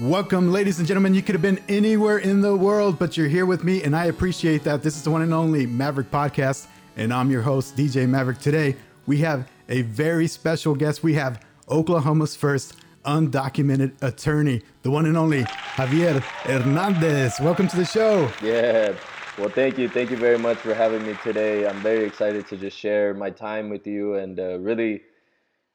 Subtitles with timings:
[0.00, 1.12] Welcome, ladies and gentlemen.
[1.12, 4.06] You could have been anywhere in the world, but you're here with me, and I
[4.06, 4.82] appreciate that.
[4.82, 8.38] This is the one and only Maverick Podcast, and I'm your host, DJ Maverick.
[8.38, 11.02] Today, we have a very special guest.
[11.02, 17.38] We have Oklahoma's first undocumented attorney, the one and only Javier Hernandez.
[17.38, 18.32] Welcome to the show.
[18.42, 18.94] Yeah.
[19.36, 19.90] Well, thank you.
[19.90, 21.68] Thank you very much for having me today.
[21.68, 25.02] I'm very excited to just share my time with you and uh, really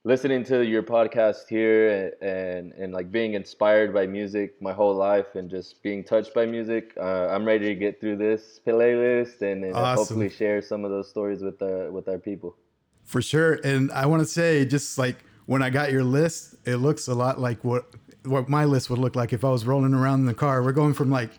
[0.06, 4.94] listening to your podcast here and, and, and like being inspired by music my whole
[4.94, 6.94] life and just being touched by music.
[6.95, 9.98] Uh, I'm ready to get through this playlist and, and Awesome.
[9.98, 12.55] hopefully share some of those stories with uh, with our people.
[13.04, 13.59] For sure.
[13.64, 17.16] And I want to say, just like when I got your list, it looks a
[17.16, 17.90] lot like what
[18.23, 20.62] what my list would look like if I was rolling around in the car.
[20.62, 21.31] We're going from like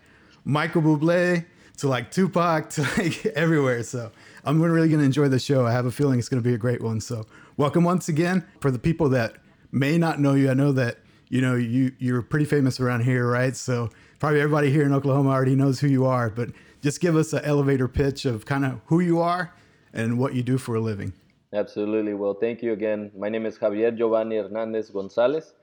[0.43, 1.45] Michael Bublé
[1.77, 3.83] to like Tupac to like everywhere.
[3.83, 4.11] So
[4.47, 5.65] I'm really going to enjoy the show.
[5.65, 7.01] I have a feeling it's going to be a great one.
[7.01, 7.25] So
[7.57, 9.35] welcome once again for the people that
[9.73, 10.49] may not know you.
[10.49, 13.53] I know that you know you you're pretty famous around here, right?
[13.57, 13.89] So
[14.19, 16.29] probably everybody here in Oklahoma already knows who you are.
[16.29, 19.53] But just give us an elevator pitch of kind of who you are
[19.91, 21.11] and what you do for a living.
[21.51, 22.13] Absolutely.
[22.13, 23.11] Well, thank you again.
[23.17, 25.55] My name is Javier Giovanni Hernandez Gonzalez.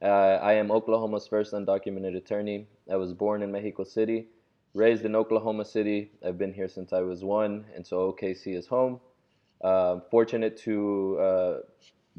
[0.00, 2.68] Uh, I am Oklahoma's first undocumented attorney.
[2.88, 4.28] I was born in Mexico City,
[4.74, 6.10] raised in Oklahoma City.
[6.24, 9.00] I've been here since I was one, and so OKC is home.
[9.62, 11.58] Uh, fortunate to uh,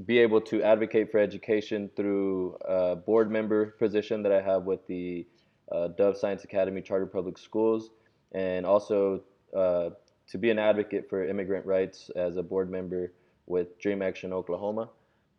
[0.05, 4.85] be able to advocate for education through a board member position that I have with
[4.87, 5.25] the
[5.71, 7.91] uh, Dove Science Academy Charter Public Schools,
[8.31, 9.21] and also
[9.55, 9.89] uh,
[10.27, 13.13] to be an advocate for immigrant rights as a board member
[13.47, 14.89] with Dream Action Oklahoma.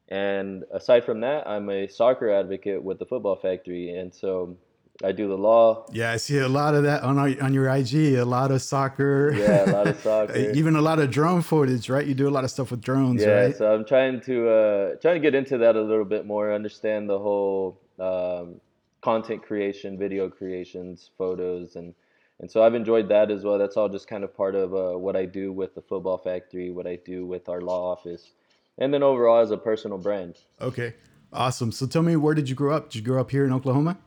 [0.09, 4.57] And aside from that, I'm a soccer advocate with the Football Factory, and so
[5.03, 5.87] I do the law.
[5.93, 7.95] Yeah, I see a lot of that on our, on your IG.
[8.17, 9.33] A lot of soccer.
[9.35, 10.37] Yeah, a lot of soccer.
[10.37, 12.07] Even a lot of drone footage, right?
[12.07, 13.57] You do a lot of stuff with drones, Yeah, right?
[13.57, 17.09] so I'm trying to uh, trying to get into that a little bit more, understand
[17.09, 18.61] the whole um,
[19.01, 21.95] content creation, video creations, photos, and
[22.41, 23.59] and so I've enjoyed that as well.
[23.59, 26.71] That's all just kind of part of uh, what I do with the Football Factory,
[26.71, 28.33] what I do with our law office,
[28.79, 30.37] and then overall as a personal brand.
[30.61, 30.95] Okay,
[31.33, 31.73] awesome.
[31.73, 32.91] So tell me, where did you grow up?
[32.91, 33.99] Did you grow up here in Oklahoma?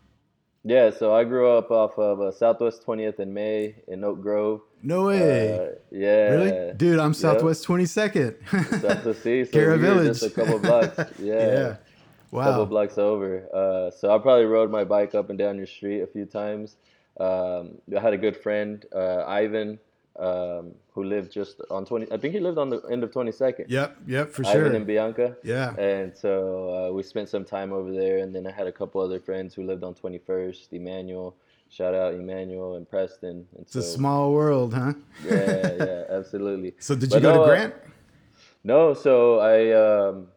[0.66, 4.62] Yeah, so I grew up off of uh, Southwest 20th and May in Oak Grove.
[4.81, 5.53] No way.
[5.57, 7.00] Uh, yeah, really, dude?
[7.00, 8.35] I'm Southwest Twenty Second.
[8.50, 10.19] South to see, so Cara Village.
[10.19, 10.97] just a couple blocks.
[11.19, 11.78] Yeah.
[12.34, 12.44] yeah.
[12.44, 13.46] couple blocks over.
[13.53, 16.75] Uh, so I probably rode my bike up and down your street a few times.
[17.19, 19.80] Um, I had a good friend, uh, Ivan,
[20.19, 22.12] um, who lived just on 20.
[22.12, 23.66] I think he lived on the end of 22nd.
[23.68, 23.97] Yep.
[24.07, 24.31] Yep.
[24.31, 24.51] For sure.
[24.51, 24.75] Ivan sure.
[24.75, 25.38] and Bianca.
[25.44, 25.75] Yeah.
[25.78, 28.19] And so uh, we spent some time over there.
[28.19, 31.35] And then I had a couple other friends who lived on 21st, Emmanuel.
[31.69, 33.47] Shout out Emmanuel and Preston.
[33.56, 34.94] And It's so, a small world, huh?
[35.25, 36.75] yeah, yeah, absolutely.
[36.80, 37.74] So did you But go no, to uh, Grant?
[38.63, 40.28] No, so I um,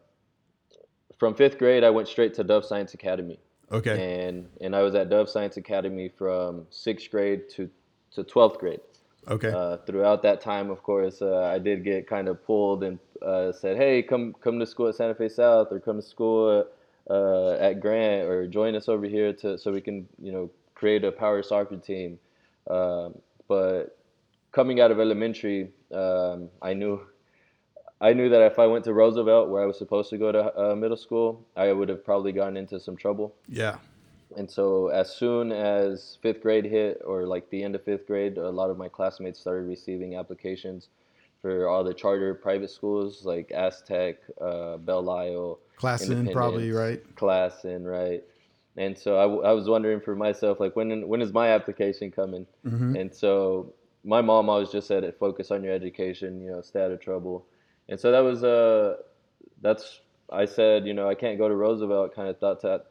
[1.17, 3.39] from fifth grade I went straight to Dove Science Academy,
[3.71, 4.25] Okay.
[4.27, 7.69] and and I was at Dove Science Academy from sixth grade to
[8.11, 8.81] to twelfth grade.
[9.29, 9.51] Okay.
[9.51, 13.51] Uh, throughout that time, of course, uh, I did get kind of pulled and uh,
[13.51, 17.13] said, "Hey, come come to school at Santa Fe South, or come to school at,
[17.13, 21.03] uh, at Grant, or join us over here to so we can you know create
[21.03, 22.19] a power soccer team."
[22.69, 23.15] Um,
[23.47, 23.97] but
[24.51, 27.01] coming out of elementary, um, I knew
[27.99, 30.71] I knew that if I went to Roosevelt, where I was supposed to go to
[30.71, 33.35] uh, middle school, I would have probably gotten into some trouble.
[33.49, 33.77] yeah.
[34.37, 38.37] And so, as soon as fifth grade hit, or like the end of fifth grade,
[38.37, 40.89] a lot of my classmates started receiving applications
[41.41, 47.01] for all the charter private schools like ASTEC, uh, Belle Isle, Classen, probably, right?
[47.15, 48.23] Classen, right?
[48.75, 52.11] And so I, w- I was wondering for myself, like when when is my application
[52.11, 52.45] coming?
[52.63, 52.95] Mm-hmm.
[52.95, 53.73] And so
[54.03, 57.01] my mom always just said, it focus on your education, you know, stay out of
[57.01, 57.47] trouble.
[57.89, 58.97] And so that was uh,
[59.61, 62.15] that's I said, you know, I can't go to Roosevelt.
[62.15, 62.85] Kind of thought that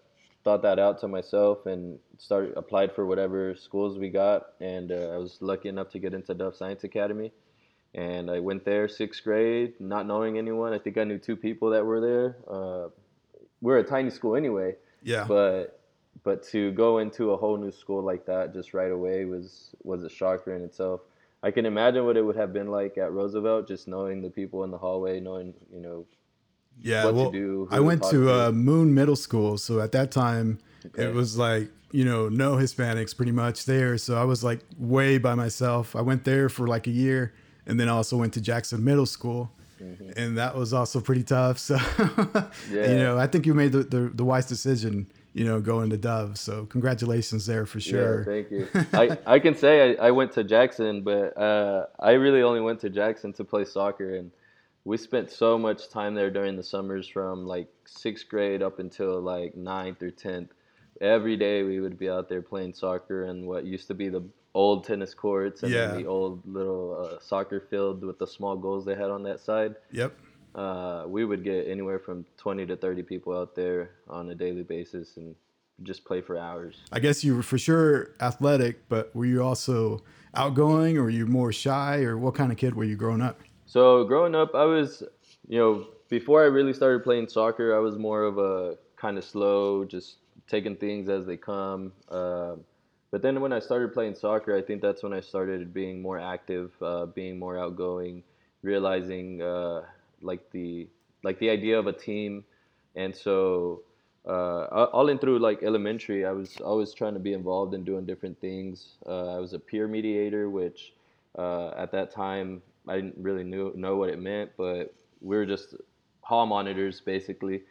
[0.46, 4.40] thought that out to myself and started applied for whatever schools we got.
[4.60, 7.32] And uh, I was lucky enough to get into Dove Science Academy.
[7.94, 10.72] And I went there sixth grade, not knowing anyone.
[10.72, 12.28] I think I knew two people that were there.
[12.56, 12.88] Uh,
[13.60, 15.24] we're a tiny school anyway, Yeah.
[15.26, 15.80] but
[16.22, 20.04] but to go into a whole new school like that just right away was was
[20.04, 21.00] a shocker in itself.
[21.42, 24.62] I can imagine what it would have been like at Roosevelt, just knowing the people
[24.64, 26.06] in the hallway, knowing you know
[26.82, 27.04] yeah.
[27.06, 31.04] well, do, I went to uh, Moon Middle School, so at that time Okay.
[31.04, 33.98] it was like you know no Hispanics pretty much there.
[33.98, 35.96] So I was like way by myself.
[35.96, 37.34] I went there for like a year,
[37.66, 39.50] and then I also went to Jackson Middle School.
[40.16, 41.58] And that was also pretty tough.
[41.58, 41.76] So,
[42.70, 45.98] you know, I think you made the, the, the wise decision, you know, going to
[45.98, 46.38] Dove.
[46.38, 48.20] So, congratulations there for sure.
[48.20, 48.68] Yeah, thank you.
[48.94, 52.80] I, I can say I, I went to Jackson, but uh, I really only went
[52.80, 54.30] to Jackson to play soccer, and
[54.86, 59.20] we spent so much time there during the summers from like sixth grade up until
[59.20, 60.50] like ninth or tenth.
[61.00, 64.22] every day we would be out there playing soccer and what used to be the
[64.54, 65.92] old tennis courts and Yeah.
[65.94, 69.74] the old little uh, soccer field with the small goals they had on that side.
[69.90, 70.12] Yep.
[70.54, 74.62] Uh, we would get anywhere from 20 to 30 people out there on a daily
[74.62, 75.34] basis and
[75.82, 76.76] just play for hours.
[76.92, 80.02] I guess you were for sure athletic, but were you also
[80.34, 83.38] outgoing or were you more shy or what kind of kid were you growing up?
[83.76, 85.02] So growing up, I was,
[85.46, 89.24] you know, before I really started playing soccer, I was more of a kind of
[89.24, 90.16] slow, just
[90.48, 91.92] taking things as they come.
[92.08, 92.64] Um
[93.10, 96.18] but then when I started playing soccer, I think that's when I started being more
[96.18, 98.22] active, uh, being more outgoing,
[98.62, 99.82] realizing uh,
[100.22, 100.88] like the
[101.22, 102.44] like the idea of a team,
[102.94, 103.82] and so
[104.26, 108.06] uh, all in through like elementary, I was always trying to be involved in doing
[108.06, 108.96] different things.
[109.06, 110.94] Uh, I was a peer mediator, which
[111.38, 115.46] uh, at that time I didn't really knew, know what it meant, but we were
[115.46, 115.74] just
[116.20, 117.62] hall monitors basically.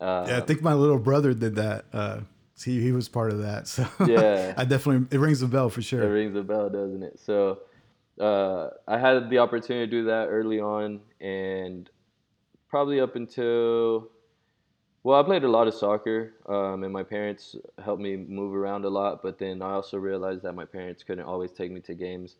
[0.00, 1.84] Uh, Yeah, I think my little brother did that.
[1.92, 2.20] Uh,
[2.62, 4.54] he he was part of that, so Yeah.
[4.56, 6.02] I definitely it rings a bell for sure.
[6.02, 7.18] It rings a bell, doesn't it?
[7.18, 7.60] So
[8.20, 11.88] uh, I had the opportunity to do that early on, and
[12.68, 14.10] probably up until
[15.04, 18.86] well, I played a lot of soccer, um, and my parents helped me move around
[18.86, 19.22] a lot.
[19.22, 22.36] But then I also realized that my parents couldn't always take me to games,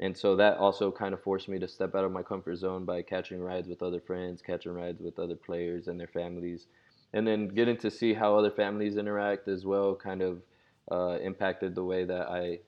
[0.00, 2.86] and so that also kind of forced me to step out of my comfort zone
[2.86, 6.66] by catching rides with other friends, catching rides with other players and their families,
[7.12, 9.94] and then getting to see how other families interact as well.
[9.94, 10.42] Kind of
[10.90, 12.60] uh, impacted the way that I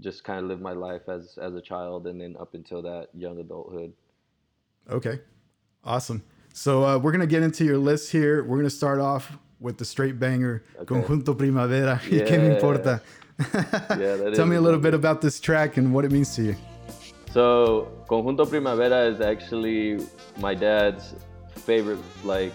[0.00, 3.08] just kind of lived my life as as a child, and then up until that
[3.14, 3.92] young adulthood.
[4.90, 5.20] Okay,
[5.84, 6.24] awesome.
[6.52, 8.42] So uh, we're gonna get into your list here.
[8.42, 10.84] We're gonna start off with the straight banger Okay.
[10.84, 11.98] Conjunto Primavera.
[12.10, 13.00] ¿Y qué me importa?
[13.98, 16.56] Yeah, Tell me a little bit about this track and what it means to you.
[17.32, 19.98] So, Conjunto Primavera is actually
[20.38, 21.14] my dad's
[21.66, 22.52] favorite, like,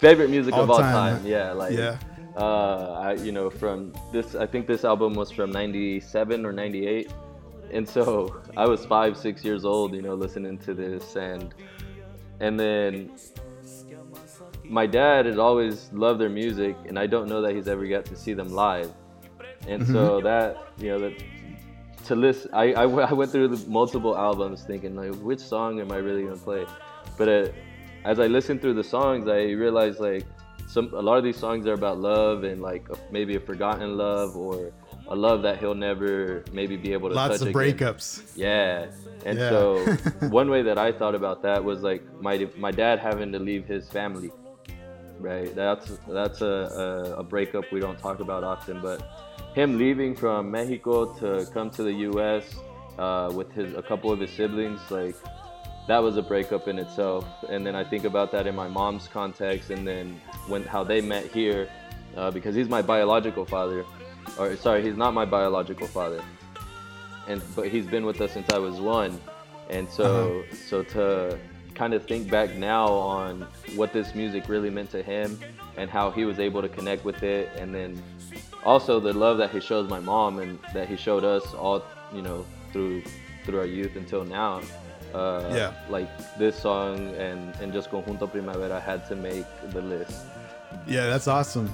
[0.00, 1.26] favorite music of All all time, time.
[1.26, 1.96] Yeah, like, Yeah.
[2.36, 7.10] uh, I, you know, from this, I think this album was from '97 or '98,
[7.72, 11.54] and so I was five, six years old, you know, listening to this, and
[12.40, 13.10] and then
[14.68, 18.04] my dad has always loved their music, and I don't know that he's ever got
[18.06, 18.92] to see them live,
[19.66, 21.14] and so that, you know, that
[22.06, 26.36] to listen, I went through multiple albums thinking like, which song am I really gonna
[26.36, 26.64] play?
[27.16, 27.48] But uh,
[28.04, 30.24] as I listened through the songs, I realized like
[30.66, 33.96] some a lot of these songs are about love and like a, maybe a forgotten
[33.96, 34.72] love or
[35.08, 37.76] a love that he'll never maybe be able to Lots touch of again.
[37.76, 38.22] breakups.
[38.36, 38.86] Yeah.
[39.24, 39.48] And Yeah.
[39.50, 39.96] so
[40.28, 43.66] one way that I thought about that was like my my dad having to leave
[43.66, 44.30] his family.
[45.18, 45.54] Right.
[45.54, 49.02] That's that's a, a, a breakup we don't talk about often, but
[49.54, 52.44] him leaving from Mexico to come to the US
[52.98, 55.16] uh, with his a couple of his siblings, like
[55.88, 57.24] that was a breakup in itself.
[57.48, 61.00] And then I think about that in my mom's context and then when how they
[61.00, 61.68] met here,
[62.16, 63.84] uh, because he's my biological father.
[64.38, 66.22] Or sorry, he's not my biological father
[67.28, 69.20] and but he's been with us since I was one,
[69.68, 71.38] and so so to
[71.78, 73.46] kind of think back now on
[73.76, 75.38] what this music really meant to him
[75.76, 77.90] and how he was able to connect with it, and then
[78.64, 81.82] also the love that he shows my mom and that he showed us all
[82.12, 83.02] you know through
[83.44, 84.60] through our youth until now.
[85.14, 85.72] Uh, Yeah.
[85.88, 90.26] Like this song and and just Conjunto Primavera had to make the list.
[90.86, 91.68] Yeah, that's awesome.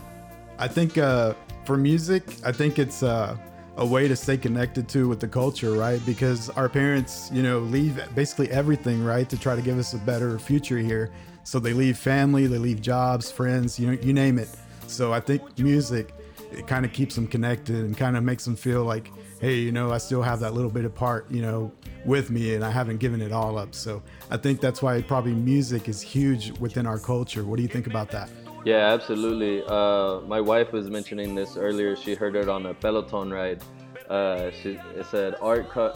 [0.59, 1.35] I think uh,
[1.65, 3.37] for music, I think it's uh,
[3.77, 6.05] a way to stay connected to with the culture, right?
[6.07, 9.99] Because our parents, you know, leave basically everything, right, to try to give us a
[9.99, 11.11] better future here.
[11.43, 14.49] So they leave family, they leave jobs, friends, you know, you name it.
[14.87, 16.15] So I think music,
[16.53, 19.73] it kind of keeps them connected and kind of makes them feel like, hey, you
[19.73, 21.73] know, I still have that little bit of part, you know,
[22.05, 23.75] with me, and I haven't given it all up.
[23.75, 27.45] So I think that's why probably music is huge within our culture.
[27.45, 28.31] What do you think about that?
[28.65, 29.63] Yeah, absolutely.
[29.67, 31.97] Uh, my wife was mentioning this earlier.
[31.97, 33.63] She heard it on a Peloton ride.
[34.09, 35.93] Uh, she it said art co-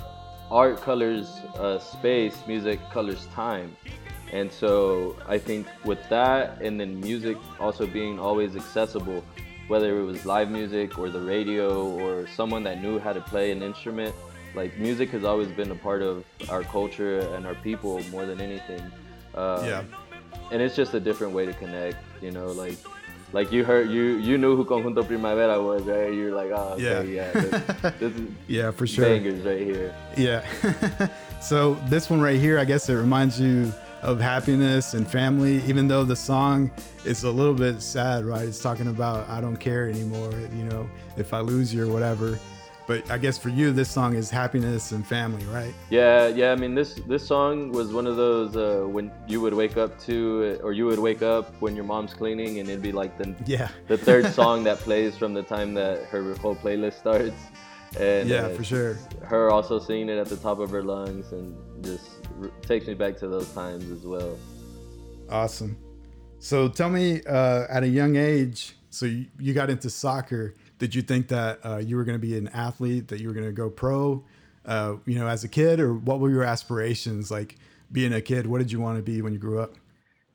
[0.51, 3.75] art colors uh, space, music colors time,
[4.33, 9.25] and so I think with that, and then music also being always accessible,
[9.69, 13.51] whether it was live music or the radio or someone that knew how to play
[13.51, 14.15] an instrument,
[14.55, 18.41] like music has always been a part of our culture and our people more than
[18.41, 18.83] anything.
[19.35, 19.85] Uh, Yeah.
[20.51, 22.77] and it's just a different way to connect you know like
[23.33, 26.83] like you heard you you knew who conjunto primavera was right you're like oh okay,
[26.83, 27.33] Yeah.
[27.33, 29.05] yeah, this, this is Yeah, for sure.
[29.05, 31.09] bangers right here Yeah.
[31.41, 33.73] so this one right here, I guess it reminds you
[34.03, 36.71] of happiness and family, even though the song
[37.05, 38.47] is a little bit sad, right?
[38.47, 42.39] It's talking about I don't care anymore, you know, if I lose you or whatever.
[42.89, 45.75] But I guess for you, this song is happiness and family, right?
[45.91, 46.53] Yeah, yeah.
[46.53, 50.01] I mean, this this song was one of those uh, when you would wake up
[50.07, 53.37] to, or you would wake up when your mom's cleaning, and it'd be like the
[53.45, 57.37] yeah the third song that plays from the time that her whole playlist starts.
[58.01, 58.99] And yeah, uh, for sure.
[59.23, 61.55] Her also singing it at the top of her lungs, and
[61.85, 64.39] just r- takes me back to those times as well.
[65.29, 65.77] Awesome.
[66.39, 70.95] So tell me, uh, at a young age, so you, you got into soccer did
[70.95, 73.47] you think that uh, you were going to be an athlete, that you were going
[73.47, 74.25] to go pro,
[74.65, 77.31] uh, you know, as a kid, or what were your aspirations?
[77.31, 77.57] Like
[77.91, 79.75] being a kid, what did you want to be when you grew up?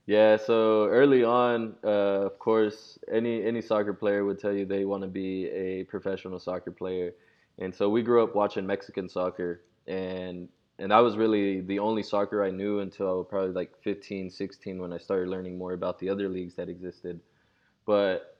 [0.05, 4.83] Yeah, so early on, uh, of course, any any soccer player would tell you they
[4.83, 7.13] want to be a professional soccer player,
[7.57, 12.03] and so we grew up watching Mexican soccer, and and that was really the only
[12.03, 15.99] soccer I knew until I probably like 15, 16 when I started learning more about
[15.99, 17.21] the other leagues that existed.
[17.85, 18.32] But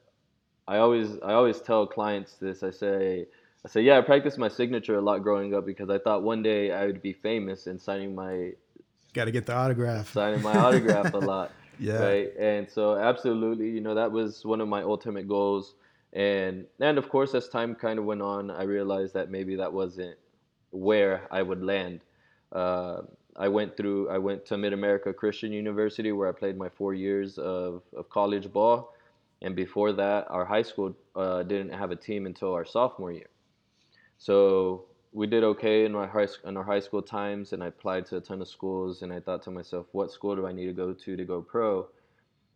[0.68, 2.64] I always I always tell clients this.
[2.64, 3.28] I say
[3.66, 6.44] I say yeah, I practiced my signature a lot growing up because I thought one
[6.44, 8.54] day I would be famous and signing my
[9.14, 10.12] got to get the autograph.
[10.14, 11.52] Signing my autograph a lot.
[11.80, 12.04] Yeah.
[12.04, 12.38] Right.
[12.38, 15.74] And so absolutely, you know, that was one of my ultimate goals.
[16.14, 19.74] And and of course as time kind of went on, I realized that maybe that
[19.74, 20.16] wasn't
[20.70, 22.02] where I would land.
[22.52, 23.02] Uh,
[23.36, 26.94] I went through I went to Mid America Christian University where I played my four
[26.94, 28.93] years of, of college ball
[29.44, 33.30] and before that, our high school uh, didn't have a team until our sophomore year.
[34.18, 38.06] So we did okay in our high in our high school times, and I applied
[38.08, 39.02] to a ton of schools.
[39.02, 41.42] And I thought to myself, what school do I need to go to to go
[41.42, 41.88] pro?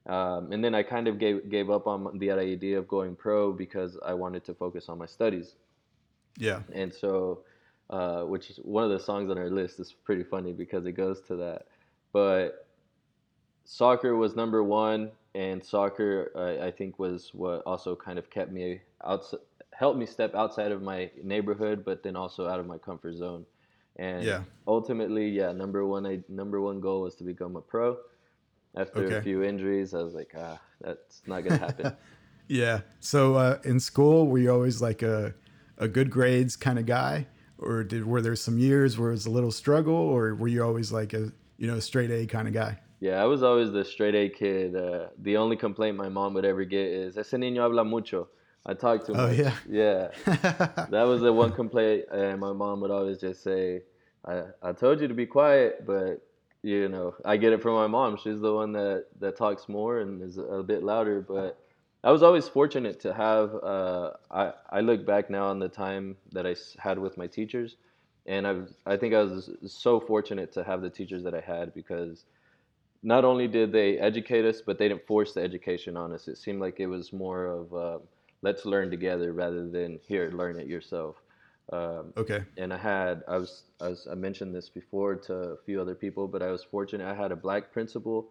[0.08, 3.51] Um, and then I kind of gave gave up on the idea of going pro
[3.51, 5.56] because I wanted to focus on my studies.
[6.38, 6.62] Yeah.
[6.74, 7.41] And so,
[7.89, 10.94] uh, which is one of the songs on our list is pretty funny because it
[10.94, 11.65] goes to that.
[12.13, 12.65] But
[13.65, 18.51] soccer was number one and soccer I, I think was what also kind of kept
[18.51, 19.24] me out
[19.72, 23.46] helped me step outside of my neighborhood but then also out of my comfort zone.
[23.98, 24.41] And yeah.
[24.67, 27.98] ultimately yeah number one I, number one goal was to become a pro.
[28.75, 29.15] After okay.
[29.15, 31.96] a few injuries i was like ah that's not gonna happen.
[32.50, 32.79] Yeah.
[33.01, 35.34] So uh, in school were you always like a,
[35.77, 37.27] a good grades kind of guy?
[37.58, 40.63] Or did were there some years where it was a little struggle or were you
[40.63, 43.86] always like a you know straight a kind of guy yeah, I was always the
[43.86, 44.75] straight A kid.
[44.75, 48.27] Uh, the only complaint my mom would ever get is, ese niño habla mucho.
[48.66, 49.39] I talk too oh, much.
[49.39, 49.54] Oh, yeah?
[49.70, 50.08] Yeah.
[50.89, 52.06] that was the one complaint.
[52.12, 53.84] And my mom would always just say,
[54.25, 56.22] I, I told you to be quiet, but,
[56.63, 58.18] you know, I get it from my mom.
[58.18, 61.22] She's the one that, that talks more and is a bit louder.
[61.22, 61.58] But
[62.04, 66.18] I was always fortunate to have, uh, I, I look back now on the time
[66.32, 67.77] that I had with my teachers.
[68.25, 71.75] And I've, I think I was so fortunate to have the teachers that I had
[71.75, 72.25] because–
[73.08, 76.28] not only did they educate us, but they didn't force the education on us.
[76.28, 78.00] It seemed like it was more of uh,
[78.42, 81.16] let's learn together rather than here learn it yourself.
[81.72, 82.44] Um, okay.
[82.58, 85.96] And I had I was, I was I mentioned this before to a few other
[85.96, 87.08] people, but I was fortunate.
[87.08, 88.28] I had a black principal.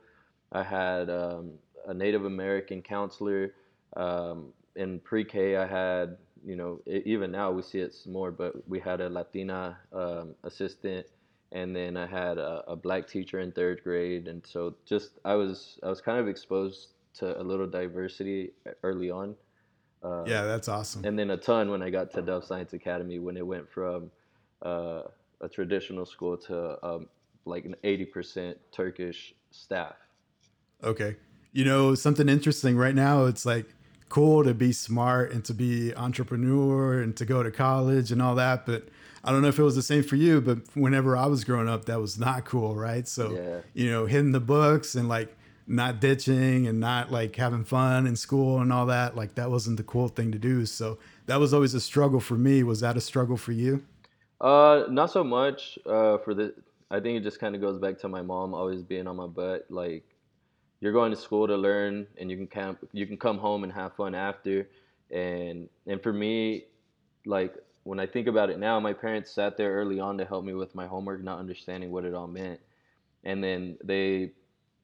[0.53, 1.53] I had um,
[1.89, 3.55] a Native American counselor.
[3.97, 8.79] Um, in pre-K, I had you know even now we see it more, but we
[8.79, 11.07] had a Latina um, assistant
[11.53, 15.35] and then I had a, a, black teacher in third grade, and so just I
[15.35, 19.35] was I was kind of exposed to a little diversity early on.
[20.03, 21.05] Uh, yeah, that's awesome.
[21.05, 24.11] And then a ton when I got to Dove Science Academy when it went from
[24.63, 25.03] uh,
[25.41, 27.09] a traditional school to um,
[27.45, 29.97] like an eighty percent Turkish staff.
[30.83, 31.17] Okay,
[31.53, 33.25] you know something interesting right now.
[33.27, 33.67] It's like
[34.09, 38.35] cool to be smart and to be entrepreneur and to go to college and all
[38.37, 38.89] that, but
[39.27, 41.69] I don't know if it was the same for you, but whenever I was growing
[41.69, 43.07] up, that was not cool, right?
[43.09, 43.61] So, yeah.
[43.75, 48.15] you know, hitting the books and like not ditching and not like having fun in
[48.15, 50.65] school and all that, like that wasn't the cool thing to do.
[50.65, 52.63] So that was always a struggle for me.
[52.63, 53.83] Was that a struggle for you?
[54.41, 55.77] Uh, not so much.
[55.85, 56.55] Uh, for the,
[56.91, 59.27] I think it just kind of goes back to my mom always being on my
[59.27, 59.67] butt.
[59.69, 60.05] Like,
[60.81, 63.73] you're going to school to learn, and you can camp, you can come home and
[63.73, 64.69] have fun after.
[65.11, 66.67] And and for me,
[67.25, 67.55] like
[67.87, 70.55] when I think about it now, my parents sat there early on to help me
[70.55, 72.59] with my homework, not understanding what it all meant,
[73.23, 74.33] and then they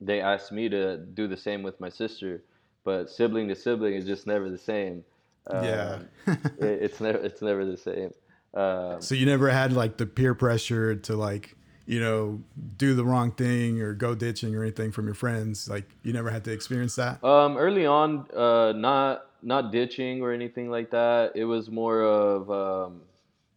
[0.00, 2.44] they asked me to do the same with my sister,
[2.84, 5.04] but sibling to sibling is just never the same.
[5.50, 8.12] Yeah, um, it, it's never it's never the same.
[8.54, 11.56] Um, so you never had like the peer pressure to like
[11.86, 12.40] you know
[12.76, 15.68] do the wrong thing or go ditching or anything from your friends.
[15.68, 17.24] Like you never had to experience that.
[17.24, 21.32] Um, early on, uh, not not ditching or anything like that.
[21.34, 23.02] It was more of um,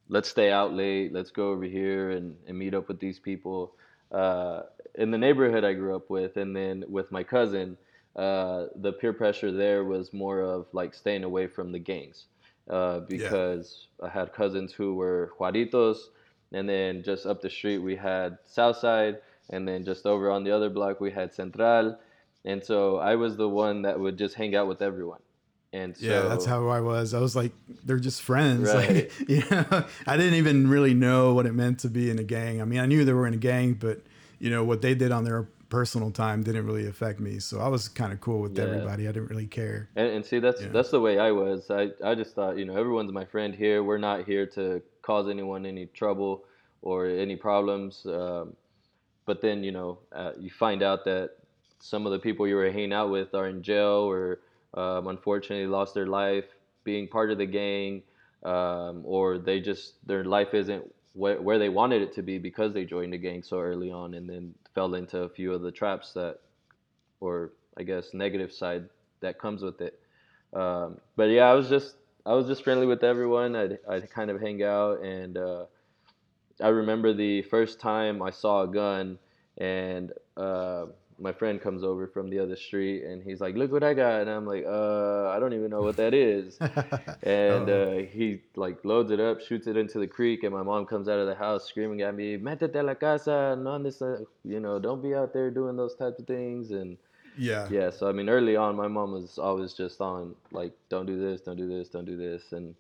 [0.10, 3.76] let's stay out late, let's go over here and, and meet up with these people.
[4.12, 4.62] Uh,
[4.96, 7.78] in the neighborhood I grew up with, and then with my cousin,
[8.16, 12.28] uh, the peer pressure there was more of like staying away from the gangs.
[12.70, 15.98] uh, because I had cousins who were Juaritos,
[16.52, 19.18] and then just up the street we had Southside,
[19.50, 21.98] and then just over on the other block we had Central,
[22.46, 25.22] and so I was the one that would just hang out with everyone.
[25.76, 27.14] And so, yeah, that's how I was.
[27.14, 27.52] I was like,
[27.84, 28.70] they're just friends.
[28.74, 28.90] Right.
[28.90, 32.24] Like, you know, I didn't even really know what it meant to be in a
[32.24, 32.62] gang.
[32.62, 34.00] I mean, I knew they were in a gang, but
[34.40, 37.40] you know what they did on their personal time didn't really affect me.
[37.40, 38.64] So I was kind of cool with Yeah.
[38.64, 39.04] everybody.
[39.08, 39.90] I didn't really care.
[39.98, 40.70] And, and see, that's Yeah.
[40.70, 41.70] that's the way I was.
[41.70, 43.84] I, I just thought, you know, everyone's my friend here.
[43.84, 46.46] We're not here to cause anyone any trouble
[46.82, 48.06] or any problems.
[48.06, 48.56] Um,
[49.26, 51.32] but then, you know, uh, you find out that
[51.80, 54.40] some of the people you were hanging out with are in jail or
[54.76, 56.46] um, unfortunately lost their life
[56.84, 58.04] being part of the gang,
[58.44, 62.74] um, or they just their life isn't where, where they wanted it to be because
[62.74, 65.72] they joined the gang so early on and then fell into a few of the
[65.72, 66.40] traps that
[67.20, 68.90] or I guess negative side
[69.22, 70.00] that comes with it.
[70.54, 73.56] Um, but yeah, I was just I was just friendly with everyone.
[73.56, 75.66] I'd I'd kind of hang out, and uh,
[76.62, 79.18] I remember the first time I saw a gun,
[79.58, 80.86] and uh,
[81.20, 84.22] my friend comes over from the other street, and he's like, "Look what I got,"
[84.22, 86.60] and I'm like, "Uh, I don't even know what that is."
[87.24, 87.70] And Uh-oh.
[87.70, 91.08] uh, he like loads it up, shoots it into the creek, and my mom comes
[91.08, 94.60] out of the house screaming at me, "Métete a la casa, no andes, a-" you
[94.60, 96.98] know, don't be out there doing those types of things." And
[97.38, 97.70] yeah.
[97.70, 101.20] yeah, so I mean, early on, my mom was always just on like, "Don't do
[101.20, 102.76] this, don't do this, don't do this," and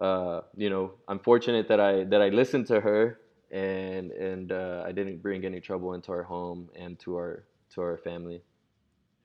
[0.00, 4.84] uh, you know, I'm fortunate that I that I listened to her, and and uh,
[4.86, 8.42] I didn't bring any trouble into our home and to our to our family.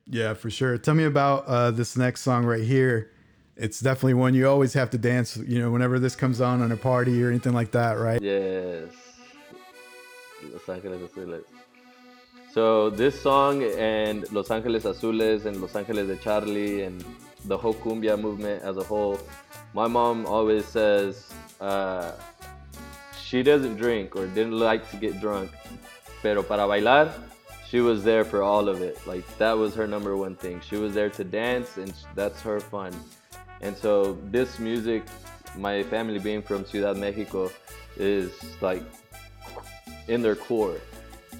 [0.05, 0.77] Yeah, for sure.
[0.77, 3.11] Tell me about uh, this next song right here.
[3.55, 5.35] It's definitely one you always have to dance.
[5.35, 8.21] You know, whenever this comes on on a party or anything like that, right?
[8.21, 8.89] Yes.
[10.43, 11.43] Los Ángeles Azules.
[12.53, 17.03] So this song and Los Ángeles Azules and Los Ángeles de Charlie and
[17.45, 19.19] the whole cumbia movement as a whole,
[19.73, 22.11] my mom always says uh,
[23.21, 25.51] she doesn't drink or didn't like to get drunk,
[26.21, 27.11] pero para bailar,
[27.69, 29.05] she was there for all of it.
[29.05, 30.61] Like that was her number one thing.
[30.67, 32.93] She was there to dance and that's her fun.
[33.61, 35.03] And so this music,
[35.55, 37.51] my family being from Ciudad Mexico,
[37.97, 38.83] is like
[40.07, 40.77] in their core.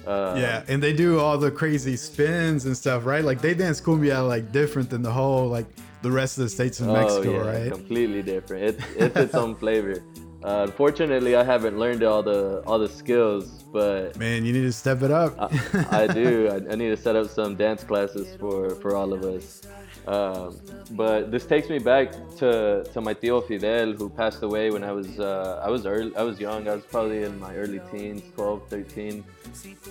[0.06, 3.24] Uh, Yeah, and they do all the crazy spins and stuff, right?
[3.24, 5.66] Like they dance cumbia like different than the whole like
[6.02, 7.72] the rest of the states in Oh, Mexico, yeah, right?
[7.72, 8.64] Completely different.
[8.64, 10.02] It, it's its own flavor.
[10.42, 14.72] Uh, unfortunately, I haven't learned all the all the skills, but Man, you need to
[14.72, 15.34] step it up.
[15.38, 16.48] I, I do.
[16.48, 19.62] I, I need to set up some dance classes for for all of us.
[20.08, 20.58] Um,
[20.92, 24.92] but this takes me back to, to my tío Fidel, who passed away when I
[24.92, 26.66] was uh, I was early, I was young.
[26.66, 29.24] I was probably in my early teens, 12, 13,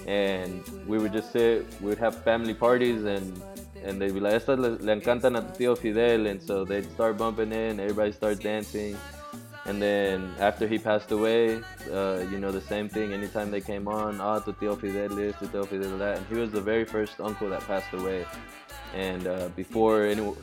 [0.08, 1.68] and we would just sit.
[1.82, 3.40] We would have family parties, and
[3.84, 6.90] and they'd be like, "Estas le, le encantan a tu tío Fidel," and so they'd
[6.92, 7.80] start bumping in.
[7.80, 8.98] Everybody starts dancing.
[9.68, 13.12] And then after he passed away, uh, you know, the same thing.
[13.12, 16.18] Anytime they came on, ah, tu tío Fidel tu tío Fidel that.
[16.18, 18.26] And he was the very first uncle that passed away.
[18.96, 20.34] And uh, before any,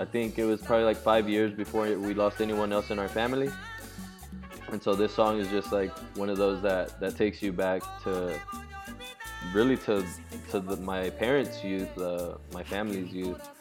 [0.00, 3.08] I think it was probably like five years before we lost anyone else in our
[3.08, 3.50] family.
[4.70, 7.82] And so this song is just like one of those that, that takes you back
[8.04, 8.40] to
[9.52, 10.02] really to
[10.50, 13.51] to the, my parents' youth, uh, my family's youth.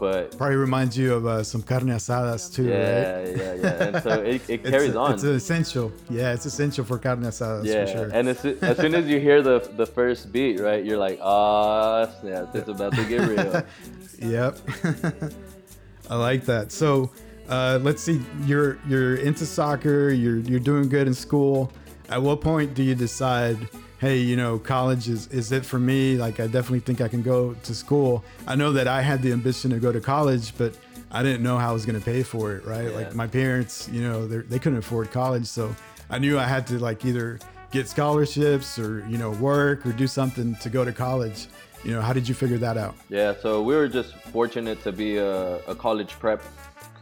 [0.00, 2.76] But Probably reminds you of uh, some carne asadas too, yeah,
[3.18, 3.36] right?
[3.36, 3.54] yeah, yeah.
[3.62, 3.84] Yeah.
[3.84, 5.14] And so it, it It's- carries on.
[5.14, 5.92] It's essential.
[6.08, 8.10] Yeah, it's essential for carne asadas Yeah, for sure.
[8.12, 12.06] and as, as soon as you hear the the first beat, right, you're like, ah,
[12.20, 13.62] snap, it's about to get real.
[14.20, 14.58] Yep.
[16.10, 16.72] I like that.
[16.72, 17.10] So,
[17.48, 18.20] uh, let's see.
[18.46, 20.10] You're you're into soccer.
[20.10, 21.70] You're you're doing good in school.
[22.08, 23.58] At what point do you decide,
[23.98, 26.16] hey, you know, college is is it for me?
[26.16, 28.24] Like, I definitely think I can go to school.
[28.46, 30.74] I know that I had the ambition to go to college, but
[31.10, 32.64] I didn't know how I was going to pay for it.
[32.64, 32.84] Right?
[32.90, 32.96] Yeah.
[32.96, 35.74] Like my parents, you know, they're- couldn't afford college, so
[36.10, 37.38] I knew I had to like either
[37.70, 41.48] get scholarships or you know work or do something to go to college.
[41.84, 42.96] You know, how did you figure that out?
[43.08, 46.42] Yeah, so we were just fortunate to be a, a college prep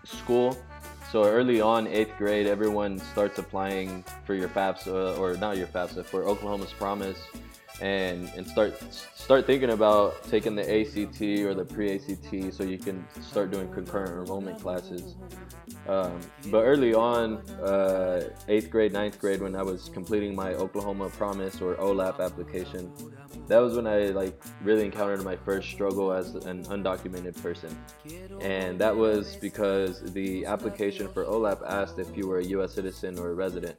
[0.04, 0.56] school.
[1.16, 6.04] So early on, eighth grade, everyone starts applying for your FAFSA, or not your FAFSA,
[6.04, 7.16] for Oklahoma's Promise,
[7.80, 8.74] and and start
[9.14, 14.10] start thinking about taking the ACT or the pre-ACT, so you can start doing concurrent
[14.12, 15.16] enrollment classes.
[15.88, 21.10] Um, but early on, uh, eighth grade, ninth grade, when I was completing my Oklahoma
[21.10, 22.92] Promise or OHLAP application,
[23.48, 27.76] that was when I like really encountered my first struggle as an undocumented person,
[28.40, 32.74] and that was because the application for OHLAP asked if you were a U.S.
[32.74, 33.76] citizen or a resident.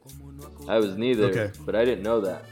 [0.67, 1.51] I was neither, Okay.
[1.65, 2.45] but I didn't know that.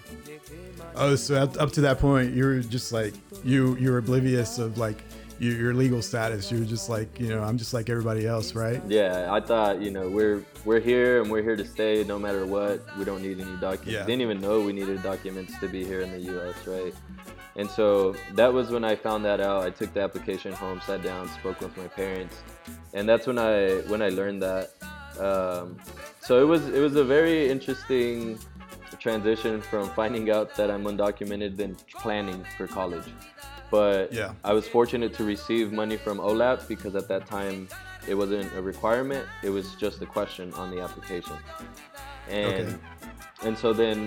[0.98, 4.60] Oh, so up, up to that point, you were just like you you were oblivious
[4.60, 5.04] of like
[5.40, 6.52] your, your legal status.
[6.52, 8.82] You were just like, you know, I'm just like everybody else, right?
[8.88, 12.46] Yeah, I thought, you know, we're we're here and we're here to stay no matter
[12.46, 12.82] what.
[12.98, 13.88] We don't need any documents.
[13.88, 14.06] Yeah.
[14.06, 16.66] Didn't even know we needed documents to be here in the U.S.
[16.66, 16.94] Right?
[17.58, 19.64] And so that was when I found that out.
[19.64, 22.36] I took the application home, sat down, spoke with my parents,
[22.94, 24.72] and that's when I when I learned that.
[25.20, 25.78] Um,
[26.20, 28.40] so it was it was a very interesting
[29.15, 33.06] transition from finding out that I'm undocumented than planning for college.
[33.70, 34.34] But Yeah.
[34.44, 37.68] I was fortunate to receive money from OHLAP because at that time
[38.08, 41.38] it wasn't a requirement; it was just a question on the application.
[42.44, 42.76] And Okay.
[43.48, 44.00] and so then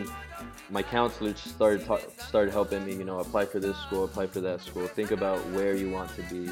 [0.77, 2.93] my counselor started ta- started helping me.
[3.01, 4.87] You know, apply for this school, apply for that school.
[4.99, 6.45] Think about where you want to be.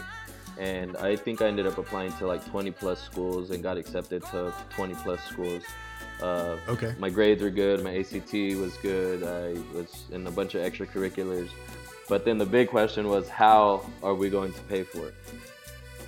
[0.59, 4.21] And I think I ended up applying to like 20 plus schools and got accepted
[4.33, 4.39] to
[4.77, 5.63] 20 plus schools.
[6.23, 6.95] Uh, Okay.
[6.99, 7.83] my grades were good.
[7.85, 9.23] My ACT was good.
[9.23, 11.49] I was in a bunch of extracurriculars.
[12.09, 15.15] But then the big question was, how are we going to pay for it?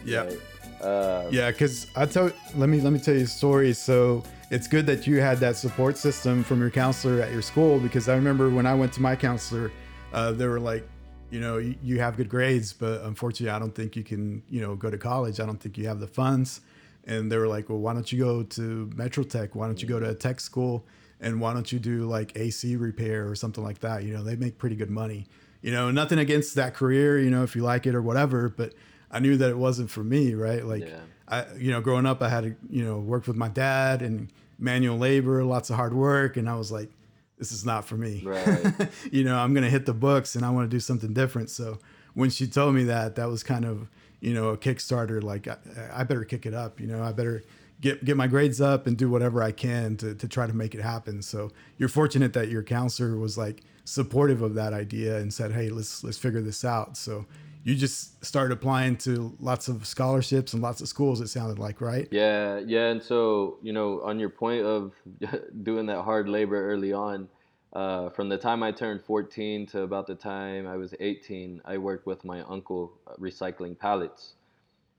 [0.04, 0.20] Yeah.
[0.24, 0.40] right?
[0.80, 3.72] Uh, Yeah, because I tell let me let me tell you a story.
[3.72, 7.78] So it's good that you had that support system from your counselor at your school
[7.80, 9.70] because I remember when I went to my counselor,
[10.12, 10.88] uh, they were like,
[11.30, 14.60] you know, you, you have good grades, but unfortunately, I don't think you can, you
[14.62, 15.40] know, go to college.
[15.40, 16.60] I don't think you have the funds.
[17.08, 19.54] And they were like, well, why don't you go to Metro Tech?
[19.56, 20.84] Why don't you go to a tech school?
[21.20, 24.04] And why don't you do like AC repair or something like that?
[24.04, 25.26] You know, they make pretty good money.
[25.62, 28.74] You know, nothing against that career, you know, if you like it or whatever, but
[29.10, 30.64] I knew that it wasn't for me, right?
[30.64, 31.00] Like, Yeah.
[31.26, 34.28] I, you know, growing up, I had to, you know, worked with my dad and
[34.58, 36.36] manual labor, lots of hard work.
[36.36, 36.90] And I was like,
[37.38, 38.22] this is not for me.
[38.24, 38.88] Right.
[39.12, 41.50] you know, I'm going to hit the books and I want to do something different.
[41.50, 41.78] So
[42.14, 43.88] when she told me that, that was kind of,
[44.20, 45.22] you know, a Kickstarter.
[45.22, 45.56] Like, I,
[45.92, 46.80] I better kick it up.
[46.80, 47.42] You know, I better
[47.80, 50.74] get, get my grades up and do whatever I can to, to try to make
[50.74, 51.22] it happen.
[51.22, 55.70] So you're fortunate that your counselor was like supportive of that idea and said, Hey,
[55.70, 56.96] let's, let's figure this out.
[56.96, 57.26] So
[57.64, 61.20] you just started applying to lots of scholarships and lots of schools.
[61.20, 62.08] It sounded like, right?
[62.10, 64.92] Yeah, yeah, and so you know, on your point of
[65.62, 67.28] doing that hard labor early on,
[67.72, 71.78] uh, from the time I turned 14 to about the time I was 18, I
[71.78, 74.34] worked with my uncle uh, recycling pallets,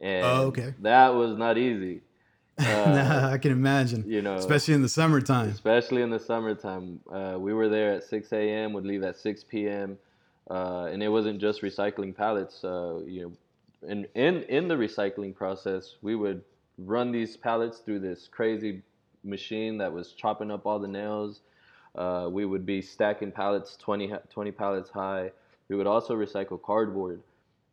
[0.01, 0.73] and Oh, okay.
[0.81, 2.01] that was not easy.
[2.59, 5.49] Uh, I can imagine, you know, especially in the summertime.
[5.49, 6.99] especially in the summertime.
[7.09, 8.73] Uh, we were there at 6 a.m.
[8.73, 9.97] Would leave at 6 p.m.
[10.49, 12.63] Uh, and it wasn't just recycling pallets.
[12.63, 16.43] Uh, you know, in in in the recycling process, we would
[16.77, 18.81] run these pallets through this crazy
[19.23, 21.41] machine that was chopping up all the nails.
[21.95, 25.31] Uh, we would be stacking pallets 20, 20 pallets high.
[25.67, 27.21] We would also recycle cardboard.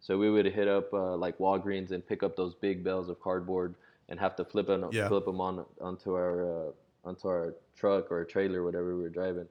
[0.01, 3.21] So we would hit up uh, like Walgreens and pick up those big bales of
[3.21, 3.75] cardboard
[4.09, 5.09] and have to flip them Yeah.
[5.09, 6.71] flip them on onto our uh,
[7.05, 9.47] onto our truck or trailer, whatever we were driving.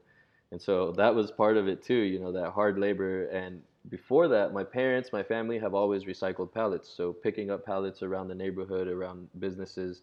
[0.52, 3.26] And so that was part of it too, you know, that hard labor.
[3.28, 6.90] And before that, my parents, my family have always recycled pallets.
[6.90, 10.02] So picking up pallets around the neighborhood, around businesses,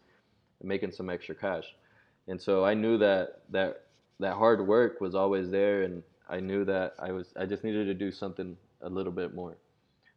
[0.61, 1.75] and making some extra cash.
[2.29, 3.83] And so I knew that that
[4.21, 7.87] that hard work was always there, and I knew that I was I just needed
[7.87, 9.57] to do something a little bit more.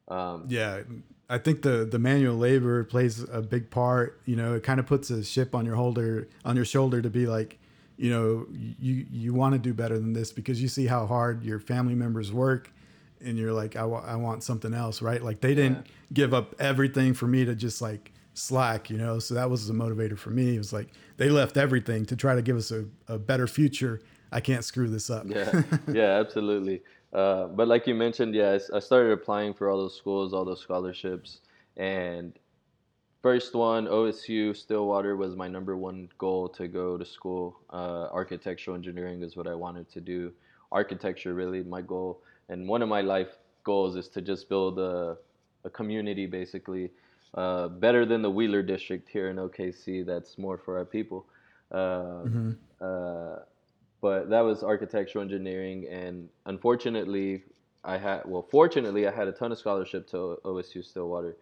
[0.07, 0.81] Um, Yeah,
[1.29, 4.21] I think the the manual labor plays a big part.
[4.25, 7.09] You know, it kind of puts a chip on your holder on your shoulder to
[7.09, 7.57] be like,
[7.97, 11.43] you know, you you want to do better than this because you see how hard
[11.43, 12.71] your family members work,
[13.21, 15.21] and you're like, I, wa- I want something else, right?
[15.21, 19.17] Like they didn't give up everything for me to just like slack, you know.
[19.17, 20.55] So that was the motivator for me.
[20.55, 24.01] It was like they left everything to try to give us a, a better future.
[24.31, 25.25] I can't screw this up.
[25.27, 26.83] yeah, yeah, absolutely.
[27.13, 30.59] Uh, but like you mentioned, yeah, I started applying for all those schools, all those
[30.59, 31.39] scholarships,
[31.77, 32.37] and
[33.21, 37.59] first one, OSU Stillwater, was my number one goal to go to school.
[37.69, 40.33] Uh, architectural engineering is what I wanted to do.
[40.71, 45.17] Architecture, really, my goal, and one of my life goals is to just build a,
[45.63, 46.91] a community, basically,
[47.35, 50.05] uh, better than the Wheeler District here in OKC.
[50.05, 51.25] That's more for our people.
[51.71, 52.23] Uh,
[52.81, 53.39] uh,
[54.05, 57.41] but that was architectural engineering and unfortunately
[57.83, 61.35] i had well fortunately i had a ton of scholarship to osu stillwater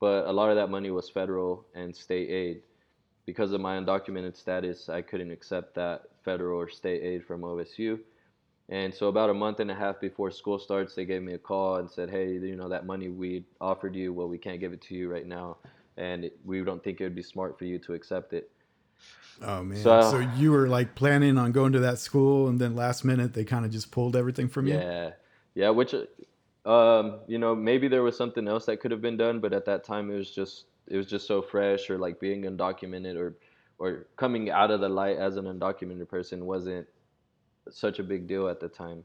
[0.00, 2.60] but a lot of that money was federal and state aid
[3.24, 7.98] because of my undocumented status i couldn't accept that federal or state aid from osu
[8.68, 11.38] and so about a month and a half before school starts they gave me a
[11.38, 14.72] call and said hey you know that money we offered you well we can't give
[14.72, 15.56] it to you right now
[15.98, 18.50] and it, we don't think it would be smart for you to accept it
[19.42, 19.76] Oh man!
[19.78, 23.34] So- So, you were like planning on going to that school, and then last minute
[23.34, 24.74] they kind of just pulled everything from you.
[24.74, 25.10] Yeah,
[25.56, 25.70] yeah.
[25.70, 25.92] Which,
[26.64, 29.64] um, you know, maybe there was something else that could have been done, but at
[29.66, 33.34] that time it was just it was just so fresh, or like being undocumented, or
[33.78, 36.86] or coming out of the light as an undocumented person wasn't
[37.70, 39.04] such a big deal at the time.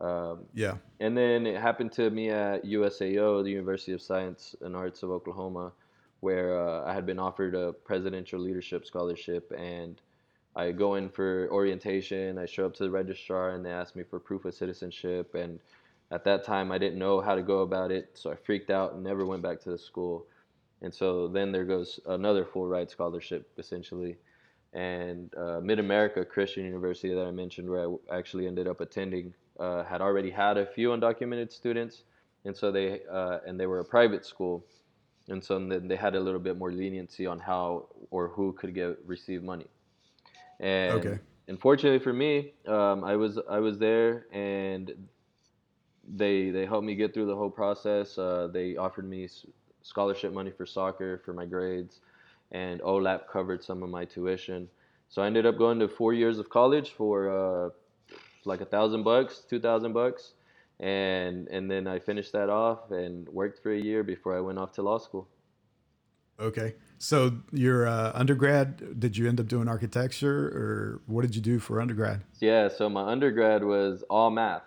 [0.00, 0.78] Um, Yeah.
[0.98, 5.10] and then it happened to me at USAO, the University of Science and Arts of
[5.10, 5.72] Oklahoma,
[6.20, 9.52] where uh, I had been offered a presidential leadership scholarship.
[9.56, 10.00] And
[10.56, 12.38] I go in for orientation.
[12.38, 15.34] I show up to the registrar, and they ask me for proof of citizenship.
[15.34, 15.60] And
[16.10, 18.94] at that time, I didn't know how to go about it, so I freaked out
[18.94, 20.26] and never went back to the school.
[20.82, 24.16] And so then there goes another full ride scholarship, essentially.
[24.72, 29.34] And uh, Mid America Christian University that I mentioned, where I actually ended up attending,
[29.58, 32.02] uh, had already had a few undocumented students,
[32.44, 34.64] and so they uh, and they were a private school,
[35.28, 38.74] and so then they had a little bit more leniency on how or who could
[38.74, 39.66] get receive money.
[40.60, 41.18] And Okay.
[41.48, 44.92] unfortunately for me, um, I was I was there and
[46.16, 48.18] they they helped me get through the whole process.
[48.18, 49.28] Uh, they offered me
[49.82, 52.00] scholarship money for soccer for my grades,
[52.52, 54.68] and OHLAP covered some of my tuition.
[55.08, 57.70] So I ended up going to four years of college for uh,
[58.44, 60.34] like a thousand bucks, two thousand bucks,
[60.78, 64.58] and and then I finished that off and worked for a year before I went
[64.58, 65.28] off to law school.
[66.38, 66.74] Okay.
[66.98, 71.58] So your uh, undergrad, did you end up doing architecture or what did you do
[71.58, 72.24] for undergrad?
[72.40, 74.62] Yeah, so my undergrad was all math.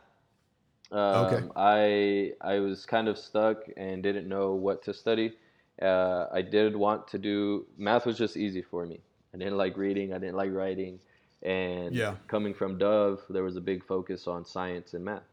[0.91, 1.43] Um, Okay.
[1.55, 5.33] I I was kind of stuck and didn't know what to study.
[5.81, 8.99] Uh, I did want to do math was just easy for me.
[9.33, 10.13] I didn't like reading.
[10.13, 10.99] I didn't like writing,
[11.41, 12.15] and Yeah.
[12.27, 15.23] coming from Dove, there was a big focus on science and math.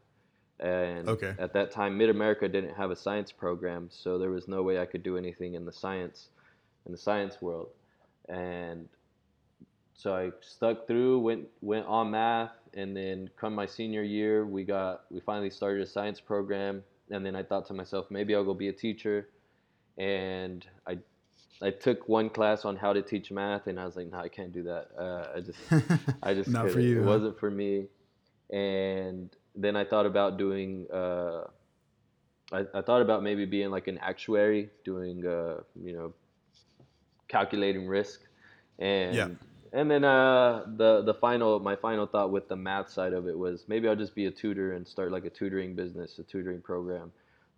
[0.59, 1.35] And Okay.
[1.37, 4.79] at that time, Mid America didn't have a science program, so there was no way
[4.79, 6.29] I could do anything in the science,
[6.85, 7.69] in the science world.
[8.29, 8.87] And
[9.93, 14.63] so I stuck through, went went on math, and then come my senior year, we
[14.63, 18.43] got we finally started a science program, and then I thought to myself, maybe I'll
[18.45, 19.29] go be a teacher,
[19.97, 20.97] and I
[21.61, 24.29] I took one class on how to teach math, and I was like, no, I
[24.29, 24.89] can't do that.
[24.97, 25.59] Uh, I just
[26.23, 26.81] I just Not for couldn't.
[26.81, 27.05] you, It huh?
[27.05, 27.87] wasn't for me,
[28.51, 30.87] and then I thought about doing.
[30.91, 31.45] Uh,
[32.51, 36.13] I, I thought about maybe being like an actuary, doing uh, you know,
[37.27, 38.21] calculating risk,
[38.79, 39.27] and Yeah.
[39.73, 43.37] and then uh, the the final my final thought with the math side of it
[43.37, 46.61] was maybe I'll just be a tutor and start like a tutoring business, a tutoring
[46.61, 47.11] program.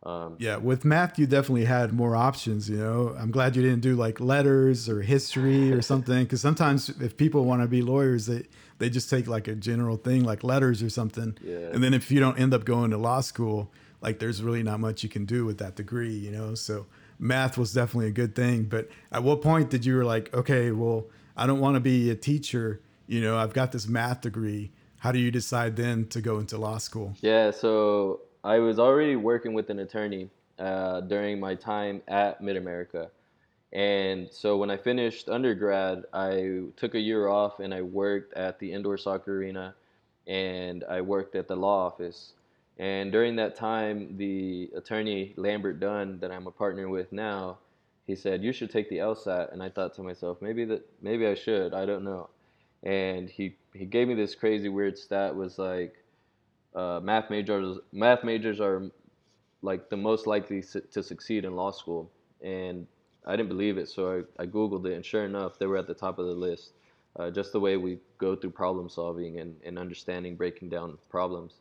[0.05, 2.69] Um, Yeah, with math, you definitely had more options.
[2.69, 6.23] You know, I'm glad you didn't do like letters or history or something.
[6.23, 8.43] Because sometimes if people want to be lawyers, they
[8.79, 11.37] they just take like a general thing like letters or something.
[11.41, 11.69] Yeah.
[11.71, 14.79] And then if you don't end up going to law school, like there's really not
[14.79, 16.13] much you can do with that degree.
[16.13, 16.85] You know, so
[17.19, 18.63] math was definitely a good thing.
[18.63, 21.05] But at what point did you were like, okay, well,
[21.37, 22.81] I don't want to be a teacher.
[23.07, 24.71] You know, I've got this math degree.
[24.99, 27.15] How do you decide then to go into law school?
[27.21, 30.29] Yeah, so I was already working with an attorney
[30.59, 33.09] uh, during my time at Mid America.
[33.71, 38.59] And so when I finished undergrad, I took a year off and I worked at
[38.59, 39.75] the indoor soccer arena
[40.27, 42.33] and I worked at the law office.
[42.77, 47.59] And during that time, the attorney Lambert Dunn, that I'm a partner with now,
[48.05, 51.25] he said, "You should take the LSAT." And I thought to myself, maybe that maybe
[51.27, 51.73] I should.
[51.73, 52.29] I don't know.
[52.83, 56.02] And he he gave me this crazy weird stat was like
[56.75, 58.83] uh, math majors math majors are
[59.61, 62.09] like the most likely su- to succeed in law school
[62.41, 62.87] and
[63.25, 65.87] i didn't believe it so I, I googled it and sure enough they were at
[65.87, 66.71] the top of the list
[67.17, 71.53] uh, just the way we go through problem solving and, and understanding breaking down problems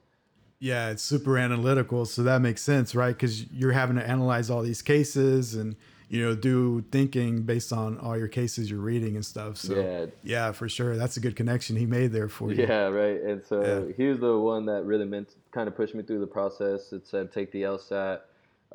[0.59, 3.15] Yeah, it's super analytical, so that makes sense, right?
[3.15, 5.75] Because you're having to analyze all these cases and
[6.13, 9.57] you know do thinking based on all your cases you're reading and stuff.
[9.57, 10.07] So Yeah.
[10.35, 12.65] yeah, for sure, that's a good connection he made there for you.
[12.67, 13.57] yeah right and so
[13.89, 13.95] Yeah.
[13.99, 17.07] he was the one that really meant kind of pushed me through the process it
[17.13, 18.19] said take the lsat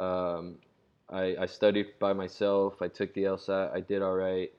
[0.08, 0.56] um,
[1.22, 4.50] I, I studied by myself i took the lsat i did all right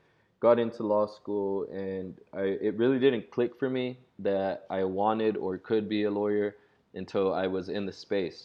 [0.41, 3.87] got into law school and I, it really didn't click for me
[4.21, 6.55] that I wanted or could be a lawyer
[6.95, 8.41] until I was in the space.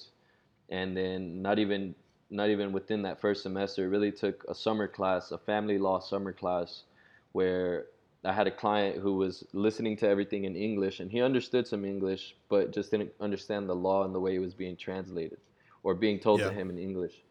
[0.70, 1.94] And then not even
[2.34, 6.00] not even within that first semester, it really took a summer class, a family law
[6.00, 6.84] summer class
[7.32, 7.86] where
[8.26, 11.86] I had a client who was listening to everything in English and he understood some
[11.86, 15.40] English but just didn't understand the law and the way it was being translated
[15.84, 16.48] or being told Yeah.
[16.50, 17.22] to him in English.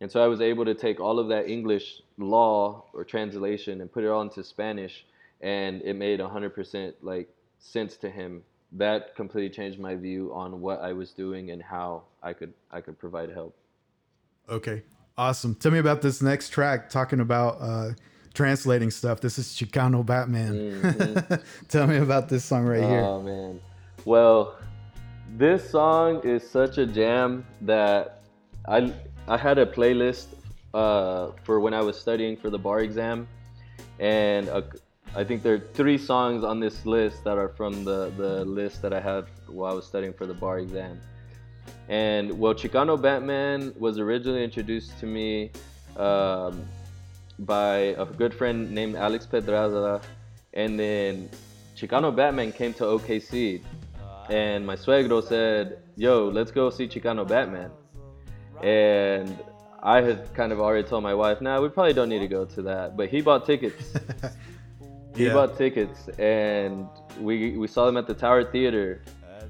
[0.00, 3.90] And so I was able to take all of that English law or translation and
[3.90, 5.06] put it all into Spanish,
[5.40, 7.28] and it made 100% like
[7.60, 8.42] sense to him.
[8.72, 12.80] That completely changed my view on what I was doing and how I could I
[12.80, 13.54] could provide help.
[14.48, 14.82] Okay,
[15.16, 15.54] awesome.
[15.54, 17.90] Tell me about this next track talking about uh,
[18.34, 19.20] translating stuff.
[19.20, 21.40] This is Chicano Batman.
[21.68, 23.00] Tell me about this song right here.
[23.00, 23.60] Oh man.
[24.04, 24.56] Well,
[25.36, 28.22] this song is such a jam that
[28.66, 28.92] I
[29.28, 30.26] I had a playlist
[30.74, 33.28] uh, for when I was studying for the bar exam,
[34.00, 34.64] and a,
[35.14, 38.80] I think there are three songs on this list that are from the, the list
[38.80, 41.00] that I had while I was studying for the bar exam.
[41.88, 45.50] And well, Chicano Batman was originally introduced to me
[45.96, 46.64] um,
[47.40, 50.00] by a good friend named Alex Pedraza,
[50.54, 51.28] and then
[51.76, 53.60] Chicano Batman came to OKC,
[54.30, 57.70] and my suegro said, "Yo, let's go see Chicano Batman,"
[58.62, 59.36] and
[59.82, 62.44] I had kind of already told my wife, "Nah, we probably don't need to go
[62.44, 63.92] to that," but he bought tickets.
[65.16, 65.34] he Yeah.
[65.34, 66.86] bought tickets, and
[67.20, 69.02] we we saw them at the Tower Theater,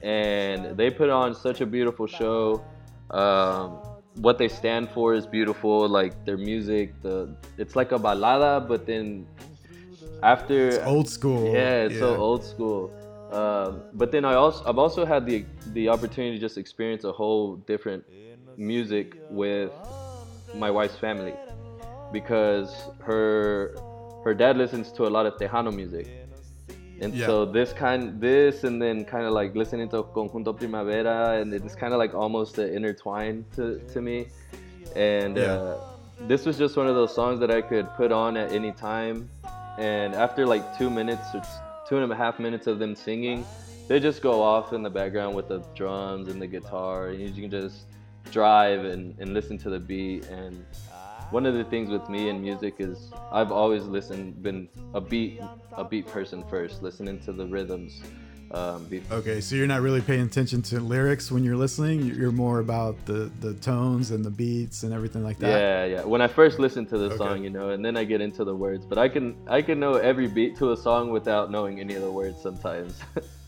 [0.02, 2.62] and they put on such a beautiful show.
[3.10, 3.78] Um,
[4.16, 7.00] what they stand for is beautiful, like their music.
[7.02, 9.26] The it's like a balada, but then
[10.22, 11.54] after Old school.
[11.54, 12.90] yeah, it's so old school.
[13.32, 17.12] Um, but then I also I've also had the the opportunity to just experience a
[17.12, 18.04] whole different
[18.56, 19.72] music with
[20.54, 21.34] my wife's family
[22.12, 23.74] because her
[24.24, 26.06] her dad listens to a lot of Tejano music.
[27.02, 27.26] And Yeah.
[27.26, 31.74] so this kind this and then kind of like listening to Conjunto Primavera and it's
[31.74, 34.26] kind of like almost uh, intertwined to, to me.
[34.94, 35.44] And Yeah.
[35.44, 35.76] uh,
[36.28, 39.28] this was just one of those songs that I could put on at any time.
[39.78, 41.42] And after like two minutes or
[41.88, 43.44] two and a half minutes of them singing,
[43.88, 47.42] they just go off in the background with the drums and the guitar, and you
[47.42, 47.86] can just
[48.30, 50.24] drive and, and listen to the beat.
[50.26, 50.64] And
[51.32, 55.40] one of the things with me and music is I've always listened, been a beat,
[55.76, 58.02] a beat person first, listening to the rhythms.
[58.50, 62.02] Um, Okay, so you're not really paying attention to lyrics when you're listening.
[62.02, 65.48] You're more about the the tones and the beats and everything like that.
[65.58, 66.04] Yeah, yeah.
[66.04, 67.16] When I first listen to the Okay.
[67.16, 69.80] song, you know, and then I get into the words, but I can I can
[69.80, 73.00] know every beat to a song without knowing any of the words sometimes.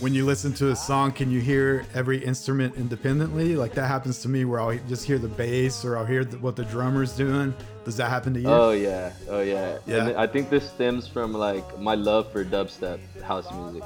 [0.00, 3.56] When you listen to a song, can you hear every instrument independently?
[3.56, 6.38] Like that happens to me, where I'll just hear the bass or I'll hear the,
[6.38, 7.52] what the drummer's doing.
[7.84, 8.48] Does that happen to you?
[8.48, 9.78] oh yeah, oh yeah.
[9.86, 10.08] Yeah.
[10.08, 13.82] And I think this stems from like my love for dubstep house music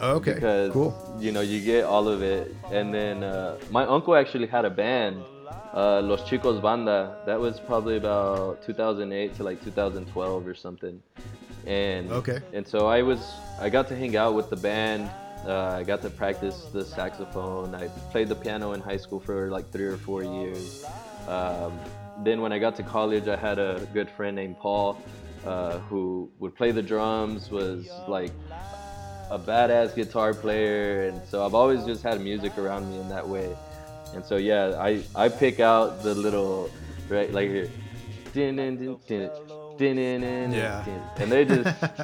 [0.00, 1.16] okay, because cool.
[1.18, 4.70] you know you get all of it, and then uh, my uncle actually had a
[4.70, 5.22] band,
[5.72, 7.16] uh, Los Chicos Banda.
[7.26, 11.02] That was probably about 2008 to like 2012 or something.
[11.66, 12.40] And Okay.
[12.52, 15.10] and so I was I got to hang out with the band.
[15.46, 17.74] Uh, I got to practice the saxophone.
[17.74, 20.84] I played the piano in high school for like three or four years.
[21.28, 21.78] Um,
[22.22, 25.02] then when I got to college, I had a good friend named Paul
[25.44, 27.50] uh, who would play the drums.
[27.50, 28.32] Was like
[29.30, 33.26] a badass guitar player, and so I've always just had music around me in that
[33.28, 33.54] way.
[34.14, 36.70] And so yeah, I I pick out the little
[37.08, 37.68] right like here,
[38.32, 39.30] din din din
[40.52, 40.84] Yeah.
[41.18, 41.68] and they just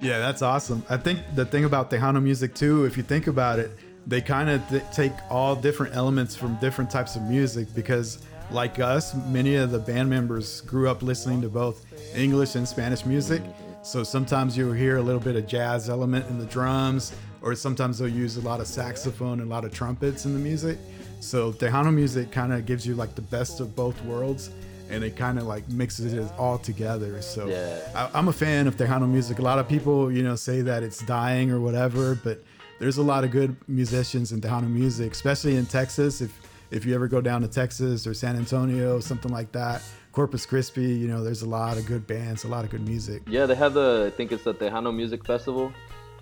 [0.00, 0.84] Yeah, that's awesome.
[0.90, 3.70] I think the thing about Tejano music too, if you think about it,
[4.06, 8.18] they kind of th- take all different elements from different types of music because,
[8.50, 13.06] like us, many of the band members grew up listening to both English and Spanish
[13.06, 13.42] music.
[13.42, 13.82] Mm-hmm.
[13.82, 17.98] So sometimes you'll hear a little bit of jazz element in the drums, or sometimes
[17.98, 20.76] they'll use a lot of saxophone and a lot of trumpets in the music.
[21.20, 24.50] So Tejano music kind of gives you like the best of both worlds,
[24.90, 27.20] and it kind of like mixes it all together.
[27.22, 27.80] So Yeah.
[27.94, 29.38] I, I'm a fan of Tejano music.
[29.38, 32.42] A lot of people, you know, say that it's dying or whatever, but
[32.78, 36.20] there's a lot of good musicians in Tejano music, especially in Texas.
[36.20, 39.80] If if you ever go down to Texas or San Antonio, something like that,
[40.12, 43.22] Corpus Christi, you know, there's a lot of good bands, a lot of good music.
[43.28, 45.72] yeah they have the I think it's the Tejano Music Festival,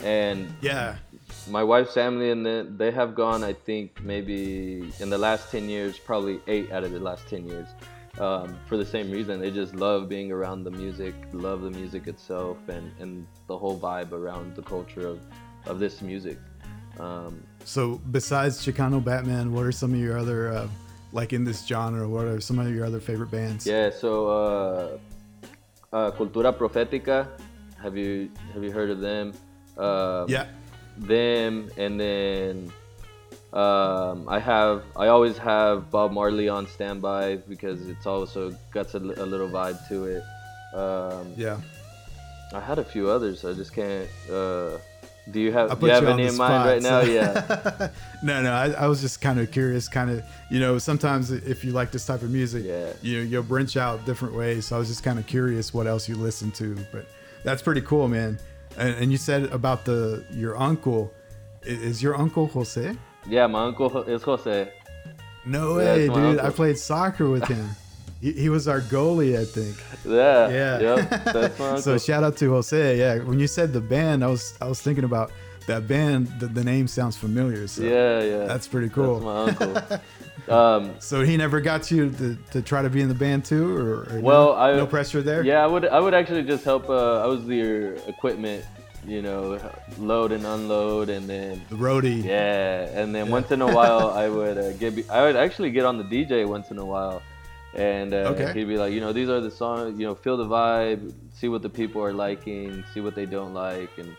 [0.00, 0.96] and Yeah,
[1.48, 2.44] my wife's family and
[2.78, 6.92] they have gone I think maybe in the last 10 years probably eight out of
[6.92, 7.68] the last 10 years
[8.18, 12.06] um, for the same reason they just love being around the music love the music
[12.06, 15.20] itself and, and the whole vibe around the culture of,
[15.66, 16.38] of this music
[17.00, 20.68] um, So besides Chicano Batman, what are some of your other uh,
[21.12, 22.06] like in this genre?
[22.08, 23.66] What are some of your other favorite bands?
[23.66, 24.98] yeah so uh,
[25.92, 27.28] uh, Cultura Profética
[27.80, 29.32] have you have you heard of them
[29.78, 30.46] um, Yeah.
[30.98, 32.70] them and then
[33.52, 38.98] um, I have I always have Bob Marley on standby because it's also got a,
[38.98, 40.22] a little vibe to it.
[40.74, 41.58] Um, Yeah.
[42.54, 43.44] I had a few others.
[43.44, 44.08] I just can't.
[44.30, 44.76] Uh,
[45.30, 47.00] do you have do you have you any in mind spot, right now?
[47.00, 47.88] Yeah.
[48.22, 48.52] no, no.
[48.52, 51.92] I, I was just kind of curious, kind of, you know, sometimes if you like
[51.92, 52.92] this type of music, Yeah.
[53.00, 54.66] you know, you'll branch out different ways.
[54.66, 57.06] So I was just kind of curious what else you listen to, but
[57.44, 58.38] that's pretty cool, man.
[58.76, 61.12] And, and you said about the your uncle.
[61.64, 62.96] Is your uncle Jose?
[63.26, 64.72] Yeah, my uncle is Jose.
[65.44, 66.38] No Yeah, way, dude.
[66.40, 67.68] I played soccer with him.
[68.20, 69.76] he, he was our goalie, I think.
[70.04, 70.48] Yeah.
[70.48, 70.78] Yeah.
[70.80, 71.10] Yep.
[71.32, 71.82] That's my uncle.
[71.82, 72.98] so shout out to Jose.
[72.98, 75.32] Yeah, when you said the band, I was I was thinking about
[75.66, 76.28] that band.
[76.40, 77.66] The, the name sounds familiar.
[77.68, 78.44] So yeah, yeah.
[78.46, 79.20] that's pretty cool.
[79.20, 79.98] That's my uncle.
[80.48, 83.76] Um, So he never got you to, to try to be in the band too,
[83.76, 85.44] or, or Well, no, I- no pressure there.
[85.44, 85.84] Yeah, I would.
[85.86, 86.88] I would actually just help.
[86.90, 87.60] Uh, I was the
[88.08, 88.64] equipment,
[89.06, 89.58] you know,
[89.98, 92.24] load and unload, and then the roadie.
[92.24, 95.10] yeah, and then once in a while I would uh, get.
[95.10, 97.22] I would actually get on the DJ once in a while,
[97.74, 98.52] and uh, Okay.
[98.52, 99.98] he'd be like, you know, these are the songs.
[99.98, 103.54] You know, feel the vibe, see what the people are liking, see what they don't
[103.54, 104.16] like, and.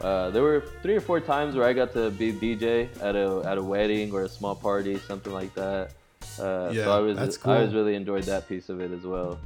[0.00, 3.42] Uh, there were three or four times where I got to be DJ at a
[3.46, 5.92] at a wedding or a small party, something like that.
[6.38, 9.04] Uh, Yeah, so I was that's I was really enjoyed that piece of it as
[9.04, 9.38] well.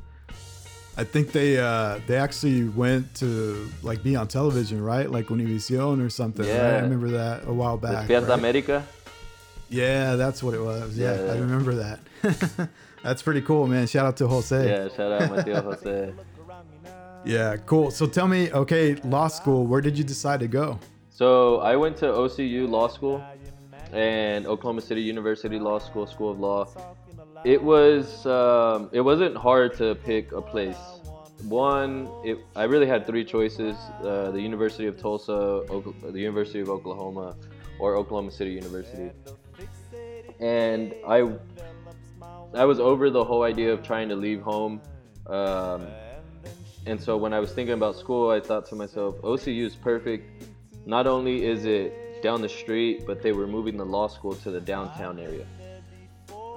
[0.98, 5.08] I think they uh, they actually went to like be on television, right?
[5.08, 6.44] Like Univision or something.
[6.44, 6.54] Right?
[6.54, 6.76] Yeah.
[6.76, 8.08] I remember that a while back.
[8.08, 8.38] Fiesta right?
[8.38, 8.84] America.
[9.68, 10.98] Yeah, that's what it was.
[10.98, 12.00] Yeah, Yeah, I remember that.
[13.04, 13.86] that's pretty cool, man.
[13.86, 14.68] Shout out to Jose.
[14.68, 16.12] Yeah, shout out Mateo Jose.
[17.24, 17.92] Yeah, cool.
[17.92, 19.66] So tell me, okay, law school.
[19.66, 20.80] Where did you decide to go?
[21.10, 23.22] So I went to OCU Law School
[23.92, 26.66] and Oklahoma City University Law School, School of Law.
[27.44, 31.00] It was um, it wasn't hard to pick a place.
[31.44, 36.60] One, it, I really had three choices: uh, the University of Tulsa, Okla- the University
[36.60, 37.36] of Oklahoma,
[37.78, 39.10] or Oklahoma City University.
[40.40, 41.32] And I
[42.54, 44.80] I was over the whole idea of trying to leave home.
[45.26, 45.86] Um,
[46.86, 50.24] and so when I was thinking about school, I thought to myself, OCU is perfect.
[50.86, 54.50] Not only is it down the street, but they were moving the law school to
[54.50, 55.44] the downtown area.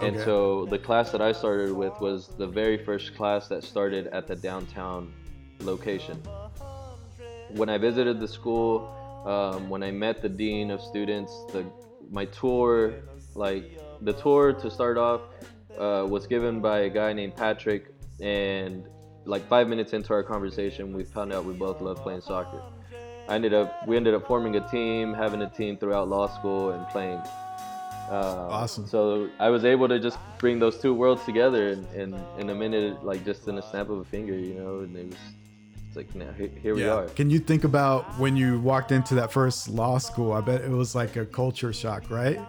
[0.01, 0.25] And Okay.
[0.25, 4.27] so the class that I started with was the very first class that started at
[4.27, 5.13] the downtown
[5.59, 6.19] location.
[7.49, 8.89] When I visited the school,
[9.25, 11.65] um, when I met the dean of students, the
[12.09, 12.95] my tour,
[13.35, 15.21] like the tour to start off,
[15.77, 18.87] uh, was given by a guy named Patrick, and
[19.25, 22.63] like five minutes into our conversation, we found out we both love playing soccer.
[23.27, 26.71] I ended up we ended up forming a team, having a team throughout law school,
[26.71, 27.21] and playing.
[28.11, 28.85] Uh, Awesome.
[28.85, 32.55] So I was able to just bring those two worlds together in, in, in a
[32.55, 34.79] minute, like just in a snap of a finger, you know.
[34.79, 35.17] And it was
[35.87, 37.07] it's like now here, here we are.
[37.07, 40.33] Can you think about when you walked into that first law school?
[40.33, 42.39] I bet it was like a culture shock, right?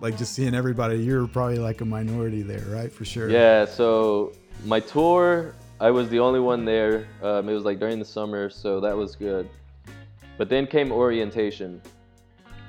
[0.00, 0.96] Like just seeing everybody.
[0.96, 2.92] You're probably like a minority there, right?
[2.92, 3.30] For sure.
[3.30, 4.32] Yeah, so
[4.64, 7.08] my tour, I was the only one there.
[7.22, 9.48] Um, it was like during the summer, so that was good.
[10.36, 11.80] But then came orientation.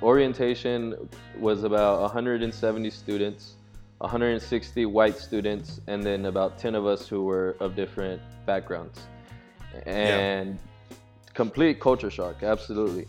[0.02, 3.54] Orientation was about 170 students,
[4.00, 9.00] 160 white students, and then about 10 of us who were of different backgrounds.
[9.86, 10.58] And
[11.34, 13.08] complete culture shock, absolutely.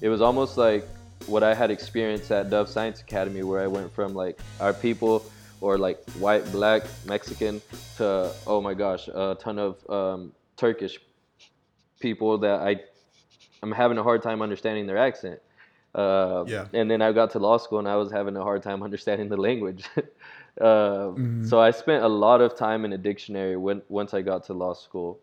[0.00, 0.86] It was almost like
[1.26, 5.24] what I had experienced at Dove Science Academy, where I went from like our people
[5.60, 7.62] or like white, black, Mexican
[7.96, 10.98] to oh my gosh, a ton of um, Turkish
[12.00, 12.80] people that I
[13.62, 15.40] I'm having a hard time understanding their accent.
[15.94, 16.66] Uh, Yeah.
[16.72, 19.28] And then I got to law school and I was having a hard time understanding
[19.28, 19.84] the language.
[20.60, 21.12] uh,
[21.50, 24.52] So I spent a lot of time in a dictionary when once I got to
[24.54, 25.18] law school.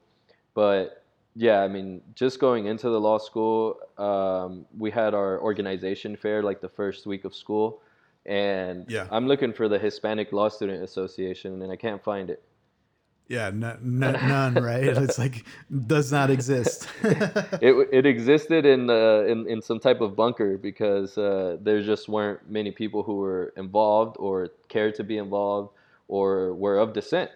[0.54, 1.04] But
[1.36, 6.44] yeah, I mean, just going into the law school, um, we had our organization fair
[6.44, 7.82] like the first week of school,
[8.26, 9.08] and Yeah.
[9.10, 12.42] I'm looking for the Hispanic Law Student Association, and I can't find it.
[13.32, 13.48] Yeah.
[13.48, 14.84] N- n- none, right?
[14.84, 15.46] It's like
[15.88, 16.88] does not exist.
[17.04, 22.10] it, it existed in, uh, in in some type of bunker because uh, there just
[22.10, 25.70] weren't many people who were involved or cared to be involved
[26.10, 27.32] or were of descent.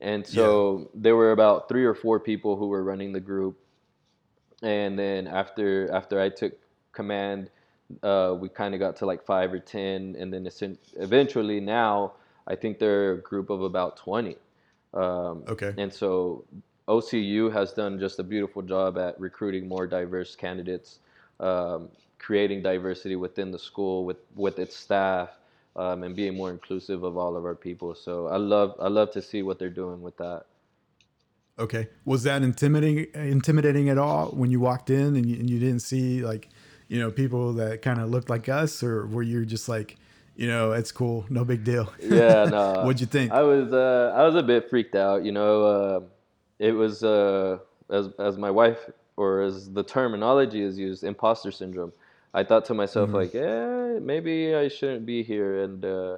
[0.00, 3.58] And so there were about three or four people who were running the group.
[4.62, 6.54] And then after after I took
[6.92, 7.50] command,
[8.02, 10.48] uh, we kind of got to like five or ten, and then
[10.96, 12.14] eventually now
[12.46, 14.36] I think they're a group of about twenty.
[14.94, 15.74] Um, Okay.
[15.78, 16.44] And so
[16.88, 20.98] OCU has done just a beautiful job at recruiting more diverse candidates,
[21.38, 21.88] um,
[22.18, 25.30] creating diversity within the school with with its staff,
[25.76, 27.94] um, and being more inclusive of all of our people.
[27.94, 30.46] So I love I love to see what they're doing with that.
[31.58, 31.88] Okay.
[32.04, 35.80] Was that intimidating intimidating at all when you walked in and you, and you didn't
[35.80, 36.48] see like,
[36.88, 39.96] you know, people that kind of looked like us or were you just like,
[40.40, 41.92] you know, it's cool, no big deal?
[42.00, 42.82] Yeah, no.
[42.84, 43.30] What'd you think?
[43.30, 45.22] I was uh, I was a bit freaked out.
[45.22, 46.00] You know, uh,
[46.58, 47.58] it was uh,
[47.90, 48.78] as as my wife
[49.18, 51.92] or as the terminology is used, imposter syndrome.
[52.32, 55.62] I thought to myself like, yeah, maybe I shouldn't be here.
[55.62, 56.16] And uh,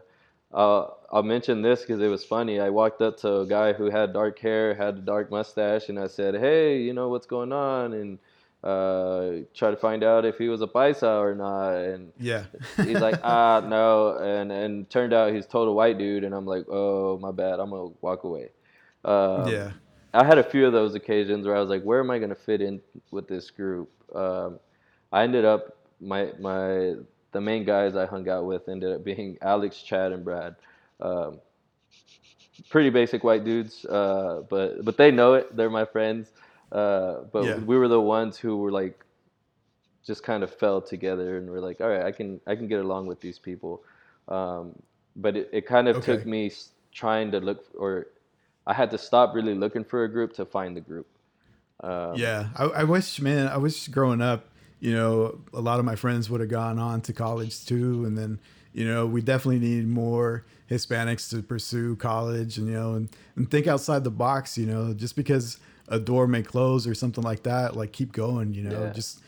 [0.54, 2.60] I'll, I'll mention this because it was funny.
[2.60, 5.98] I walked up to a guy who had dark hair, had a dark mustache, and
[5.98, 7.94] I said, hey, you know what's going on?
[7.94, 8.18] And
[8.62, 11.74] uh, try to find out if he was a paisa or not.
[11.74, 12.44] And yeah.
[12.76, 16.66] he's like, ah, no, and and turned out he's total white dude, and I'm like,
[16.68, 18.50] oh, my bad, I'm gonna walk away.
[19.04, 19.72] Um, yeah.
[20.14, 22.34] I had a few of those occasions where I was like, where am I gonna
[22.34, 23.90] fit in with this group?
[24.14, 24.60] Um,
[25.10, 26.94] I ended up my my
[27.32, 30.56] the main guys I hung out with ended up being Alex, Chad, and Brad.
[31.00, 31.40] Um,
[32.68, 35.56] pretty basic white dudes, uh, but but they know it.
[35.56, 36.30] They're my friends.
[36.72, 37.58] Uh, but Yeah.
[37.58, 39.04] we were the ones who were like,
[40.04, 42.80] just kind of fell together, and we're like, all right, I can I can get
[42.80, 43.82] along with these people.
[44.28, 44.74] Um,
[45.14, 46.50] but it, it kind of took me
[46.90, 48.08] trying to look, or
[48.66, 51.06] I had to stop really looking for a group to find the group.
[51.84, 54.46] Um, Yeah, I, I wish, man, I wish growing up,
[54.80, 58.16] you know, a lot of my friends would have gone on to college too, and
[58.16, 58.40] then,
[58.72, 63.50] you know, we definitely need more Hispanics to pursue college, and you know, and, and
[63.50, 64.56] think outside the box.
[64.56, 65.58] You know, just because
[65.92, 68.54] a door may close or something like that, like keep going.
[68.54, 68.92] You know, Yeah.
[68.92, 69.20] just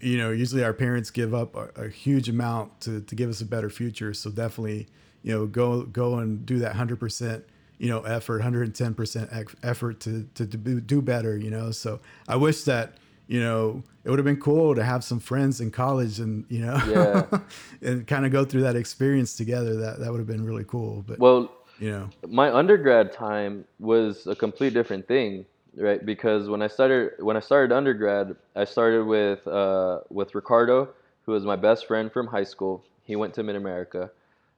[0.00, 3.40] you know, usually our parents give up a, a huge amount to to give us
[3.40, 4.14] a better future.
[4.14, 4.86] So definitely,
[5.24, 7.44] you know, go go and do that hundred percent
[7.78, 11.98] you know effort 110% effort to to do, do better you know so
[12.28, 12.92] i wish that
[13.26, 16.60] you know it would have been cool to have some friends in college and you
[16.64, 17.26] know Yeah.
[17.82, 21.02] and kind of go through that experience together that that would have been really cool
[21.08, 21.50] but Well,
[21.80, 25.44] you know my undergrad time was a complete different thing,
[25.76, 26.04] right?
[26.04, 30.88] Because when I started when I started undergrad, I started with uh, with Ricardo,
[31.26, 32.84] who was my best friend from high school.
[33.04, 34.10] He went to Mid America.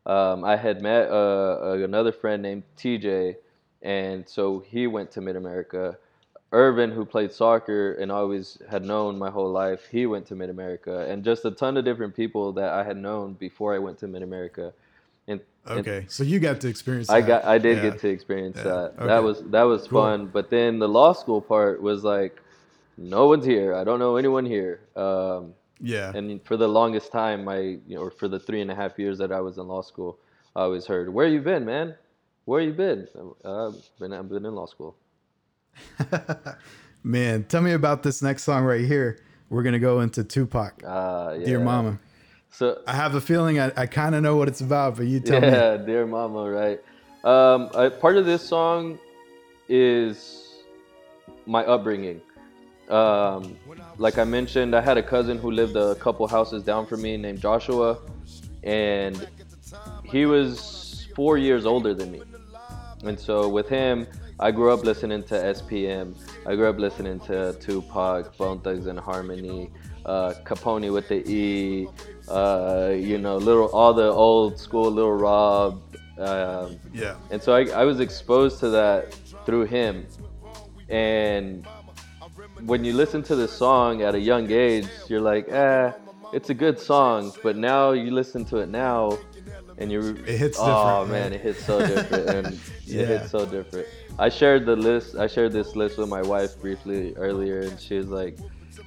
[0.07, 3.37] Um, I had met uh, another friend named TJ,
[3.83, 5.99] and so he went to Mid America.
[6.53, 10.51] Irvin, who played soccer and always had known my whole life, he went to Mid
[10.51, 13.99] America, and just a ton of different people that I had known before I went
[14.01, 14.73] to Mid America.
[15.67, 17.27] And, and okay so you got to experience I that.
[17.27, 17.91] got I did Yeah.
[17.91, 18.65] get to experience Yeah.
[18.65, 18.95] that.
[18.99, 19.07] Okay.
[19.07, 20.03] That was that was Cool.
[20.03, 20.27] fun.
[20.27, 22.41] But then the law school part was like,
[22.99, 23.75] no one's here.
[23.75, 24.81] I don't know anyone here.
[24.97, 27.59] Um, yeah and for the longest time, I
[27.89, 29.83] you know, or for the three and a half years that I was in law
[29.83, 30.19] school,
[30.55, 31.95] I always heard, "Where you been, man?
[32.45, 33.09] Where you been?"
[33.45, 34.95] Uh, been I've been in law school.
[37.03, 39.19] man tell me about this next song right here
[39.51, 41.45] we're gonna go into tupac Uh, yeah.
[41.47, 41.99] dear mama
[42.57, 45.19] So i have a feeling i, I kind of know what it's about but you
[45.19, 46.81] tell me yeah, dear mama, right?
[47.25, 48.99] Um, I, part of this song
[49.69, 50.63] is
[51.47, 52.21] my upbringing.
[52.89, 53.57] Um,
[53.97, 57.17] like I mentioned, I had a cousin who lived a couple houses down from me
[57.17, 57.99] named Joshua,
[58.63, 59.27] and
[60.05, 62.21] he was four years older than me.
[63.05, 64.07] And so with him,
[64.39, 66.15] I grew up listening to SPM.
[66.47, 69.71] I grew up listening to Tupac, Bone Thugs and Harmony,
[70.07, 71.89] uh, Capone with the E,
[72.29, 75.83] uh, you know, little all the old school Little Rob.
[76.17, 79.13] Um, yeah and so I, I was exposed to that
[79.45, 80.07] through him.
[80.89, 81.67] And
[82.65, 85.93] when you listen to the song at a young age, you're like, eh,
[86.33, 87.33] it's a good song.
[87.43, 89.19] But now you listen to it now,
[89.79, 90.59] and you It hits different.
[90.59, 93.03] Oh different, man, it hits so different, and Yeah.
[93.03, 93.89] it hits so different.
[94.19, 95.17] I shared the list.
[95.17, 98.39] I shared this list with my wife briefly earlier, and she was like,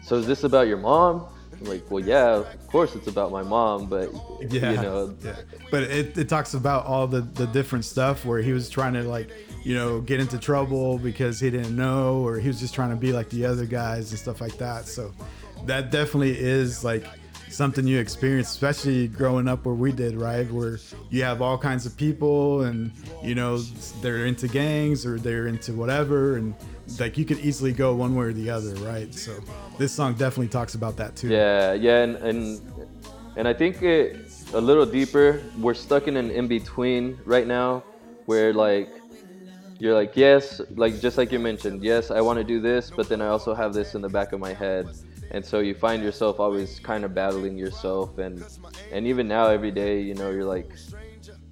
[0.07, 1.25] "So is this about your mom?"
[1.59, 4.11] I'm like, "Well, yeah, of course it's about my mom, but
[4.49, 5.35] yeah, you know, yeah.
[5.69, 9.03] But it, it talks about all the, the different stuff where he was trying to
[9.03, 9.29] like,
[9.63, 12.95] you know, get into trouble because he didn't know, or he was just trying to
[12.95, 14.87] be like the other guys and stuff like that.
[14.87, 15.13] So
[15.65, 17.05] that definitely is like
[17.49, 20.49] something you experience, especially growing up where we did, right?
[20.51, 20.79] Where
[21.09, 22.91] you have all kinds of people and,
[23.23, 23.57] you know,
[24.01, 26.37] they're into gangs or they're into whatever.
[26.37, 26.53] And
[26.99, 29.13] like you could easily go one way or the other, right?
[29.13, 29.33] So
[29.77, 31.29] this song definitely talks about that too.
[31.29, 32.61] Yeah, yeah, and and,
[33.35, 35.41] and I think it a little deeper.
[35.59, 37.83] We're stuck in an in between right now,
[38.25, 38.89] where like
[39.79, 43.09] you're like yes, like just like you mentioned, yes, I want to do this, but
[43.09, 44.89] then I also have this in the back of my head,
[45.31, 48.43] and so you find yourself always kind of battling yourself, and
[48.91, 50.71] and even now every day, you know, you're like.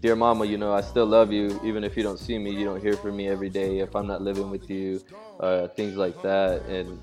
[0.05, 1.59] Dear mama, you know, I still love you.
[1.63, 3.79] Even if you don't see me, you don't hear from me every day.
[3.79, 5.01] If I'm not living with you,
[5.39, 6.61] uh, things like that.
[6.67, 6.99] And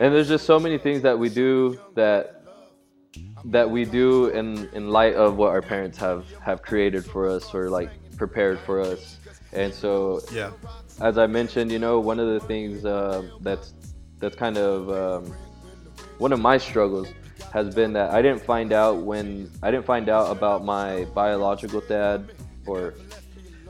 [0.00, 2.42] and there's just so many things that we do that
[3.44, 7.54] that we do in in light of what our parents have have created for us
[7.54, 9.18] or like prepared for us
[9.52, 10.50] and so Yeah.
[11.00, 13.74] as i mentioned you know one of the things uh, that's
[14.18, 15.32] that's kind of um,
[16.18, 17.08] one of my struggles
[17.52, 21.80] has been that i didn't find out when i didn't find out about my biological
[21.82, 22.30] dad
[22.66, 22.94] or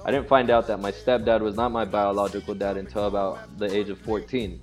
[0.05, 3.67] i didn't find out that my stepdad was not my biological dad until about the
[3.75, 4.61] age of 14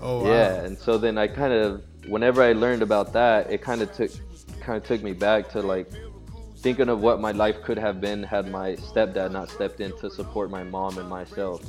[0.00, 0.30] Oh, wow.
[0.30, 3.92] yeah, and so then I kind of, whenever I learned about that, it kind of
[3.92, 4.10] took,
[4.60, 5.90] kind of took me back to like
[6.58, 10.10] thinking of what my life could have been had my stepdad not stepped in to
[10.10, 11.62] support my mom and myself.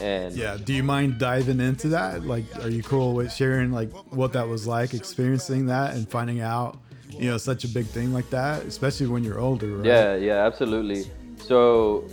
[0.00, 0.56] And Yeah.
[0.62, 2.24] Do you mind diving into that?
[2.26, 6.40] Like, are you cool with sharing like what that was like, experiencing that, and finding
[6.40, 6.78] out,
[7.10, 9.86] you know, such a big thing like that, especially when you're older, right?
[9.86, 11.04] Yeah, yeah, absolutely.
[11.38, 12.04] So,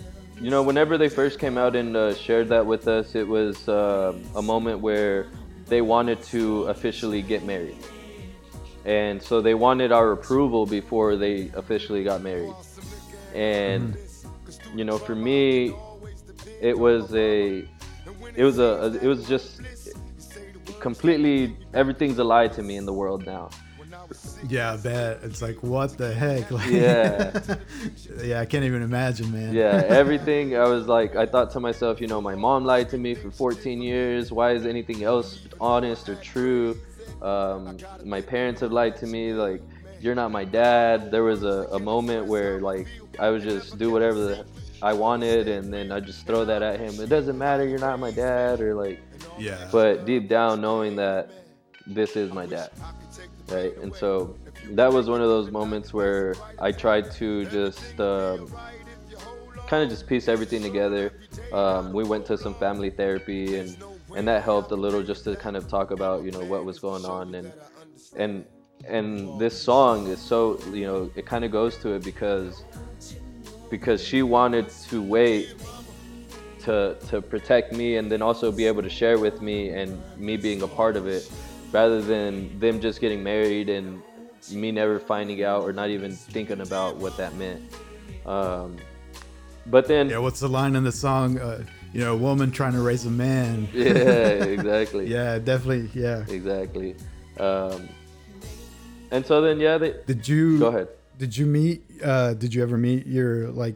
[0.41, 3.67] you know, whenever they first came out and uh, shared that with us, it was
[3.67, 5.27] uh, a moment where
[5.67, 7.77] they wanted to officially get married.
[8.85, 12.55] And so they wanted our approval before they officially got married.
[13.35, 13.95] and
[14.75, 15.73] you know, for me,
[16.61, 17.65] it was a,
[18.35, 19.61] it was a, it was just
[20.79, 23.49] completely everything's a lie to me in the world now.
[24.47, 25.19] Yeah, I bet.
[25.23, 26.49] It's like, what the heck?
[26.59, 27.39] Like, Yeah.
[28.23, 29.53] yeah, I can't even imagine, man.
[29.53, 30.55] Yeah, everything.
[30.55, 33.29] I was like, I thought to myself, you know, my mom lied to me for
[33.29, 34.31] 14 years.
[34.31, 36.79] Why is anything else honest or true?
[37.21, 39.33] Um, my parents have lied to me.
[39.33, 39.61] Like,
[39.99, 41.11] you're not my dad.
[41.11, 42.87] There was a, a moment where, like,
[43.19, 44.45] I was just do whatever the,
[44.81, 46.99] I wanted, and then I just throw that at him.
[47.01, 47.67] It doesn't matter.
[47.67, 48.99] You're not my dad, or like,
[49.37, 49.67] yeah.
[49.71, 51.31] but deep down knowing that
[51.87, 52.69] this is my dad
[53.51, 54.35] right and so
[54.71, 58.47] that was one of those moments where i tried to just um,
[59.67, 61.19] kind of just piece everything together
[61.53, 63.77] um, we went to some family therapy and
[64.15, 66.79] and that helped a little just to kind of talk about you know what was
[66.79, 67.51] going on and
[68.15, 68.45] and
[68.87, 72.63] and this song is so you know it kind of goes to it because
[73.69, 75.53] because she wanted to wait
[76.61, 80.37] to to protect me and then also be able to share with me and me
[80.37, 81.29] being a part of it
[81.71, 84.01] rather than them just getting married and
[84.51, 87.61] me never finding out or not even thinking about what that meant
[88.25, 88.77] um,
[89.65, 91.39] but then yeah, what's the line in the song?
[91.39, 91.63] Uh,
[91.93, 93.67] you know, a woman trying to raise a man.
[93.73, 93.89] yeah
[94.43, 95.89] exactly yeah, definitely.
[95.99, 96.25] Yeah.
[96.27, 96.95] exactly
[97.39, 97.87] um,
[99.11, 100.87] and so then yeah they Did you go ahead
[101.19, 101.83] Did you meet?
[102.01, 103.75] Uh, did you ever meet your like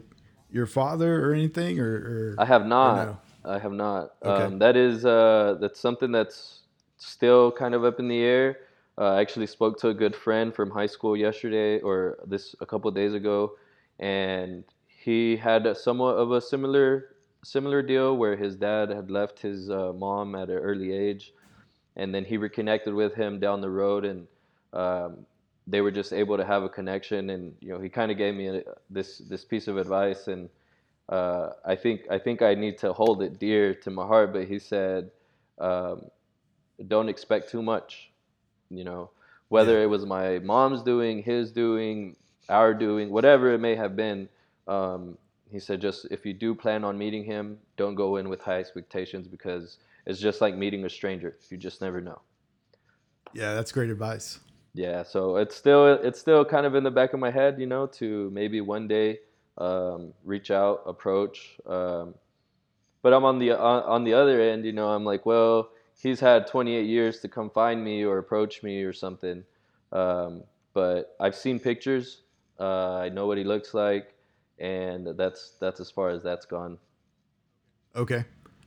[0.50, 1.78] your father or anything?
[1.78, 3.06] Or, or I have not.
[3.06, 3.18] no?
[3.44, 4.14] I have not.
[4.24, 4.44] Okay.
[4.44, 6.60] Um, that is uh, that's something that's
[6.96, 8.60] still kind of up in the air.
[8.96, 12.66] Uh, I actually spoke to a good friend from high school yesterday, or this a
[12.66, 13.52] couple of days ago,
[14.00, 19.38] and he had a somewhat of a similar similar deal where his dad had left
[19.38, 21.34] his uh, mom at an early age,
[21.96, 24.26] and then he reconnected with him down the road, and
[24.72, 25.26] um,
[25.66, 27.30] they were just able to have a connection.
[27.30, 30.48] And you know, he kind of gave me a, this this piece of advice, and
[31.08, 34.32] uh, I think I think I need to hold it dear to my heart.
[34.32, 35.10] But he said,
[35.58, 36.06] um,
[36.88, 38.10] "Don't expect too much."
[38.70, 39.10] You know,
[39.48, 39.84] whether Yeah.
[39.84, 42.16] it was my mom's doing, his doing,
[42.48, 44.28] our doing, whatever it may have been.
[44.66, 45.18] Um,
[45.50, 48.58] he said, just if you do plan on meeting him, don't go in with high
[48.58, 51.36] expectations because it's just like meeting a stranger.
[51.50, 52.20] You just never know.
[53.32, 54.38] Yeah, that's great advice.
[54.74, 57.66] Yeah, so it's still it's still kind of in the back of my head, you
[57.66, 59.20] know, to maybe one day
[59.56, 61.56] um, reach out, approach.
[61.64, 62.14] Um,
[63.00, 65.70] but I'm on the on, on the other end, you know, I'm like, well,
[66.02, 69.44] he's had 28 years to come find me or approach me or something.
[69.92, 72.22] Um, but I've seen pictures.
[72.58, 74.12] Uh, I know what he looks like,
[74.58, 76.78] and that's that's as far as that's gone.
[77.94, 78.24] Okay.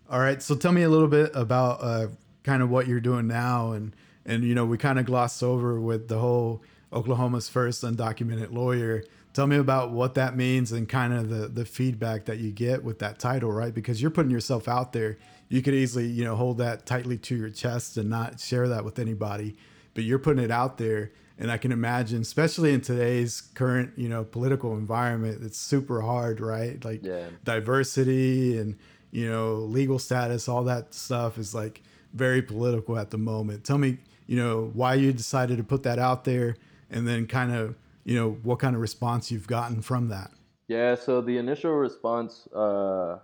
[0.09, 0.41] All right.
[0.41, 2.07] So tell me a little bit about uh,
[2.43, 3.93] kind of what you're doing now, and
[4.27, 6.61] and you know we kind of glossed over with the whole
[6.93, 9.03] Oklahoma's first undocumented lawyer.
[9.33, 12.83] Tell me about what that means and kind of the the feedback that you get
[12.83, 13.73] with that title, right?
[13.73, 15.17] Because you're putting yourself out there.
[15.49, 18.83] You could easily you know hold that tightly to your chest and not share that
[18.85, 19.55] with anybody,
[19.93, 21.11] but you're putting it out there.
[21.39, 26.39] And I can imagine, especially in today's current, you know, political environment, it's super hard,
[26.41, 26.83] right?
[26.83, 27.27] Like Yeah.
[27.43, 28.75] diversity and
[29.11, 31.81] you know legal status all that stuff is like
[32.13, 33.97] very political at the moment tell me
[34.27, 36.55] you know why you decided to put that out there
[36.89, 40.31] and then kind of you know what kind of response you've gotten from that
[40.67, 43.19] Yeah, so the initial response, uh,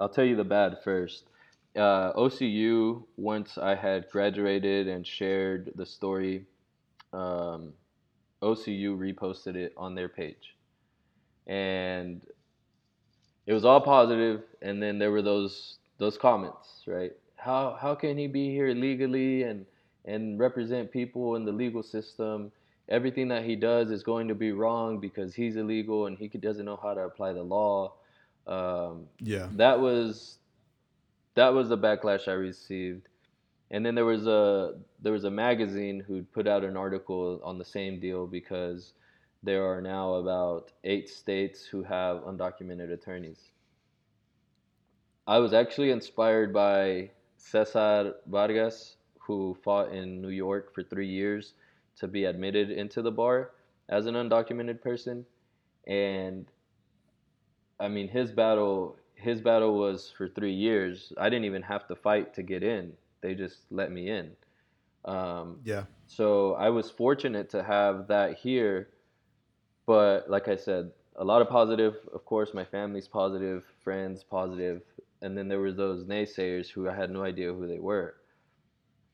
[0.00, 1.24] I'll tell you the bad first.
[1.76, 6.46] Uh, OCU, once I had graduated and shared the story,
[7.12, 7.72] um,
[8.42, 10.56] OCU reposted it on their page.
[11.46, 12.22] And
[13.46, 17.12] it was all positive, and then there were those those comments, right?
[17.36, 19.64] How how can he be here legally and
[20.08, 22.52] and represent people in the legal system?
[22.88, 26.64] Everything that he does is going to be wrong because he's illegal and he doesn't
[26.66, 27.94] know how to apply the law.
[28.46, 30.38] Um, yeah that was
[31.34, 33.08] that was the backlash I received.
[33.70, 37.58] And then there was a there was a magazine who put out an article on
[37.58, 38.94] the same deal because
[39.42, 43.52] there are now about eight states who have undocumented attorneys.
[45.26, 48.97] I was actually inspired by Cesar Vargas,
[49.28, 51.54] who fought in New York for three years
[51.98, 53.52] to be admitted into the bar
[53.88, 55.26] as an undocumented person.
[55.86, 56.46] And
[57.80, 61.12] I mean, his battle his battle was for three years.
[61.18, 62.94] I didn't even have to fight to get in.
[63.20, 64.36] They just let me in.
[65.04, 68.90] Um, yeah so I was fortunate to have that here.
[69.86, 71.96] But like I said, a lot of positive.
[72.12, 74.82] Of course, my family's positive, friends positive,
[75.22, 78.17] and then there was those naysayers who I had no idea who they were.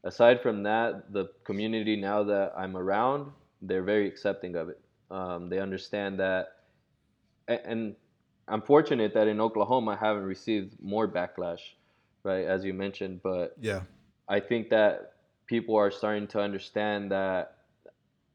[0.04, 3.32] Aside from that, the community now that I'm around,
[3.62, 4.80] they're very accepting of it.
[5.10, 6.48] Um, they understand that
[7.48, 7.94] and
[8.48, 11.60] I'm fortunate that in Oklahoma I haven't received more backlash,
[12.22, 12.44] right?
[12.44, 13.82] As you mentioned, but yeah,
[14.28, 15.14] I think that
[15.46, 17.56] people are starting to understand that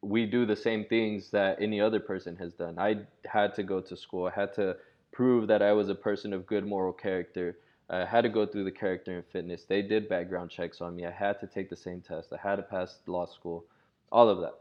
[0.02, 2.80] we do the same things that any other person has done.
[2.80, 4.28] I had to go to school.
[4.28, 4.78] I had to
[5.12, 7.58] prove that I was a person of good moral character.
[7.90, 9.64] I had to go through the character and fitness.
[9.64, 11.06] They did background checks on me.
[11.06, 12.32] I had to take the same test.
[12.32, 13.66] I had to pass law school.
[14.12, 14.56] All of that.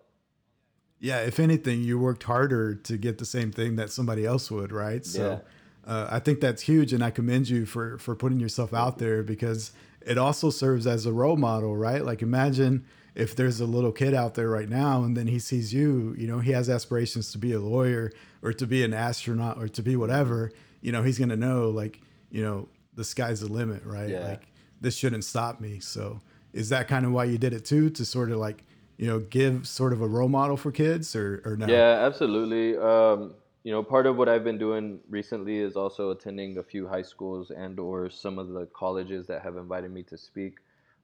[1.00, 4.72] Yeah, if anything, you worked harder to get the same thing that somebody else would,
[4.72, 5.04] right?
[5.06, 5.42] So
[5.86, 5.92] yeah.
[5.92, 9.22] uh, I think that's huge, and I commend you for for putting yourself out there
[9.22, 12.04] because it also serves as a role model, right?
[12.04, 15.74] Like imagine if there's a little kid out there right now and then he sees
[15.74, 18.12] you, you know, he has aspirations to be a lawyer
[18.42, 21.68] or to be an astronaut or to be whatever, you know, he's going to know
[21.68, 22.00] like,
[22.30, 22.68] you know,
[22.98, 24.10] the sky's the limit, right?
[24.10, 24.28] Yeah.
[24.28, 24.48] Like
[24.80, 25.80] this shouldn't stop me.
[25.80, 26.20] So
[26.52, 28.64] is that kind of why you did it too to sort of like,
[28.98, 31.66] you know, give sort of a role model for kids or or no?
[31.66, 32.76] Yeah, absolutely.
[32.76, 33.34] Um
[33.64, 37.02] you know part of what i've been doing recently is also attending a few high
[37.02, 40.54] schools and or some of the colleges that have invited me to speak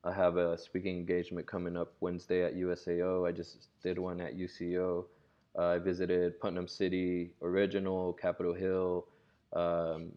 [0.05, 4.39] i have a speaking engagement coming up wednesday at usao i just did one at
[4.39, 5.05] uco
[5.59, 9.09] uh, i visited putnam city original capitol hill
[9.53, 10.13] um,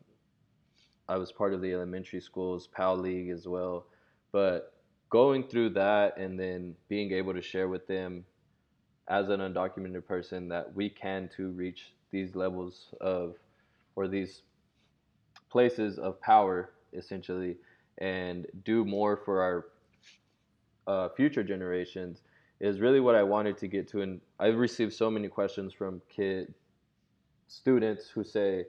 [1.09, 3.87] i was part of the elementary schools PAL league as well
[4.31, 4.73] but
[5.09, 8.25] going through that and then being able to share with them
[9.07, 13.35] as an undocumented person that we can to reach these levels of
[13.95, 14.41] or these
[15.49, 17.57] places of power essentially
[17.99, 19.65] and do more for our
[20.87, 22.21] uh, future generations
[22.59, 24.01] is really what I wanted to get to.
[24.01, 26.53] And I've received so many questions from kid
[27.47, 28.65] students who say,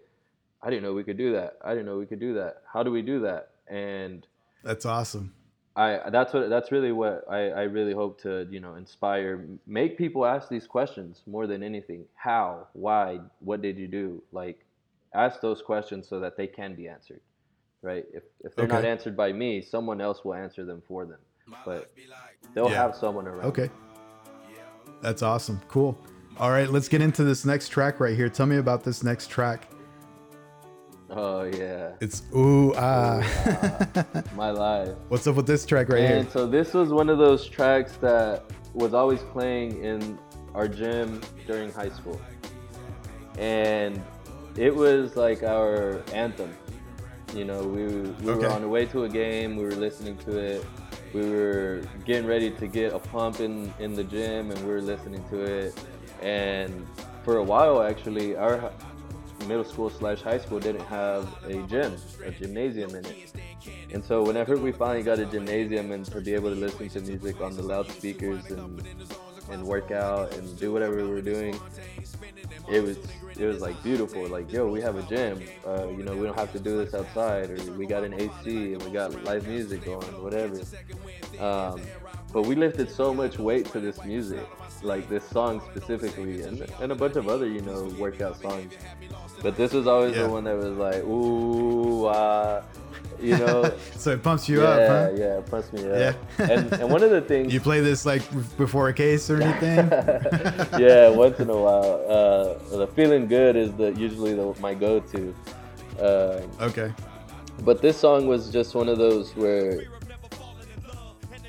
[0.63, 1.59] I didn't know we could do that.
[1.65, 2.63] I didn't know we could do that.
[2.73, 3.51] How do we do that?
[3.69, 4.27] And
[4.65, 5.35] that's awesome.
[5.77, 9.97] I that's what that's really what I, I really hope to you know inspire make
[9.97, 12.05] people ask these questions more than anything.
[12.15, 12.67] How?
[12.73, 13.21] Why?
[13.41, 14.23] What did you do?
[14.33, 14.65] Like
[15.15, 17.21] ask those questions so that they can be answered
[17.83, 18.05] right?
[18.13, 18.75] If if they're okay.
[18.75, 21.19] not answered by me someone else will answer them for them.
[21.65, 21.91] But
[22.55, 22.83] they'll yeah.
[22.83, 23.47] have someone around.
[23.47, 23.71] Okay.
[25.01, 25.61] That's awesome.
[25.69, 25.97] Cool.
[26.39, 28.29] All right let's get into this next track right here.
[28.29, 29.69] Tell me about this next track
[31.11, 31.93] Oh yeah.
[32.01, 33.23] It's ooh ah.
[34.37, 34.95] My life.
[35.09, 36.33] What's up with this track right and here?
[36.33, 38.45] So this was one of those tracks that
[38.75, 40.19] was always playing in
[40.55, 42.21] our gym during high school,
[43.39, 44.03] and
[44.57, 46.55] it was like our anthem.
[47.35, 48.47] You know, we we okay.
[48.47, 49.57] were on the way to a game.
[49.57, 50.67] We were listening to it.
[51.15, 54.83] We were getting ready to get a pump in in the gym, and we were
[54.83, 55.85] listening to it.
[56.21, 56.87] And
[57.25, 58.71] for a while, actually, our
[59.49, 63.33] middle school slash high school didn't have a gym, a gymnasium in it.
[63.93, 67.01] And so whenever we finally got a gymnasium and to be able to listen to
[67.01, 68.83] music on the loudspeakers and
[69.51, 71.59] and work out and do whatever we were doing,
[72.71, 72.99] it was
[73.39, 74.27] it was like beautiful.
[74.27, 75.43] Like yo, we have a gym.
[75.67, 78.75] Uh, you know, we don't have to do this outside, or we got an AC
[78.75, 80.61] and we got live music going, whatever.
[81.41, 81.81] Um,
[82.33, 84.47] but we lifted so much weight to this music,
[84.83, 88.75] like this song specifically, and, and a bunch of other you know workout songs.
[89.43, 90.23] But this was always yeah.
[90.23, 92.65] the one that was like, ooh, uh,
[93.21, 93.73] you know.
[93.97, 95.11] so it pumps you yeah, up, huh?
[95.17, 96.17] Yeah, it pumps me up.
[96.39, 96.51] Yeah.
[96.51, 97.53] and, and one of the things.
[97.53, 98.23] You play this like
[98.57, 99.77] before a case or anything?
[100.81, 102.05] yeah, once in a while.
[102.09, 105.35] Uh, the feeling good is the usually the, my go-to.
[106.01, 106.93] Uh, okay.
[107.63, 109.85] But this song was just one of those where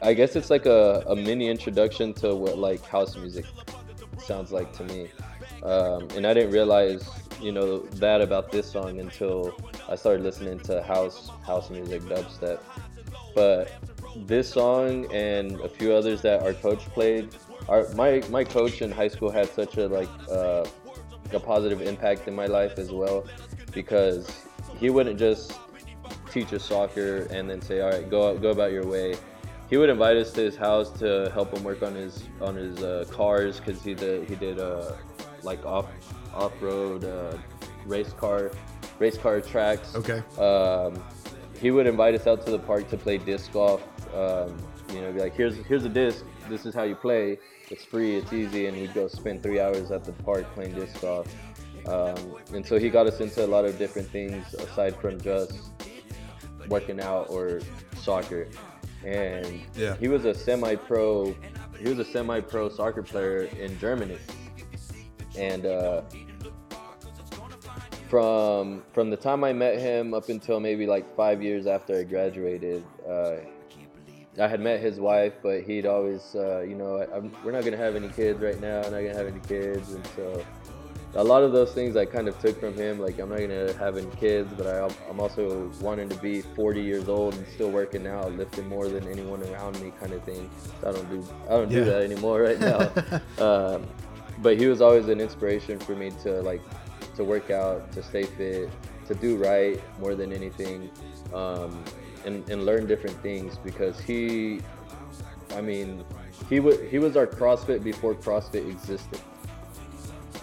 [0.01, 3.45] I guess it's like a, a mini introduction to what like house music
[4.17, 5.09] sounds like to me.
[5.63, 7.09] Um, and I didn't realize
[7.41, 9.55] you know that about this song until
[9.89, 12.59] I started listening to house house music, dubstep.
[13.35, 13.71] But
[14.15, 17.35] this song and a few others that our coach played,
[17.67, 20.65] our my my coach in high school had such a like uh,
[21.33, 23.25] a positive impact in my life as well,
[23.73, 24.45] because
[24.77, 25.53] he wouldn't just
[26.31, 29.15] teach us soccer and then say, all right, go go about your way.
[29.69, 32.81] He would invite us to his house to help him work on his on his
[32.81, 34.93] uh, cars because he did he did uh,
[35.43, 35.85] like off
[36.33, 37.37] off-road uh,
[37.85, 38.51] race car
[38.97, 39.95] race car tracks.
[39.95, 40.23] Okay.
[40.41, 41.01] Um,
[41.59, 43.83] he would invite us out to the park to play disc golf.
[44.15, 44.57] Um,
[44.93, 46.25] you know, be like, here's here's a disc.
[46.49, 47.37] This is how you play.
[47.69, 48.15] It's free.
[48.15, 48.65] It's easy.
[48.65, 51.27] And we'd go spend three hours at the park playing disc golf.
[51.85, 55.69] Um, and so he got us into a lot of different things aside from just
[56.67, 57.61] working out or
[57.97, 58.47] soccer.
[59.05, 59.95] And yeah.
[59.97, 61.35] he was a semi-pro.
[61.79, 64.17] He was a semi-pro soccer player in Germany
[65.37, 66.01] and uh,
[68.09, 72.03] from from the time I met him up until maybe like five years after I
[72.03, 73.37] graduated, uh,
[74.39, 77.77] I had met his wife, but he'd always, uh, you know, I'm, we're not gonna
[77.77, 78.81] have any kids right now.
[78.81, 80.45] I'm not gonna have any kids, and so
[81.15, 82.99] a lot of those things I kind of took from him.
[82.99, 87.09] Like I'm not gonna having kids, but I, I'm also wanting to be 40 years
[87.09, 90.49] old and still working out, lifting more than anyone around me, kind of thing.
[90.81, 91.79] So I don't do I don't yeah.
[91.79, 92.91] do that anymore right now.
[93.43, 93.87] um,
[94.41, 96.61] but he was always an inspiration for me to like
[97.15, 98.69] to work out, to stay fit,
[99.07, 100.89] to do right more than anything,
[101.33, 101.83] um,
[102.25, 104.61] and and learn different things because he,
[105.55, 106.05] I mean,
[106.49, 109.19] he was he was our CrossFit before CrossFit existed.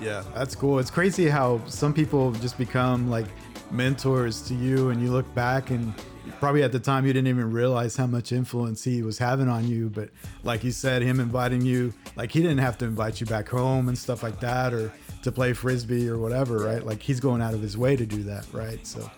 [0.01, 0.79] Yeah, that's cool.
[0.79, 3.27] It's crazy how some people just become like
[3.71, 5.93] mentors to you, and you look back and
[6.41, 9.67] probably at the time you didn't even realize how much influence he was having on
[9.67, 9.89] you.
[9.89, 10.11] But
[10.45, 13.89] like you said, him inviting you, like he didn't have to invite you back home
[13.89, 14.93] and stuff like that, or
[15.23, 16.85] to play frisbee or whatever, right?
[16.85, 18.85] Like he's going out of his way to do that, right?
[18.87, 19.11] So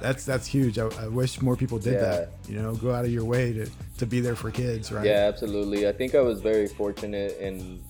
[0.00, 0.78] that's that's huge.
[0.78, 2.00] I, I wish more people did yeah.
[2.00, 2.28] that.
[2.48, 3.68] You know, go out of your way to
[3.98, 5.06] to be there for kids, right?
[5.06, 5.88] Yeah, absolutely.
[5.88, 7.82] I think I was very fortunate and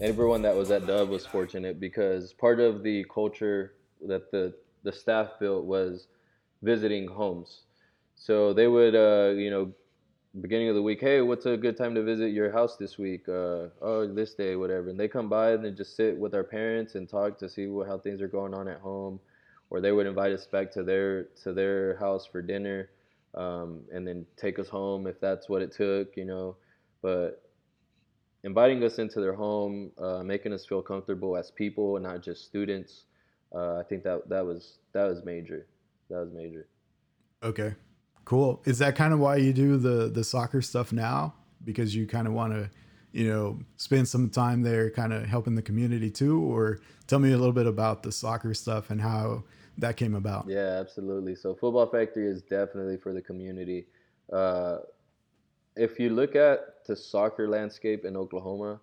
[0.00, 3.74] everyone that was at Dove was fortunate because part of the culture
[4.06, 6.06] that the the staff built was
[6.62, 7.62] visiting homes.
[8.14, 9.72] So they would, uh, you know,
[10.40, 13.28] beginning of the week, hey, what's a good time to visit your house this week?
[13.28, 14.88] Uh, oh, this day, whatever.
[14.88, 17.66] And they come by and they just sit with our parents and talk to see
[17.66, 19.20] what, how things are going on at home,
[19.68, 22.88] or they would invite us back to their to their house for dinner,
[23.34, 26.56] um, and then take us home if that's what it took, you know.
[27.02, 27.49] But
[28.44, 32.44] inviting us into their home, uh, making us feel comfortable as people and not just
[32.44, 33.04] students.
[33.54, 35.66] Uh, I think that that was that was major.
[36.08, 36.68] That was major.
[37.42, 37.74] Okay,
[38.24, 38.62] cool.
[38.64, 41.34] Is that kind of why you do the the soccer stuff now?
[41.64, 42.70] Because you kind of want to,
[43.12, 46.40] you know, spend some time there, kind of helping the community too.
[46.42, 49.44] Or tell me a little bit about the soccer stuff and how
[49.78, 50.46] that came about.
[50.48, 51.34] Yeah, absolutely.
[51.34, 53.86] So Football Factory is definitely for the community.
[54.32, 54.78] Uh,
[55.80, 58.78] if you look at the soccer landscape in Oklahoma,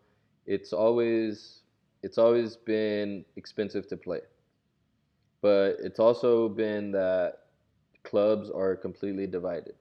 [0.48, 1.62] it's always
[2.02, 4.22] it's always been expensive to play.
[5.42, 7.34] But it's also been that
[8.04, 9.76] clubs are completely divided.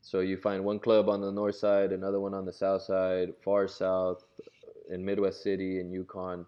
[0.00, 3.34] So you find one club on the north side, another one on the south side,
[3.44, 4.24] far south,
[4.88, 6.46] in Midwest City and Yukon.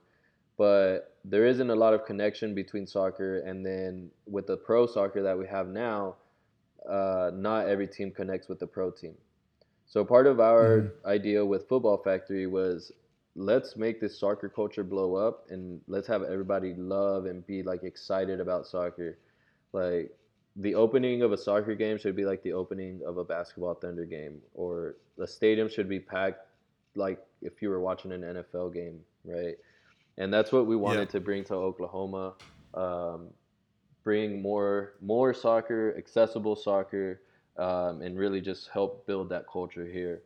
[0.56, 5.22] But there isn't a lot of connection between soccer and then with the pro soccer
[5.22, 6.16] that we have now,
[6.88, 9.16] uh, not every team connects with the pro team.
[9.86, 11.08] So part of our mm-hmm.
[11.08, 12.92] idea with Football Factory was
[13.36, 17.84] let's make this soccer culture blow up and let's have everybody love and be like
[17.84, 19.18] excited about soccer.
[19.72, 20.10] Like
[20.56, 24.06] the opening of a soccer game should be like the opening of a basketball thunder
[24.06, 26.46] game or the stadium should be packed
[26.94, 29.56] like if you were watching an NFL game, right?
[30.18, 31.12] And that's what we wanted yeah.
[31.12, 32.34] to bring to Oklahoma.
[32.74, 33.28] Um,
[34.02, 37.20] bring more more soccer, accessible soccer,
[37.58, 40.22] um, and really just help build that culture here.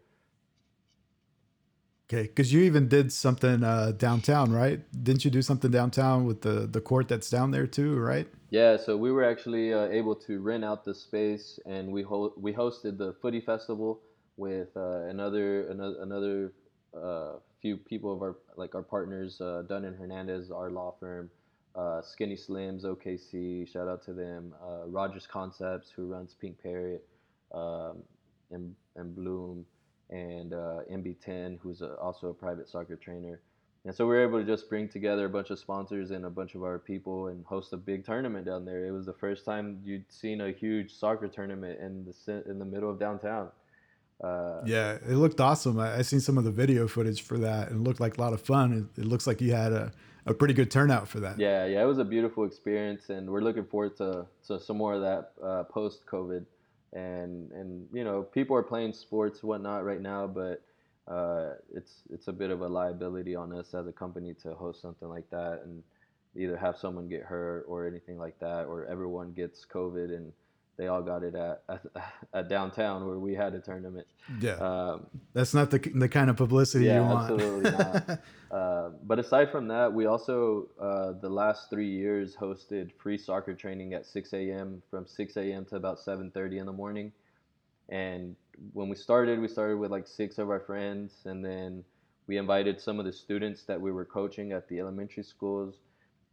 [2.12, 4.80] Okay, because you even did something uh, downtown, right?
[5.04, 8.26] Didn't you do something downtown with the the court that's down there too, right?
[8.50, 12.34] Yeah, so we were actually uh, able to rent out the space, and we ho-
[12.36, 14.00] we hosted the Footy Festival
[14.36, 16.52] with uh, another another another
[17.00, 21.30] uh, few people of our like our partners, uh, Dunn and Hernandez, our law firm,
[21.76, 24.52] uh, Skinny Slims, OKC, shout out to them,
[24.86, 27.06] Rogers Concepts, who runs Pink Parrot,
[27.52, 28.02] um,
[28.50, 29.64] and, and Bloom,
[30.10, 33.40] and uh, MB10, who's a, also a private soccer trainer.
[33.84, 36.30] And so we were able to just bring together a bunch of sponsors and a
[36.30, 38.84] bunch of our people and host a big tournament down there.
[38.86, 42.64] It was the first time you'd seen a huge soccer tournament in the in the
[42.64, 43.48] middle of downtown.
[44.22, 45.78] Uh, yeah, it looked awesome.
[45.78, 48.20] I, I seen some of the video footage for that, and it looked like a
[48.20, 48.90] lot of fun.
[48.96, 49.92] It, it looks like you had a,
[50.26, 51.38] a pretty good turnout for that.
[51.38, 54.92] Yeah, yeah, it was a beautiful experience, and we're looking forward to, to some more
[54.92, 56.44] of that uh, post COVID
[56.92, 60.62] and and you know people are playing sports whatnot right now, but
[61.08, 64.80] uh, it's it's a bit of a liability on us as a company to host
[64.80, 65.82] something like that and
[66.36, 70.32] either have someone get hurt or anything like that, or everyone gets COVID and
[70.76, 71.82] they all got it at, at,
[72.32, 74.06] at downtown where we had a tournament.
[74.40, 77.30] Yeah, um, that's not the the kind of publicity yeah, you want.
[77.30, 78.20] absolutely not.
[78.50, 83.54] uh, but aside from that, we also uh, the last three years hosted free soccer
[83.54, 84.82] training at 6 a.m.
[84.90, 85.64] from 6 a.m.
[85.66, 87.12] to about 7:30 in the morning.
[87.90, 88.36] And
[88.72, 91.84] when we started, we started with like six of our friends, and then
[92.26, 95.76] we invited some of the students that we were coaching at the elementary schools.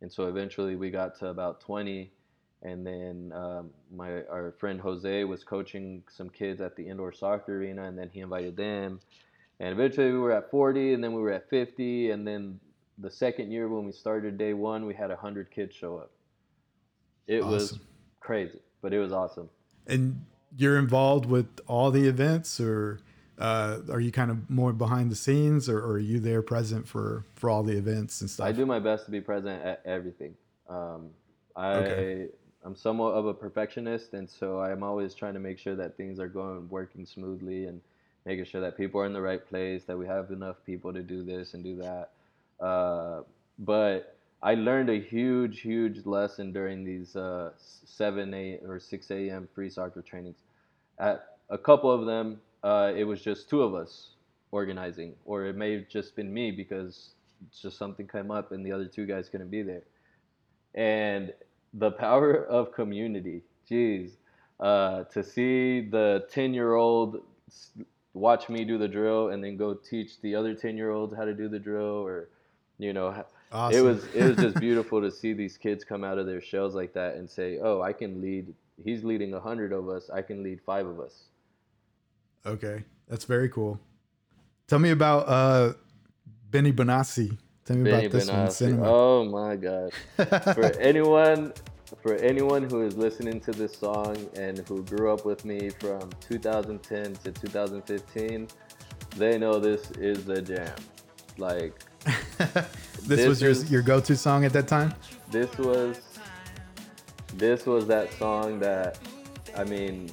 [0.02, 2.12] And so eventually we got to about 20
[2.64, 7.58] and then um, my our friend Jose was coaching some kids at the indoor soccer
[7.58, 9.00] arena, and then he invited them,
[9.60, 12.60] and eventually we were at 40, and then we were at 50, and then
[12.98, 16.12] the second year when we started day one, we had 100 kids show up.
[17.28, 17.52] It awesome.
[17.52, 17.80] was
[18.20, 19.50] crazy, but it was awesome.
[19.86, 23.02] And you're involved with all the events, or
[23.38, 26.88] uh, are you kind of more behind the scenes, or, or, are you there present
[26.88, 28.48] for for all the events and stuff?
[28.48, 30.34] I do my best to be present at everything.
[30.70, 31.10] Um,
[31.56, 32.28] I okay.
[32.68, 36.20] I'm somewhat of a perfectionist, and so I'm always trying to make sure that things
[36.20, 37.80] are going working smoothly and
[38.26, 41.02] making sure that people are in the right place, that we have enough people to
[41.02, 42.10] do this and do that.
[42.60, 43.22] Uh,
[43.58, 49.48] but I learned a huge, huge lesson during these uh, 7 8, or 6 a.m.
[49.56, 50.40] free soccer trainings.
[51.00, 54.10] At a couple of them, uh, it was just two of us
[54.52, 57.12] organizing, or it may have just been me because
[57.62, 59.84] just something came up and the other two guys couldn't be there.
[60.76, 61.32] And
[61.74, 64.12] the power of community, jeez,
[64.60, 67.22] uh, to see the 10 year old
[68.14, 71.24] watch me do the drill and then go teach the other 10 year olds how
[71.24, 72.30] to do the drill or
[72.80, 73.78] you know awesome.
[73.78, 76.74] it was it was just beautiful to see these kids come out of their shells
[76.74, 78.52] like that and say oh i can lead
[78.84, 81.26] he's leading a hundred of us i can lead five of us.
[82.48, 82.86] Okay.
[83.10, 83.80] That's very cool.
[84.68, 85.74] Tell me about uh
[86.50, 87.38] benny benassi
[87.68, 88.38] tell me benny about this benassi.
[88.38, 89.94] one cinema oh my god
[90.56, 91.54] for anyone
[92.02, 96.10] for anyone who is listening to this song and who grew up with me from
[96.20, 98.48] 2010 to 2015,
[99.16, 100.76] they know this is the jam.
[101.38, 101.84] Like
[102.38, 102.68] this,
[103.04, 104.94] this, was your is, your go-to song at that time.
[105.30, 106.02] This was
[107.36, 109.00] this was that song that
[109.56, 110.10] I mean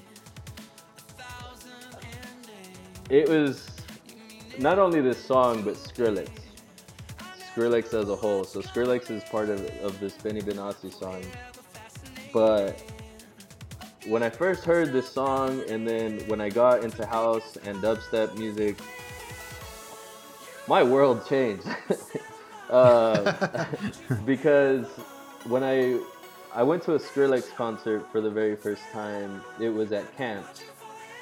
[3.08, 3.70] it was
[4.58, 6.43] not only this song but Skrillex.
[7.54, 8.44] Skrillex as a whole.
[8.44, 11.22] So Skrillex is part of, of this Benny Benassi song
[12.34, 12.82] but
[14.06, 18.36] when I first heard this song, and then when I got into house and dubstep
[18.36, 18.76] music,
[20.66, 21.66] my world changed.
[22.70, 23.64] uh,
[24.26, 24.86] because
[25.46, 26.00] when I
[26.52, 30.64] I went to a Skrillex concert for the very first time, it was at camps.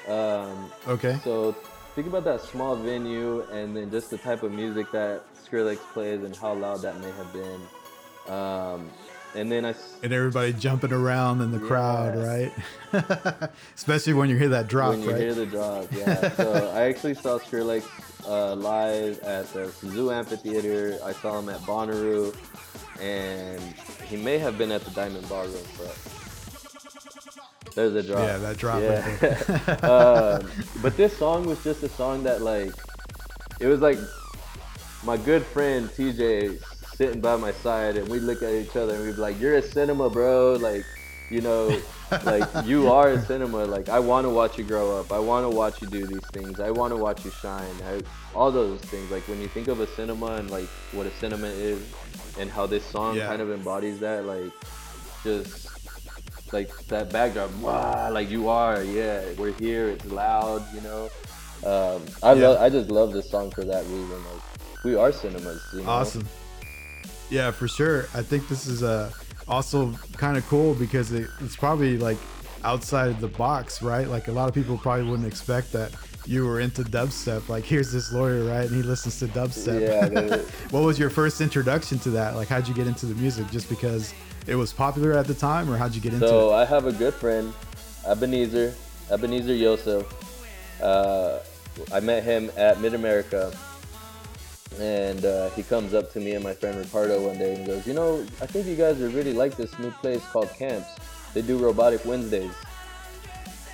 [0.07, 1.19] Um, okay.
[1.23, 1.55] So
[1.93, 6.23] think about that small venue, and then just the type of music that Skrillex plays
[6.23, 8.33] and how loud that may have been.
[8.33, 8.89] Um,
[9.35, 11.67] and then I and everybody jumping around in the yes.
[11.67, 13.49] crowd, right?
[13.75, 14.91] Especially when you hear that drop.
[14.91, 15.19] When you right?
[15.19, 16.29] hear the drop, yeah.
[16.35, 17.83] so I actually saw Skrillex
[18.27, 20.99] uh, live at the Zoo Amphitheater.
[21.03, 22.35] I saw him at Bonnaroo,
[23.01, 23.59] and
[24.07, 25.97] he may have been at the Diamond Ballroom, but
[27.73, 28.19] there's a drop.
[28.19, 28.81] Yeah, that drop.
[28.81, 29.87] Yeah.
[29.87, 30.43] uh,
[30.83, 32.71] but this song was just a song that like,
[33.59, 33.97] it was like
[35.03, 36.61] my good friend TJ
[36.95, 39.55] sitting by my side and we look at each other and we'd be like, "You're
[39.55, 40.85] a cinema, bro." Like,
[41.29, 41.77] you know,
[42.23, 43.65] like you are a cinema.
[43.65, 45.11] Like, I want to watch you grow up.
[45.11, 46.59] I want to watch you do these things.
[46.59, 47.75] I want to watch you shine.
[47.85, 48.01] I,
[48.33, 49.11] all those things.
[49.11, 51.81] Like when you think of a cinema and like what a cinema is,
[52.39, 53.27] and how this song yeah.
[53.27, 54.25] kind of embodies that.
[54.25, 54.51] Like,
[55.23, 55.67] just
[56.53, 57.51] like that backdrop.
[57.55, 58.83] Wow, like you are.
[58.83, 59.89] Yeah, we're here.
[59.89, 60.63] It's loud.
[60.73, 61.09] You know.
[61.65, 62.47] Um, I yeah.
[62.47, 62.61] love.
[62.61, 64.11] I just love this song for that reason.
[64.11, 64.52] Like,
[64.83, 65.61] we are cinemas.
[65.73, 65.89] You know?
[65.89, 66.27] Awesome.
[67.29, 68.03] Yeah, for sure.
[68.13, 69.11] I think this is uh,
[69.47, 72.17] also kind of cool because it, it's probably like
[72.63, 74.07] outside of the box, right?
[74.07, 75.91] Like a lot of people probably wouldn't expect that
[76.25, 77.49] you were into dubstep.
[77.49, 78.65] Like, here's this lawyer, right?
[78.65, 79.81] And he listens to dubstep.
[79.81, 80.37] Yeah.
[80.69, 82.35] what was your first introduction to that?
[82.35, 83.49] Like, how'd you get into the music?
[83.51, 84.13] Just because
[84.47, 86.49] it was popular at the time, or how'd you get into so it?
[86.49, 87.53] So I have a good friend,
[88.07, 88.73] Ebenezer,
[89.11, 90.81] Ebenezer Yosef.
[90.81, 91.39] Uh,
[91.91, 93.51] I met him at Mid America
[94.79, 97.85] and uh, he comes up to me and my friend Ricardo one day and goes,
[97.85, 100.89] "You know, I think you guys would really like this new place called Camps.
[101.33, 102.51] They do robotic Wednesdays."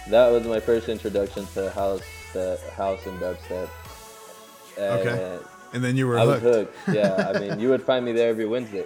[0.10, 2.02] That was my first introduction to house,
[2.34, 3.70] the house and dubstep.
[4.78, 5.39] And okay.
[5.74, 6.43] And then you were I hooked.
[6.43, 6.78] was hooked.
[6.91, 8.86] Yeah, I mean, you would find me there every Wednesday,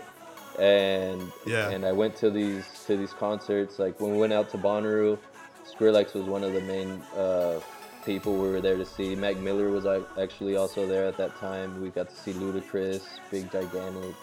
[0.59, 3.79] and yeah, and I went to these to these concerts.
[3.79, 5.17] Like when we went out to Bonnaroo,
[5.65, 7.59] Skrillex was one of the main uh,
[8.05, 9.15] people we were there to see.
[9.15, 9.85] Mac Miller was
[10.19, 11.81] actually also there at that time.
[11.81, 14.15] We got to see Ludacris, Big Gigantic.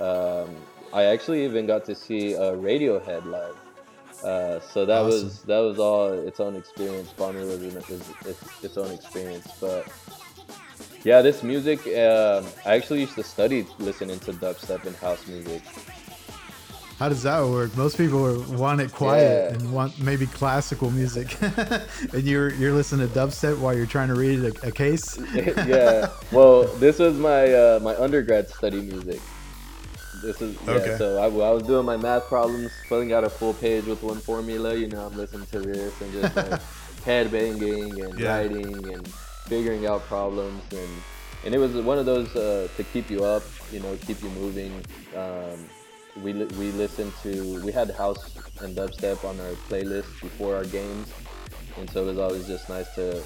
[0.00, 0.54] Um,
[0.92, 3.56] I actually even got to see uh, Radiohead live.
[4.22, 5.24] Uh, so that awesome.
[5.24, 7.12] was that was all its own experience.
[7.18, 9.88] Bonnaroo was its, its, its, own experience, but
[11.02, 11.80] yeah, this music.
[11.88, 15.62] Um, I actually used to study listening to dubstep and house music.
[17.02, 17.76] How does that work?
[17.76, 19.58] Most people want it quiet yeah.
[19.58, 21.36] and want maybe classical music,
[22.12, 25.18] and you're you're listening to dubstep while you're trying to read a, a case.
[25.34, 26.10] yeah.
[26.30, 29.20] Well, this was my uh, my undergrad study music.
[30.22, 30.96] This is yeah, okay.
[30.96, 34.18] So I, I, was doing my math problems, filling out a full page with one
[34.18, 34.72] formula.
[34.76, 36.60] You know, I'm listening to this and just like
[37.04, 38.28] head banging and yeah.
[38.28, 39.08] writing and
[39.48, 41.02] figuring out problems and
[41.44, 43.42] and it was one of those uh, to keep you up,
[43.72, 44.72] you know, keep you moving.
[45.16, 45.58] Um,
[46.16, 51.12] we we listened to we had house and dubstep on our playlist before our games,
[51.78, 53.22] and so it was always just nice to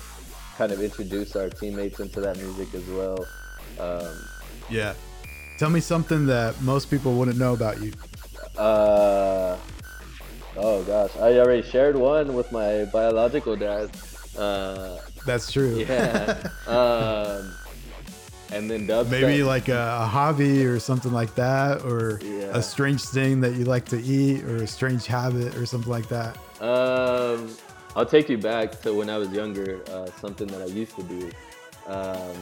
[0.56, 3.26] kind of introduce our teammates into that music as well.
[3.78, 4.16] Um,
[4.70, 4.94] yeah.
[5.58, 7.92] Tell me something that most people wouldn't know about you.
[8.56, 9.56] Uh,
[10.56, 13.90] oh gosh, I already shared one with my biological dad.
[14.36, 15.76] Uh, That's true.
[15.78, 16.48] Yeah.
[16.66, 17.54] um,
[18.52, 19.10] and then dubstep.
[19.10, 22.56] Maybe like a, a, hobby or something like that, or yeah.
[22.56, 26.08] a strange thing that you like to eat, or a strange habit or something like
[26.08, 26.36] that.
[26.60, 27.54] Um,
[27.94, 29.82] I'll take you back to when I was younger.
[29.90, 31.30] Uh, something that I used to do.
[31.86, 32.36] Um,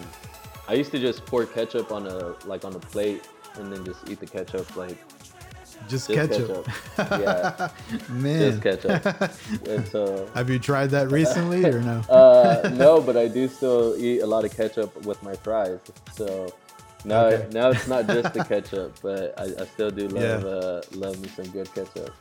[0.67, 4.09] I used to just pour ketchup on a like on a plate and then just
[4.09, 4.97] eat the ketchup like
[5.89, 6.67] just, just ketchup.
[6.97, 7.21] ketchup.
[7.21, 7.69] Yeah,
[8.09, 9.69] man, just ketchup.
[9.69, 12.01] and so, have you tried that recently or no?
[12.09, 15.81] uh, no, but I do still eat a lot of ketchup with my fries.
[16.13, 16.53] So
[17.05, 17.49] now, okay.
[17.53, 20.49] now it's not just the ketchup, but I, I still do love yeah.
[20.49, 22.15] uh, love me some good ketchup.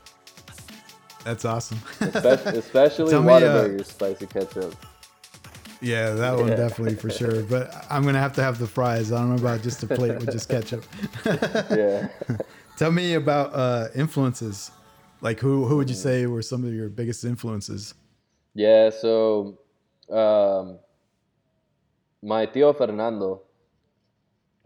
[1.24, 1.80] That's awesome.
[2.02, 4.76] especially, especially Whataburger uh, spicy ketchup.
[5.84, 6.56] Yeah, that one yeah.
[6.56, 7.44] definitely for sure.
[7.44, 9.12] But I'm gonna have to have the fries.
[9.12, 10.86] I don't know about just a plate with just ketchup.
[11.26, 12.08] yeah.
[12.76, 14.72] Tell me about uh, influences.
[15.22, 17.94] Like who who would you say were some of your biggest influences?
[18.56, 19.60] Yeah, so
[20.10, 20.80] um,
[22.22, 23.42] my tío Fernando,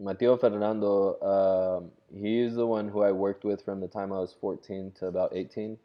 [0.00, 4.18] my tío Fernando, um, he's the one who I worked with from the time I
[4.18, 5.78] was 14 to about 18.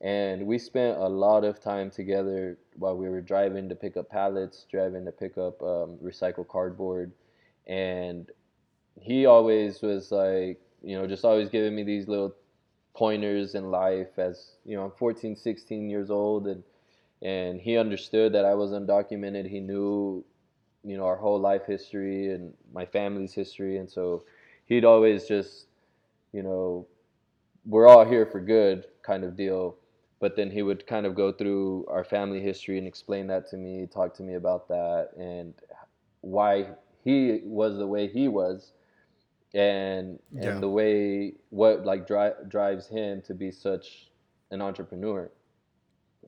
[0.00, 4.10] And we spent a lot of time together while we were driving to pick up
[4.10, 7.12] pallets, driving to pick up um, recycled cardboard.
[7.66, 8.30] And
[9.00, 12.34] he always was like, you know, just always giving me these little
[12.94, 16.62] pointers in life as, you know, I'm 14, 16 years old and
[17.22, 19.48] and he understood that I was undocumented.
[19.48, 20.22] He knew,
[20.84, 24.24] you know, our whole life history and my family's history and so
[24.66, 25.66] he'd always just,
[26.32, 26.86] you know,
[27.64, 29.76] we're all here for good kind of deal.
[30.20, 33.56] But then he would kind of go through our family history and explain that to
[33.56, 35.54] me, talk to me about that and
[36.20, 36.68] why
[37.02, 38.72] he was the way he was
[39.54, 40.58] and yeah.
[40.58, 44.10] the way what like dri- drives him to be such
[44.50, 45.30] an entrepreneur.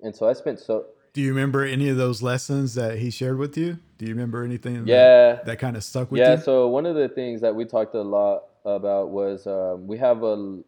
[0.03, 0.87] And so I spent so.
[1.13, 3.79] Do you remember any of those lessons that he shared with you?
[3.99, 4.87] Do you remember anything?
[4.87, 6.37] Yeah, that, that kind of stuck with yeah, you.
[6.37, 6.43] Yeah.
[6.43, 10.23] So one of the things that we talked a lot about was um, we have
[10.23, 10.59] a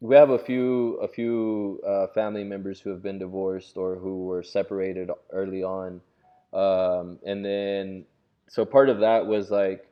[0.00, 4.24] we have a few a few uh, family members who have been divorced or who
[4.26, 6.00] were separated early on,
[6.52, 8.04] um, and then
[8.48, 9.86] so part of that was like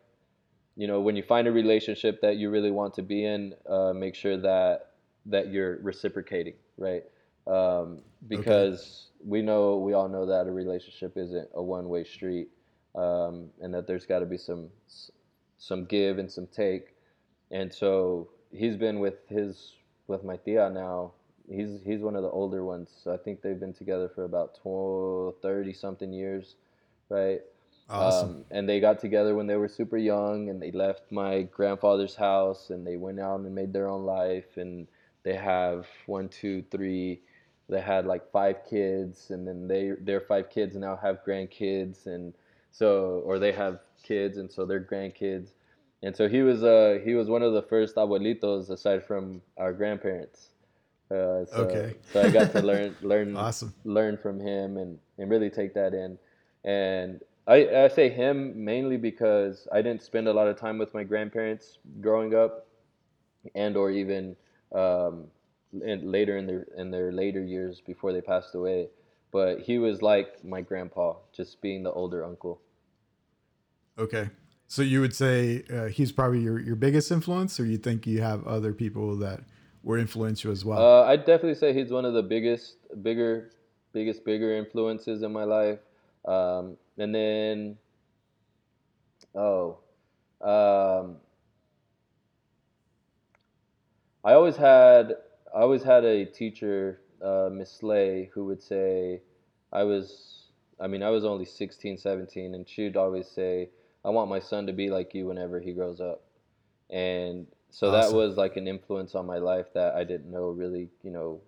[0.76, 3.92] you know when you find a relationship that you really want to be in uh,
[3.92, 4.90] make sure that
[5.26, 7.04] that you're reciprocating right?
[7.46, 9.28] Um, because okay.
[9.28, 12.48] we know we all know that a relationship isn't a one-way street
[12.94, 14.68] um, and that there's got to be some
[15.58, 16.94] some give and some take.
[17.50, 19.74] And so he's been with his
[20.06, 21.12] with my tia now.
[21.50, 22.90] He's he's one of the older ones.
[23.06, 26.56] I think they've been together for about 20, 30 something years
[27.10, 27.40] right
[27.88, 28.30] Awesome.
[28.30, 32.14] Um, and they got together when they were super young, and they left my grandfather's
[32.14, 34.86] house, and they went out and made their own life, and
[35.22, 37.20] they have one, two, three.
[37.68, 42.32] They had like five kids, and then they their five kids now have grandkids, and
[42.70, 45.50] so or they have kids, and so their grandkids,
[46.02, 49.72] and so he was uh he was one of the first abuelitos aside from our
[49.72, 50.48] grandparents.
[51.10, 51.96] Uh, so, okay.
[52.12, 53.74] so I got to learn learn awesome.
[53.84, 56.18] learn from him and and really take that in,
[56.64, 60.94] and I, I say him mainly because I didn't spend a lot of time with
[60.94, 62.66] my grandparents growing up,
[63.54, 64.34] and or even
[64.72, 65.24] um,
[65.72, 68.88] in, later in their in their later years before they passed away.
[69.30, 72.60] But he was like my grandpa, just being the older uncle.
[73.98, 74.30] Okay,
[74.66, 78.22] so you would say uh, he's probably your, your biggest influence, or you think you
[78.22, 79.40] have other people that
[79.82, 80.78] were influential as well?
[80.78, 83.50] Uh, I'd definitely say he's one of the biggest, bigger,
[83.92, 85.78] biggest, bigger influences in my life.
[86.24, 87.76] Um, and then,
[89.34, 89.78] oh,
[90.40, 91.16] um,
[94.24, 95.16] I always had
[95.54, 99.20] I always had a teacher, uh, Miss Slay, who would say,
[99.72, 100.50] I was,
[100.80, 103.70] I mean, I was only 16, 17, and she'd always say,
[104.04, 106.22] I want my son to be like you whenever he grows up.
[106.90, 108.12] And so awesome.
[108.12, 111.40] that was like an influence on my life that I didn't know really, you know,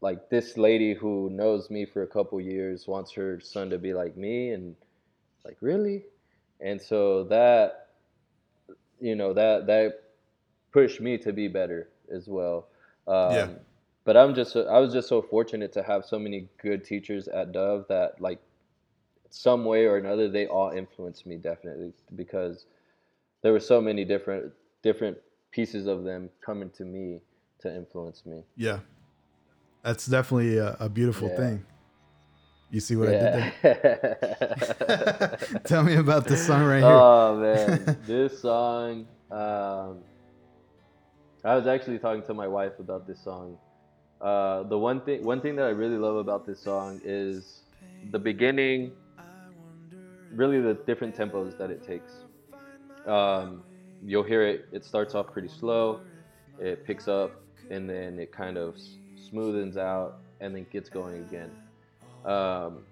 [0.00, 3.92] like this lady who knows me for a couple years wants her son to be
[3.92, 4.74] like me and
[5.44, 6.04] like really?
[6.60, 7.88] And so that
[9.00, 10.02] you know that that
[10.72, 12.68] pushed me to be better as well.
[13.08, 13.48] Um, yeah.
[14.04, 17.50] but i'm just i was just so fortunate to have so many good teachers at
[17.50, 18.38] dove that like
[19.30, 22.66] some way or another they all influenced me definitely because
[23.42, 24.52] there were so many different
[24.82, 25.16] different
[25.50, 27.20] pieces of them coming to me
[27.58, 28.42] to influence me.
[28.56, 28.80] Yeah
[29.82, 31.36] that's definitely a, a beautiful yeah.
[31.36, 31.66] thing.
[32.70, 35.38] You see what I did there?
[35.64, 36.86] Tell me about this song right here.
[36.86, 39.08] Oh man, this song.
[39.30, 39.98] Um,
[41.44, 43.58] I was actually talking to my wife about this song.
[44.20, 47.62] Uh, the one thing, one thing that I really love about this song is
[48.12, 48.92] the beginning.
[50.32, 52.12] Really, the different tempos that it takes.
[53.04, 53.64] Um,
[54.04, 54.68] you'll hear it.
[54.70, 56.02] It starts off pretty slow.
[56.60, 57.32] It picks up,
[57.68, 58.76] and then it kind of
[59.32, 61.50] smoothens out, and then gets going again.
[62.24, 62.84] Um,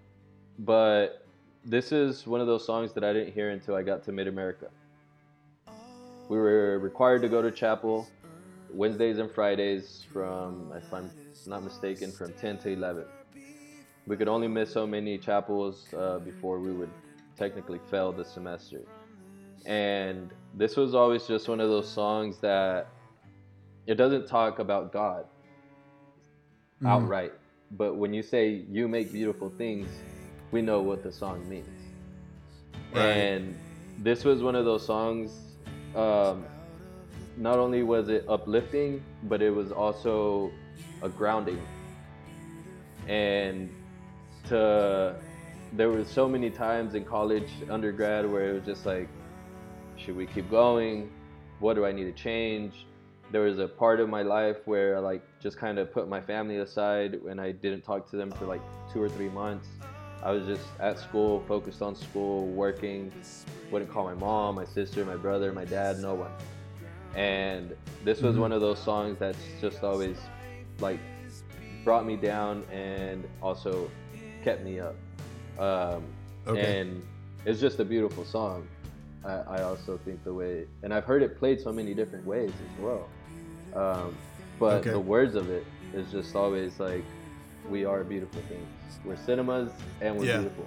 [0.58, 1.26] but
[1.64, 4.28] this is one of those songs that I didn't hear until I got to Mid
[4.28, 4.68] America.
[6.28, 8.08] We were required to go to chapel
[8.72, 11.10] Wednesdays and Fridays from, if I'm
[11.46, 13.04] not mistaken, from 10 to 11.
[14.06, 16.90] We could only miss so many chapels uh, before we would
[17.36, 18.80] technically fail the semester.
[19.66, 22.88] And this was always just one of those songs that
[23.86, 25.26] it doesn't talk about God
[26.82, 26.88] Mhm.
[26.88, 27.32] outright.
[27.72, 29.88] But when you say you make beautiful things,
[30.52, 31.68] we know what the song means.
[32.94, 33.04] Right.
[33.04, 33.54] And
[33.98, 35.32] this was one of those songs.
[35.94, 36.44] Um,
[37.36, 40.50] not only was it uplifting, but it was also
[41.02, 41.60] a grounding.
[43.06, 43.70] And
[44.48, 45.14] to
[45.72, 49.08] there were so many times in college, undergrad, where it was just like,
[49.96, 51.10] should we keep going?
[51.60, 52.86] What do I need to change?
[53.30, 56.20] There was a part of my life where I like just kind of put my
[56.20, 59.68] family aside and I didn't talk to them for like two or three months.
[60.22, 63.12] I was just at school, focused on school, working.
[63.70, 66.32] Wouldn't call my mom, my sister, my brother, my dad, no one.
[67.14, 68.40] And this was Mhm.
[68.40, 70.18] one of those songs that's just always
[70.80, 70.98] like
[71.84, 73.90] brought me down and also
[74.42, 74.96] kept me up.
[75.58, 76.02] Um,
[76.46, 76.80] Okay.
[76.80, 77.02] And
[77.44, 78.66] it's just a beautiful song.
[79.22, 82.50] I, I also think the way, and I've heard it played so many different ways
[82.50, 83.06] as well.
[83.74, 84.16] Um,
[84.58, 84.90] but Okay.
[84.90, 85.64] the words of it
[85.94, 87.04] is just always like,
[87.68, 88.66] we are a beautiful things.
[89.04, 89.70] We're cinemas
[90.00, 90.38] and we're Yeah.
[90.38, 90.66] beautiful.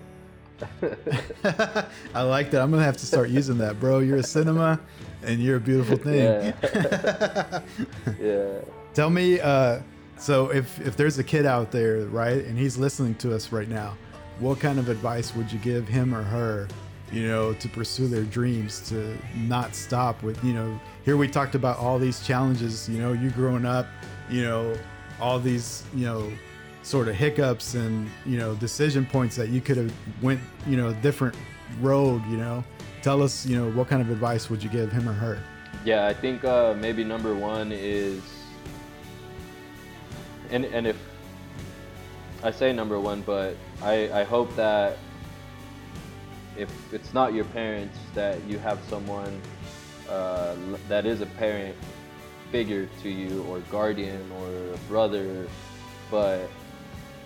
[2.13, 2.61] I like that.
[2.61, 3.99] I'm gonna have to start using that, bro.
[3.99, 4.79] You're a cinema,
[5.23, 6.53] and you're a beautiful thing.
[8.21, 8.59] yeah.
[8.93, 9.79] Tell me, uh,
[10.17, 13.67] so if if there's a kid out there, right, and he's listening to us right
[13.69, 13.97] now,
[14.39, 16.67] what kind of advice would you give him or her,
[17.11, 21.55] you know, to pursue their dreams, to not stop with, you know, here we talked
[21.55, 23.87] about all these challenges, you know, you growing up,
[24.29, 24.75] you know,
[25.19, 26.31] all these, you know,
[26.83, 30.89] sort of hiccups and you know decision points that you could have went, you know,
[30.89, 31.35] a different
[31.79, 32.63] road, you know.
[33.01, 35.39] Tell us, you know, what kind of advice would you give him or her?
[35.85, 38.21] Yeah, I think uh, maybe number one is,
[40.49, 40.97] and and if
[42.43, 44.97] I say number one, but I I hope that
[46.61, 49.41] if it's not your parents, that you have someone
[50.07, 50.55] uh,
[50.87, 51.75] that is a parent
[52.51, 55.47] figure to you, or guardian, or a brother,
[56.11, 56.47] but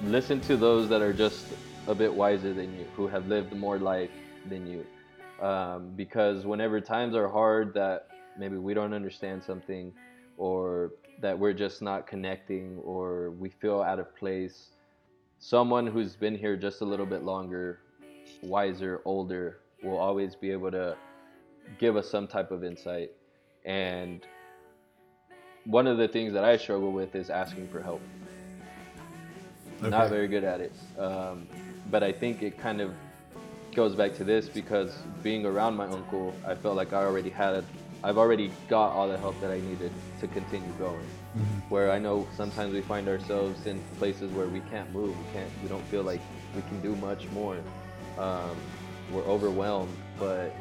[0.03, 1.48] listen to those that are just
[1.88, 4.12] a bit wiser than you, who have lived more life
[4.48, 4.86] than you.
[5.45, 8.07] Um, because whenever times are hard that
[8.40, 9.91] maybe we don't understand something
[10.38, 10.91] or
[11.22, 14.70] that we're just not connecting or we feel out of place
[15.40, 17.80] someone who's been here just a little bit longer
[18.41, 20.95] wiser older will always be able to
[21.80, 23.12] give us some type of insight.
[23.66, 24.22] And
[25.66, 28.02] one of the things that i struggle with is asking for help.
[29.82, 30.74] Not very good at it.
[30.98, 31.48] Um,
[31.91, 32.94] but i think it kind of
[33.76, 37.64] goes back to this because being around my uncle, I felt like I already had,
[38.03, 39.91] I've already got all the help that I needed
[40.22, 41.06] to continue going.
[41.68, 45.49] Where I know sometimes we find ourselves in places where we can't move, we can't,
[45.62, 46.22] we don't feel like
[46.56, 47.57] we can do much more.
[48.17, 48.55] Um,
[49.11, 50.55] we're overwhelmed, but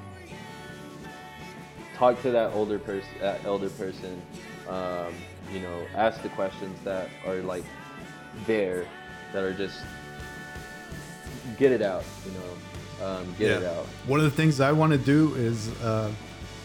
[1.97, 4.21] talk to that older person, that elder person.
[4.69, 5.15] Um,
[5.53, 7.65] you know, ask the questions that are like
[8.47, 8.87] there,
[9.33, 9.79] that are just
[11.59, 12.05] get it out.
[12.27, 13.71] You know, um, get it Yeah.
[13.71, 13.87] out.
[14.07, 16.11] One of the things I want to do is uh,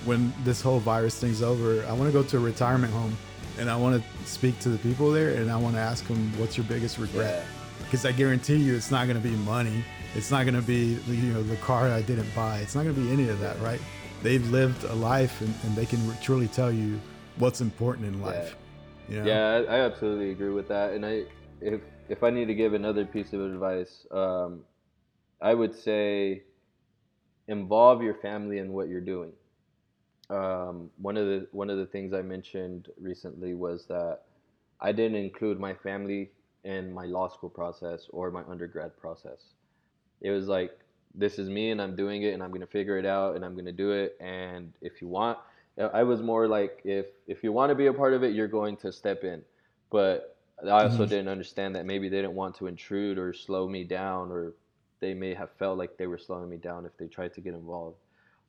[0.06, 3.16] when this whole virus thing's over, I want to go to a retirement home
[3.60, 6.32] and I want to speak to the people there and I want to ask them,
[6.38, 7.44] what's your biggest regret?
[7.46, 7.84] Yeah.
[7.84, 9.84] Because I guarantee you it's not going to be money.
[10.16, 12.60] It's not going to be, you know, the car I didn't buy.
[12.60, 13.80] It's not going to be any of that, right?
[14.24, 17.00] They've lived a life and, and they can truly tell you
[17.38, 18.56] what's important in life.
[19.08, 19.26] You know?
[19.26, 20.94] Yeah, I, I absolutely agree with that.
[20.94, 21.24] And I,
[21.62, 24.62] if if I need to give another piece of advice, um,
[25.42, 26.44] I would say
[27.48, 29.32] involve your family in what you're doing.
[30.30, 34.22] Um, one of the one of the things I mentioned recently was that
[34.82, 36.32] I didn't include my family
[36.64, 39.54] in my law school process or my undergrad process.
[40.22, 40.78] It was like
[41.16, 43.56] this is me and I'm doing it and I'm gonna figure it out and I'm
[43.56, 44.18] gonna do it.
[44.20, 45.38] And if you want,
[45.94, 48.48] I was more like if if you want to be a part of it, you're
[48.48, 49.42] going to step in.
[49.90, 53.86] But I also didn't understand that maybe they didn't want to intrude or slow me
[53.86, 54.54] down, or
[55.00, 57.54] they may have felt like they were slowing me down if they tried to get
[57.54, 57.98] involved.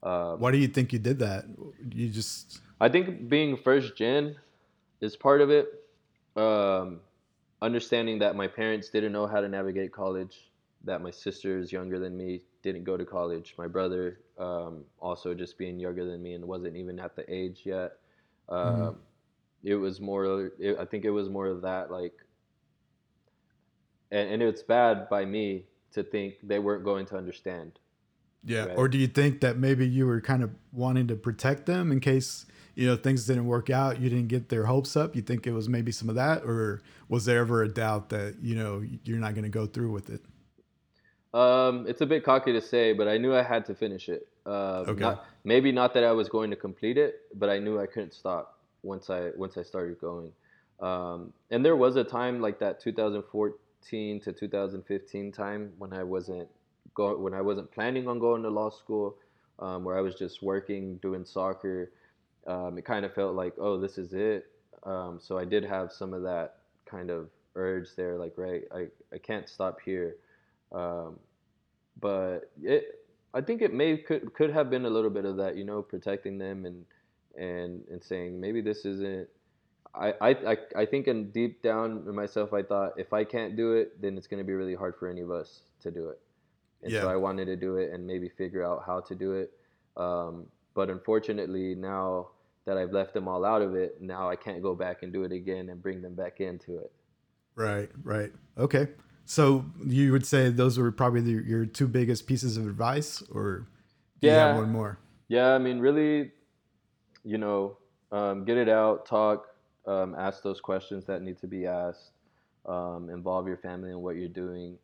[0.02, 1.44] Um, Why do you think you did that?
[1.92, 4.36] You just I think being first gen
[5.00, 5.68] is part of it.
[6.36, 7.00] Um,
[7.62, 10.49] understanding that my parents didn't know how to navigate college,
[10.84, 13.54] that my sister is younger than me, didn't go to college.
[13.58, 17.62] My brother um, also just being younger than me and wasn't even at the age
[17.64, 17.92] yet.
[18.48, 18.96] Um,
[19.62, 20.50] It was more.
[20.58, 22.14] It, I think it was more of that like,
[24.10, 27.78] and, and it's bad by me to think they weren't going to understand.
[28.44, 28.64] yeah.
[28.64, 28.76] Right.
[28.76, 32.00] Or do you think that maybe you were kind of wanting to protect them in
[32.00, 35.14] case you know things didn't work out, you didn't get their hopes up?
[35.14, 38.36] You think it was maybe some of that, or was there ever a doubt that
[38.42, 40.22] you know you're not going to go through with it?
[41.32, 44.26] Um, it's a bit cocky to say, but I knew I had to finish it.
[44.44, 45.00] Uh, Okay.
[45.00, 48.14] Not, maybe not that I was going to complete it, but I knew I couldn't
[48.14, 50.32] stop once I once I started going.
[50.80, 56.48] Um, and there was a time like that 2014 to 2015 time when I wasn't
[56.94, 59.16] go when I wasn't planning on going to law school,
[59.58, 61.92] um, where I was just working, doing soccer.
[62.46, 64.46] Um, it kind of felt like, oh, this is it.
[64.84, 68.86] Um, so I did have some of that kind of urge there, like, right, I,
[69.12, 70.16] I can't stop here.
[70.72, 71.18] Um,
[72.00, 73.00] but it,
[73.34, 75.82] I think it may could could have been a little bit of that, you know,
[75.82, 76.84] protecting them and
[77.36, 79.28] and and saying maybe this isn't.
[79.92, 83.56] I, I, I, I think in deep down in myself, I thought if I can't
[83.56, 86.10] do it, then it's going to be really hard for any of us to do
[86.10, 86.20] it.
[86.82, 89.52] And so I wanted to do it and maybe figure out how to do it.
[89.96, 92.28] Um, but unfortunately, now
[92.64, 95.24] that I've left them all out of it, now I can't go back and do
[95.24, 96.92] it again and bring them back into it.
[97.56, 98.32] Right, right.
[98.56, 98.86] Okay.
[99.30, 103.68] So you would say those were probably the, your two biggest pieces of advice, or
[104.20, 104.56] do you have Yeah.
[104.56, 104.98] one more?
[105.28, 106.32] Yeah, I mean, really,
[107.22, 107.76] you know,
[108.10, 109.46] um, get it out, talk,
[109.86, 112.10] um, ask those questions that need to be asked,
[112.66, 114.76] um, involve your family in what you're doing,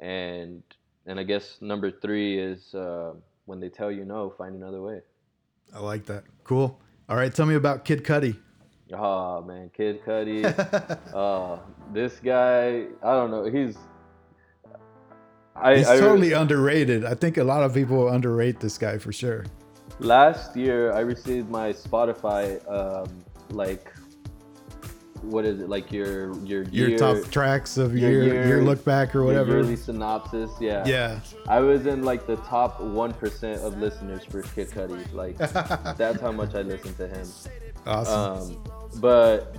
[0.00, 0.64] and
[1.06, 3.12] and I guess number three is uh,
[3.44, 5.00] when they tell you no, find another way.
[5.72, 6.24] I like that.
[6.42, 6.76] Cool.
[7.08, 8.36] All right, tell me about Kid Cudi.
[8.92, 10.42] Oh man, Kid Cudi.
[11.14, 11.60] uh,
[11.92, 13.44] this guy, I don't know.
[13.44, 13.78] He's
[15.56, 17.04] I, He's I- totally underrated.
[17.04, 19.44] I think a lot of people underrate this guy for sure.
[20.00, 23.08] last year I received my Spotify um,
[23.50, 23.92] like
[25.22, 29.14] what is it like your your Your year, top tracks of your your look back
[29.14, 29.52] or your whatever.
[29.52, 30.50] yearly synopsis.
[30.60, 30.84] Yeah.
[30.84, 31.20] Yeah.
[31.46, 35.12] I was in like the top one percent of listeners for Kid Cudi.
[35.12, 35.36] Like
[35.96, 37.28] that's how much I listen to him.
[37.86, 38.56] Awesome.
[38.56, 38.64] Um,
[39.00, 39.56] but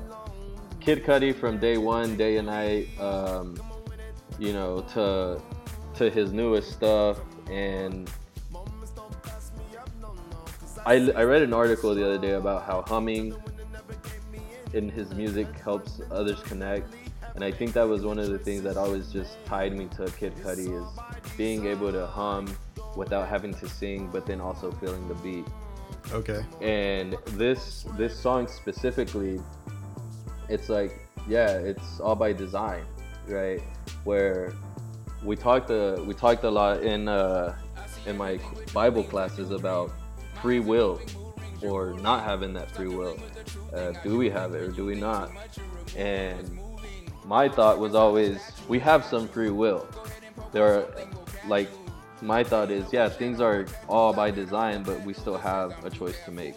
[0.82, 3.56] Kid Cudi from day one, day and night, um,
[4.40, 5.41] you know, to
[5.95, 8.10] to his newest stuff, and
[10.86, 13.36] I, I read an article the other day about how humming
[14.74, 16.94] in his music helps others connect,
[17.36, 20.06] and I think that was one of the things that always just tied me to
[20.18, 22.48] Kid Cudi is being able to hum
[22.95, 25.45] without having to sing, but then also feeling the beat
[26.11, 26.45] okay.
[26.61, 29.40] and this this song specifically
[30.49, 32.84] it's like yeah it's all by design
[33.28, 33.61] right
[34.03, 34.53] where
[35.24, 37.56] we talked uh, we talked a lot in uh,
[38.06, 38.40] in my
[38.74, 39.91] bible classes about
[40.41, 41.00] free will
[41.62, 43.18] or not having that free will.
[43.74, 45.32] Uh, do we have it or do we not?
[45.95, 46.60] And
[47.26, 49.88] my thought was always we have some free will.
[50.52, 50.86] There are
[51.48, 51.70] like
[52.22, 56.18] my thought is yeah things are all by design but we still have a choice
[56.26, 56.56] to make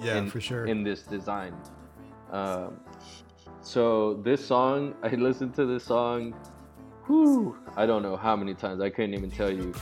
[0.00, 0.64] Yeah, in, for sure.
[0.66, 1.54] in this design.
[2.30, 2.80] Um,
[3.60, 6.34] so this song i listened to this song
[7.06, 9.74] whew, i don't know how many times i couldn't even tell you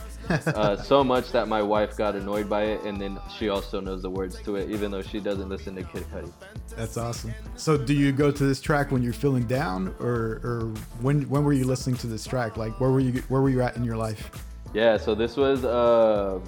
[0.55, 4.01] uh, so much that my wife got annoyed by it and then she also knows
[4.01, 6.31] the words to it even though she doesn't listen to kid cudi
[6.75, 7.33] That's awesome.
[7.57, 10.71] So, do you go to this track when you're feeling down, or or
[11.01, 12.55] when when were you listening to this track?
[12.55, 14.31] Like, where were you where were you at in your life?
[14.73, 16.39] Yeah, so this was uh,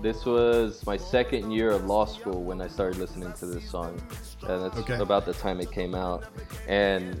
[0.00, 4.00] this was my second year of law school when I started listening to this song,
[4.48, 4.96] and that's Okay.
[4.96, 6.24] about the time it came out.
[6.66, 7.20] And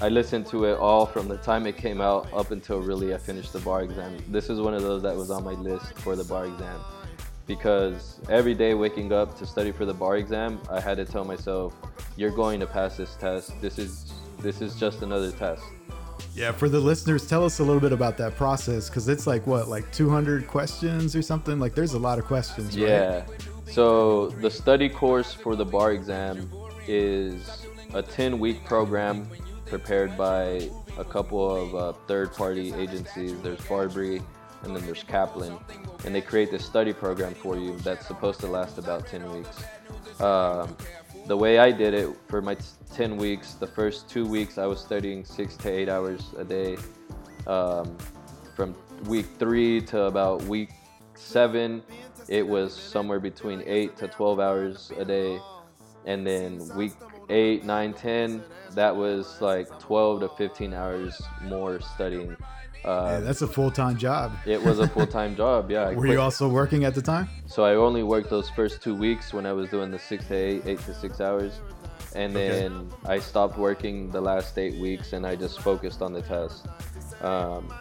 [0.00, 3.18] I listened to it all from the time it came out up until really I
[3.18, 4.18] finished the bar exam.
[4.28, 6.80] This is one of those that was on my list for the bar exam
[7.46, 11.24] because every day waking up to study for the bar exam, I had to tell
[11.24, 11.74] myself,
[12.16, 13.60] "You're going to pass this test.
[13.60, 15.62] This is this is just another test."
[16.34, 19.46] Yeah, for the listeners, tell us a little bit about that process because it's like
[19.46, 21.60] what, like 200 questions or something.
[21.60, 22.76] Like, there's a lot of questions.
[22.76, 22.88] Right?
[22.88, 23.26] Yeah.
[23.70, 26.50] So the study course for the bar exam
[26.88, 29.28] is a 10 week program
[29.66, 30.68] prepared by
[30.98, 33.40] a couple of uh, third party agencies.
[33.40, 34.22] There's Barbri
[34.64, 35.58] and then there's Kaplan.
[36.04, 39.64] And they create this study program for you that's supposed to last about 10 weeks.
[40.20, 40.76] Um,
[41.26, 42.56] the way I did it for my
[42.94, 46.76] 10 weeks, the first two weeks I was studying six to eight hours a day.
[47.46, 47.96] Um,
[48.54, 48.74] from
[49.04, 50.70] week three to about week
[51.14, 51.82] seven,
[52.28, 55.38] it was somewhere between eight to 12 hours a day.
[56.06, 56.92] And then week
[57.28, 58.42] eight, nine, 10,
[58.74, 62.36] that was like 12 to 15 hours more studying.
[62.84, 64.32] Uh, Yeah, that's a full time job.
[64.46, 65.70] it was a full time job.
[65.70, 65.90] Yeah.
[65.92, 67.28] Were you also working at the time?
[67.46, 70.34] so I only worked those first two weeks when I was doing the six to
[70.34, 71.54] eight, eight to six hours.
[72.14, 72.48] And Okay.
[72.48, 76.66] then I stopped working the last eight weeks and I just focused on the test.
[77.22, 77.72] Um,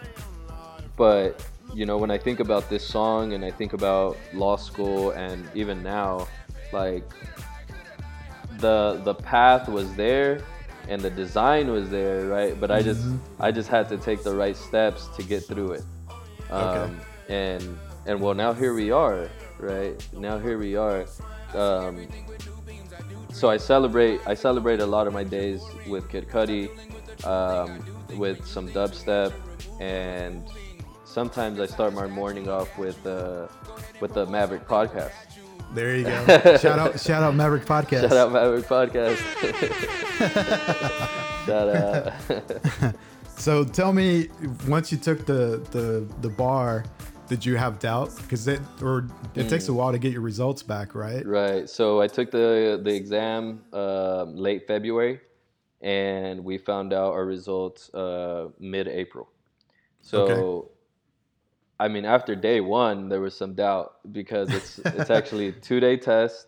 [0.95, 1.43] but,
[1.73, 5.47] you know, when I think about this song and I think about law school and
[5.53, 6.27] even now,
[6.71, 7.03] like
[8.63, 10.41] the the path was there
[10.87, 12.59] and the design was there, right?
[12.59, 13.05] But I just
[13.39, 15.83] I just had to take the right steps to get through it.
[16.49, 16.99] Um,
[17.29, 19.29] and and well now here we are,
[19.59, 19.95] right?
[20.13, 21.05] Now here we are.
[21.53, 22.07] Um,
[23.31, 26.69] so I celebrate I celebrate a lot of my days with Kid Cudi,
[27.25, 27.83] um,
[28.17, 29.33] with some dubstep,
[29.79, 30.43] and
[31.03, 33.47] sometimes I start my morning off with uh,
[33.99, 35.32] with the Maverick podcast.
[35.73, 36.25] There you go.
[36.57, 38.01] shout out, shout out Maverick Podcast.
[38.01, 39.17] Shout out Maverick podcast.
[41.45, 42.95] Shout out.
[43.37, 44.29] So tell me,
[44.67, 46.85] once you took the the the bar,
[47.27, 48.15] did you have doubt?
[48.17, 49.69] Because it or it takes Mm.
[49.69, 51.25] a while to get your results back, right?
[51.25, 51.67] Right.
[51.69, 55.19] So I took the the exam uh, late February,
[55.81, 59.29] and we found out our results uh, mid April.
[60.01, 60.69] So, Okay.
[61.83, 65.79] I mean, after day one, there was some doubt because it's it's actually a two
[65.79, 66.47] day test.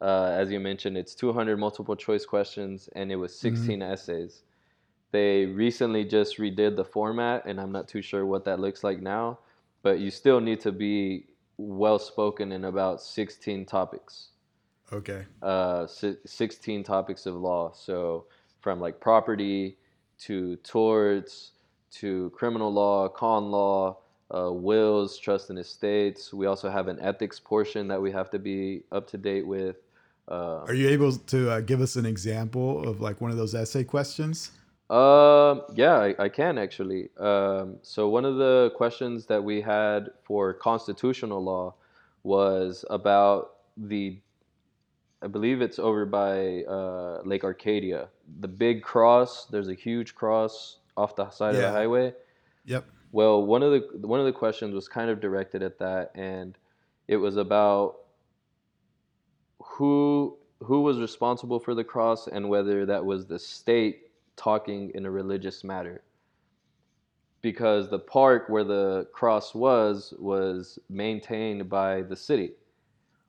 [0.00, 4.42] Uh, as you mentioned, it's 200 multiple choice questions, and it was 16 essays.
[5.12, 9.00] They recently just redid the format, and I'm not too sure what that looks like
[9.00, 9.38] now.
[9.82, 11.26] But you still need to be
[11.56, 14.30] well spoken in about 16 topics
[14.92, 15.24] Okay.
[15.42, 17.72] uh, si- 16 topics of law.
[17.72, 18.26] So
[18.60, 19.76] from like property
[20.20, 21.52] to torts
[21.92, 23.98] to criminal law, con law,
[24.34, 26.32] uh, wills, trust and estates.
[26.32, 29.76] We also have an ethics portion that we have to be up to date with.
[30.28, 33.54] Uh, Are you able to uh, give us an example of like one of those
[33.54, 34.52] essay questions?
[34.88, 37.08] Um, yeah, I, I can actually.
[37.18, 41.74] Um, so one of the questions that we had for constitutional law
[42.22, 44.18] was about the,
[45.22, 48.08] I believe it's over by uh, Lake Arcadia,
[48.40, 49.46] the big cross.
[49.46, 52.14] There's a huge cross off the side of the highway.
[52.66, 52.84] Yep.
[53.12, 56.56] Well, one of the one of the questions was kind of directed at that, and
[57.08, 57.96] it was about
[59.62, 65.04] who who was responsible for the cross and whether that was the state talking in
[65.04, 66.02] a religious matter.
[67.42, 72.52] Because the park where the cross was was maintained by the city.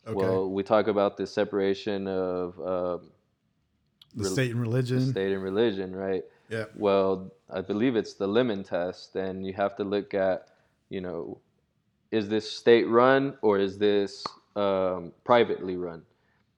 [0.07, 0.15] Okay.
[0.15, 3.09] Well, we talk about the separation of um,
[4.15, 5.11] the rel- state and religion.
[5.11, 6.23] state and religion, right?
[6.53, 6.65] Yeah.
[6.75, 10.49] Well, I believe it's the lemon test, and you have to look at,
[10.89, 11.39] you know,
[12.11, 14.23] is this state run or is this
[14.55, 16.03] um, privately run?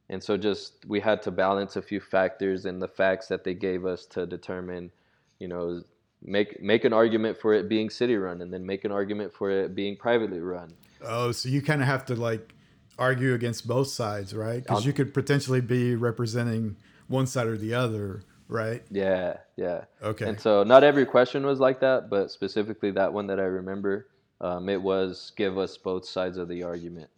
[0.09, 3.53] And so just we had to balance a few factors and the facts that they
[3.53, 4.91] gave us to determine,
[5.39, 5.81] you know,
[6.21, 9.49] make make an argument for it being city run and then make an argument for
[9.49, 10.73] it being privately run.
[11.01, 12.53] Oh, so you kind of have to like
[12.99, 14.61] argue against both sides, right?
[14.61, 16.75] Because you could potentially be representing
[17.07, 18.83] one side or the other, right?
[18.91, 19.85] Yeah, yeah.
[20.01, 20.27] Okay.
[20.27, 24.07] And so not every question was like that, but specifically that one that I remember,
[24.41, 27.09] um, it was give us both sides of the argument.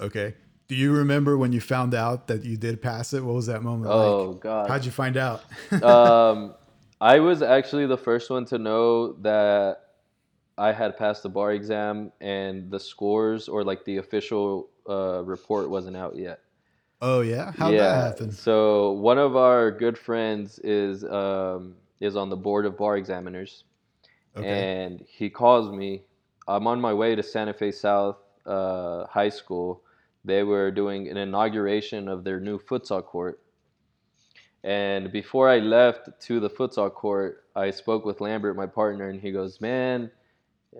[0.00, 0.34] Okay.
[0.68, 3.24] Do you remember when you found out that you did pass it?
[3.24, 4.40] What was that moment Oh like?
[4.40, 4.68] God.
[4.68, 5.42] How'd you find out?
[5.82, 6.54] um,
[7.00, 9.80] I was actually the first one to know that
[10.56, 15.70] I had passed the bar exam, and the scores or like the official uh, report
[15.70, 16.40] wasn't out yet.
[17.00, 17.52] Oh yeah.
[17.56, 17.78] How'd yeah.
[17.80, 18.30] that happen?
[18.32, 23.64] So one of our good friends is um, is on the board of bar examiners,
[24.36, 24.46] Okay.
[24.84, 26.02] and he calls me.
[26.48, 28.16] I'm on my way to Santa Fe South
[28.46, 29.82] uh, High School.
[30.24, 33.40] They were doing an inauguration of their new futsal court.
[34.62, 39.20] And before I left to the futsal court, I spoke with Lambert, my partner, and
[39.20, 40.10] he goes, "Man,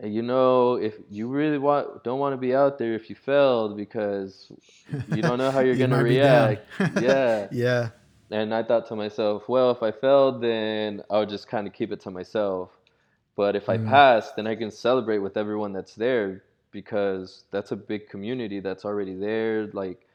[0.05, 3.77] you know, if you really want, don't want to be out there if you failed
[3.77, 4.51] because
[5.09, 6.49] you don't know how you're You be down.
[6.51, 7.49] react." yeah.
[7.51, 7.89] yeah.
[8.31, 11.73] And I thought to myself, well, if I failed, then I would just kind of
[11.73, 12.71] keep it to myself.
[13.37, 13.89] But if I Mm.
[13.89, 18.85] passed, then I can celebrate with everyone that's there because that's a big community that's
[18.85, 19.67] already there.
[19.73, 20.07] Like,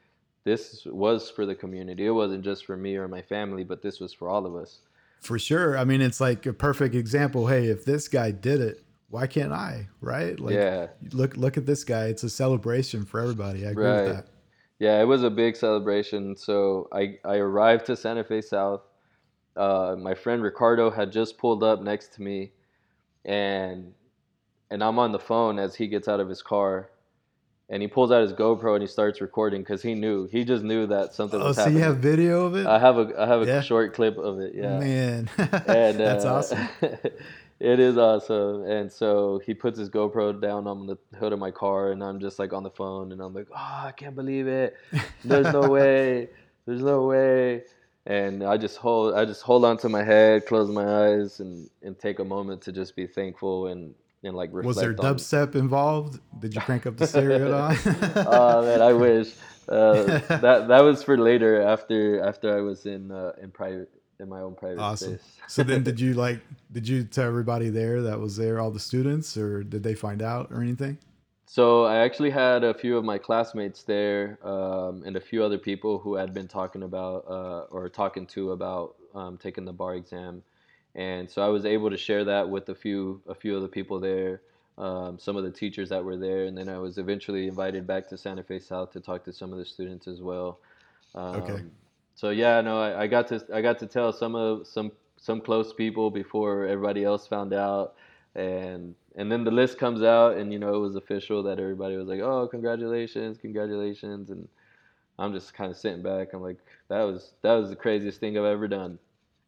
[0.44, 2.06] this was for the community.
[2.06, 4.78] It wasn't just for me or my family, but this was for all of us.
[5.20, 5.76] For sure.
[5.76, 7.48] I mean, it's like a perfect example.
[7.48, 9.88] Hey, if this guy did it, why can't I?
[10.00, 10.38] Right?
[10.38, 10.88] Like, yeah.
[11.12, 12.06] look look at this guy.
[12.06, 13.66] It's a celebration for everybody.
[13.66, 14.04] I agree Right.
[14.06, 14.26] with that.
[14.78, 16.36] Yeah, it was a big celebration.
[16.36, 18.82] So I, I arrived to Santa Fe South.
[19.56, 22.52] Uh, my friend Ricardo had just pulled up next to me,
[23.24, 23.94] and
[24.70, 26.90] and I'm on the phone as he gets out of his car,
[27.70, 30.62] and he pulls out his GoPro and he starts recording because he knew he just
[30.62, 31.78] knew that something Oh, was so happening.
[31.78, 32.66] you have video of it?
[32.66, 33.60] I have a I have a Yeah.
[33.62, 34.52] short clip of it.
[34.54, 34.78] Yeah.
[34.78, 36.68] Man, and that's uh, awesome.
[37.58, 38.64] it is awesome.
[38.64, 42.20] And so he puts his GoPro down on the hood of my car, and I'm
[42.20, 44.76] just like on the phone, and I'm like, oh, I can't believe it.
[45.24, 46.28] There's no way.
[46.66, 47.62] There's no way.
[48.06, 51.68] And I just hold I just hold on to my head, close my eyes, and
[51.82, 54.66] and take a moment to just be thankful and and like reflect.
[54.66, 56.20] Was there on, dubstep involved?
[56.38, 57.76] Did you crank up the stereo on?
[58.26, 59.32] oh man, I wish.
[59.68, 63.90] Uh, that that was for later after after I was in uh, in private
[64.20, 65.18] in my own private Awesome.
[65.18, 65.36] space.
[65.46, 66.40] so then, did you like?
[66.72, 70.22] Did you tell everybody there that was there, all the students, or did they find
[70.22, 70.98] out or anything?
[71.46, 75.58] So I actually had a few of my classmates there, um, and a few other
[75.58, 79.94] people who had been talking about uh, or talking to about um, taking the bar
[79.94, 80.42] exam,
[80.94, 83.68] and so I was able to share that with a few a few of the
[83.68, 84.42] people there,
[84.76, 88.08] um, some of the teachers that were there, and then I was eventually invited back
[88.08, 90.58] to Santa Fe South to talk to some of the students as well.
[91.14, 91.62] Um, Okay.
[92.16, 95.40] So yeah, no, I, I got to I got to tell some of some some
[95.40, 97.94] close people before everybody else found out,
[98.34, 101.96] and and then the list comes out, and you know it was official that everybody
[101.96, 104.48] was like, oh, congratulations, congratulations, and
[105.18, 106.32] I'm just kind of sitting back.
[106.32, 106.56] I'm like,
[106.88, 108.98] that was that was the craziest thing I've ever done.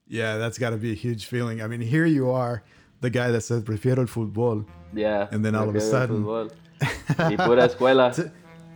[0.06, 1.60] Yeah, that's got to be a huge feeling.
[1.62, 2.62] I mean, here you are,
[3.00, 5.28] the guy that says prefiero el fútbol, Yeah.
[5.30, 6.24] And then all of a sudden-
[7.18, 8.14] y pura escuela.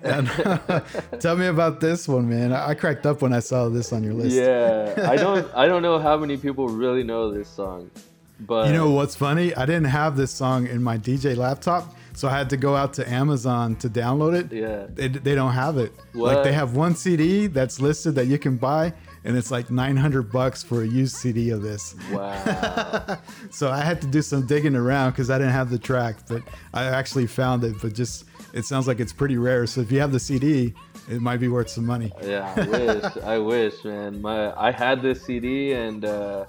[0.02, 0.28] And
[1.20, 2.52] tell me about this one, man.
[2.52, 4.34] I I cracked up when I saw this on your list.
[4.36, 7.90] Yeah, I don't I don't know how many people really know this song,
[8.40, 9.54] but You know what's funny?
[9.54, 12.94] I didn't have this song in my DJ laptop, so I had to go out
[12.94, 14.52] to Amazon to download it.
[14.52, 14.86] Yeah.
[14.92, 15.92] They, they don't have it.
[16.14, 18.92] Like they have one CD that's listed that you can buy,
[19.24, 21.94] and it's like 900 bucks for a used CD of this.
[22.10, 23.18] wow.
[23.50, 26.42] So I had to do some digging around because I didn't have the track, but
[26.74, 27.76] I actually found it.
[27.80, 29.66] But just it sounds like it's pretty rare.
[29.66, 30.74] So if you have the CD,
[31.08, 32.12] it might be worth some money.
[32.22, 33.16] Yeah, I wish.
[33.24, 34.20] I wish, man.
[34.20, 36.44] My I had this CD, and uh,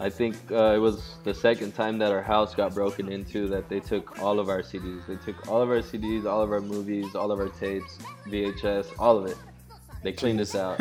[0.00, 3.68] I think uh, it was the second time that our house got broken into that
[3.68, 5.06] they took all of our CDs.
[5.06, 8.86] They took all of our CDs, all of our movies, all of our tapes, VHS,
[8.98, 9.36] all of it.
[10.02, 10.80] They cleaned us out.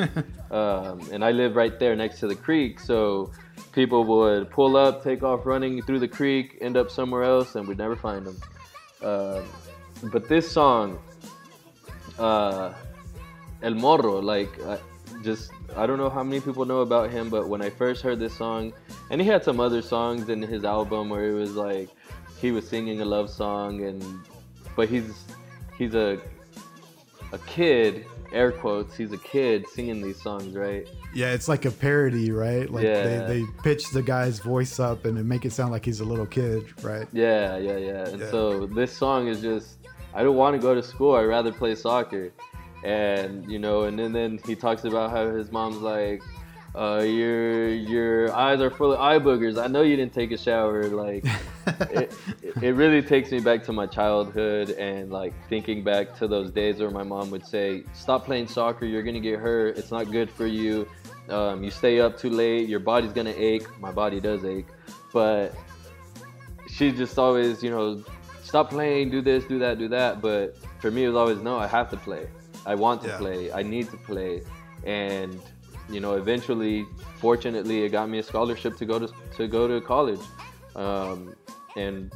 [0.51, 3.31] um, and I live right there next to the creek, so
[3.71, 7.67] people would pull up, take off running through the creek, end up somewhere else, and
[7.67, 8.37] we'd never find them.
[9.01, 9.43] Um
[10.09, 10.99] but this song,
[12.17, 12.73] uh,
[13.61, 14.79] El Morro, like I,
[15.23, 18.19] just I don't know how many people know about him, but when I first heard
[18.19, 18.73] this song,
[19.11, 21.89] and he had some other songs in his album where it was like
[22.39, 24.03] he was singing a love song, and
[24.75, 25.25] but he's
[25.77, 26.19] he's a
[27.31, 30.87] a kid, air quotes, he's a kid singing these songs, right?
[31.13, 32.69] Yeah, it's like a parody, right?
[32.69, 33.03] Like Yeah.
[33.25, 36.25] they, they pitch the guy's voice up and make it sound like he's a little
[36.25, 37.07] kid, right?
[37.11, 38.07] Yeah, yeah, yeah.
[38.07, 38.31] And Yeah.
[38.31, 39.77] so this song is just
[40.13, 41.15] I don't want to go to school.
[41.15, 42.31] I'd rather play soccer.
[42.83, 46.21] And you know, and then, then he talks about how his mom's like,
[46.75, 49.61] uh, your your eyes are full of eye boogers.
[49.61, 50.83] I know you didn't take a shower.
[50.87, 51.25] Like,
[51.91, 52.13] it,
[52.61, 56.79] it really takes me back to my childhood and like thinking back to those days
[56.79, 58.85] where my mom would say, "Stop playing soccer.
[58.85, 59.77] You're gonna get hurt.
[59.77, 60.87] It's not good for you.
[61.29, 62.67] Um, you stay up too late.
[62.69, 63.67] Your body's gonna ache.
[63.79, 64.67] My body does ache,
[65.13, 65.53] but
[66.69, 68.01] she just always, you know,
[68.43, 70.21] stop playing, do this, do that, do that.
[70.21, 71.57] But for me, it was always no.
[71.57, 72.27] I have to play.
[72.65, 73.17] I want to Yeah.
[73.17, 73.51] play.
[73.51, 74.41] I need to play,
[74.85, 75.39] and
[75.91, 76.85] you know, eventually,
[77.17, 80.21] fortunately, it got me a scholarship to go to to go to college,
[80.75, 81.35] um,
[81.75, 82.11] and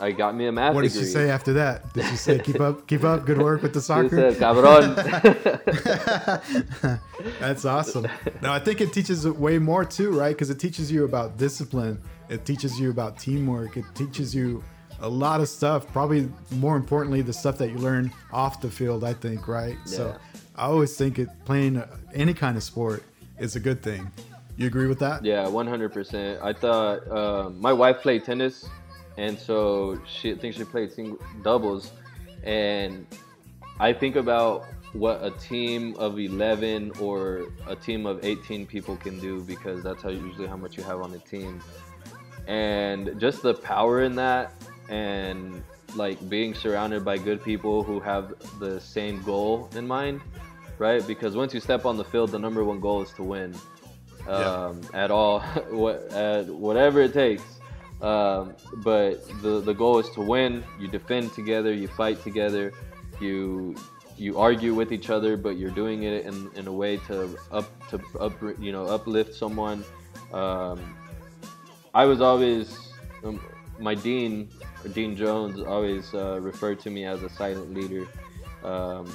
[0.00, 1.06] I got me a math What did degree.
[1.06, 1.92] she say after that?
[1.94, 4.32] Did she say keep up, keep up, good work with the She soccer?
[4.32, 4.94] said, "Cabron."
[7.40, 8.06] That's awesome.
[8.42, 10.34] Now I think it teaches way more too, right?
[10.34, 12.00] Because it teaches you about discipline.
[12.28, 13.76] It teaches you about teamwork.
[13.76, 14.62] It teaches you
[15.00, 15.86] a lot of stuff.
[15.92, 19.04] Probably more importantly, the stuff that you learn off the field.
[19.04, 19.76] I think, right?
[19.84, 20.16] So Yeah.
[20.56, 21.82] I always think it playing
[22.14, 23.02] any kind of sport
[23.38, 24.10] is a good thing.
[24.56, 25.22] You agree with that?
[25.22, 26.40] Yeah, one hundred percent.
[26.42, 28.66] I thought um, my wife played tennis,
[29.18, 31.92] and so she I think she played sing- doubles,
[32.42, 33.06] and
[33.78, 34.64] I think about
[34.94, 40.02] what a team of eleven or a team of eighteen people can do because that's
[40.02, 41.60] how usually how much you have on a team,
[42.46, 44.54] and just the power in that,
[44.88, 45.62] and
[45.94, 50.20] like being surrounded by good people who have the same goal in mind,
[50.78, 51.06] right?
[51.06, 53.54] Because once you step on the field, the number one goal is to win
[54.28, 55.40] um, at all,
[56.10, 57.42] at whatever it takes.
[58.02, 58.54] Um,
[58.84, 60.62] but the the goal is to win.
[60.78, 61.72] You defend together.
[61.72, 62.72] You fight together.
[63.20, 63.74] You
[64.18, 67.88] you argue with each other, but you're doing it in, in a way to up
[67.88, 69.84] to up you know uplift someone.
[70.32, 70.96] Um,
[71.94, 72.92] I was always
[73.24, 73.40] um,
[73.78, 74.50] my dean,
[74.92, 78.06] Dean Jones, always uh, referred to me as a silent leader.
[78.62, 79.14] Um,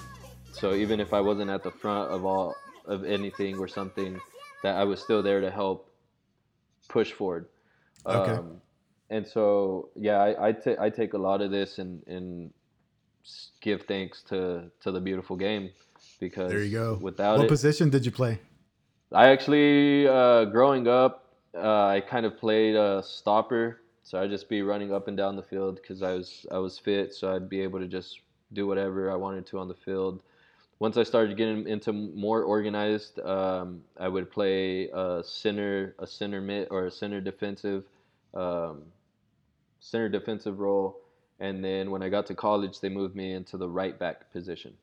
[0.51, 2.55] so even if I wasn't at the front of all
[2.85, 4.19] of anything or something,
[4.63, 5.89] that I was still there to help
[6.87, 7.47] push forward.
[8.05, 8.33] Okay.
[8.33, 8.61] Um,
[9.09, 12.51] and so yeah, I I, t- I take a lot of this and and
[13.61, 15.71] give thanks to to the beautiful game
[16.19, 16.99] because There you go.
[17.01, 18.39] Without what it, position did you play?
[19.11, 24.47] I actually, uh, growing up, uh, I kind of played a stopper, so I'd just
[24.47, 27.49] be running up and down the field because I was I was fit, so I'd
[27.49, 28.21] be able to just
[28.53, 30.23] do whatever I wanted to on the field.
[30.81, 36.41] Once I started getting into more organized, um, I would play a center, a center
[36.41, 37.83] mid, or a center defensive,
[38.33, 38.81] um,
[39.79, 40.97] center defensive role,
[41.39, 44.73] and then when I got to college, they moved me into the right back position.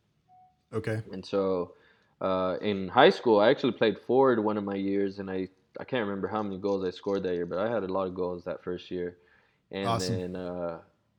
[0.73, 1.03] Okay.
[1.11, 1.73] And so
[2.21, 5.49] uh, in high school, I actually played forward one of my years, and I,
[5.81, 8.07] I can't remember how many goals I scored that year, but I had a lot
[8.07, 9.17] of goals that first year.
[9.73, 10.17] And Awesome.
[10.17, 10.79] then uh,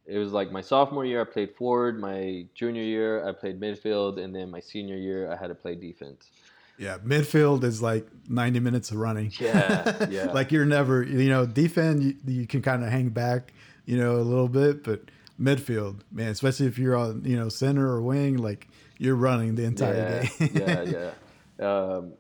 [0.09, 1.99] it was like my sophomore year, I played forward.
[1.99, 5.75] My junior year, I played midfield, and then my senior year, I had to play
[5.75, 6.29] defense.
[6.77, 9.31] Yeah, midfield is like 90 minutes of running.
[9.39, 10.23] Yeah, yeah.
[10.33, 13.53] like you're never, you know, defend, you, you can kind of hang back,
[13.85, 15.01] you know, a little bit, but
[15.39, 18.67] midfield, man, especially if you're on, you know, center or wing, like
[18.97, 20.85] you're running the entire yeah, day.
[20.87, 21.11] yeah,
[21.59, 21.67] yeah.
[21.69, 22.13] Um,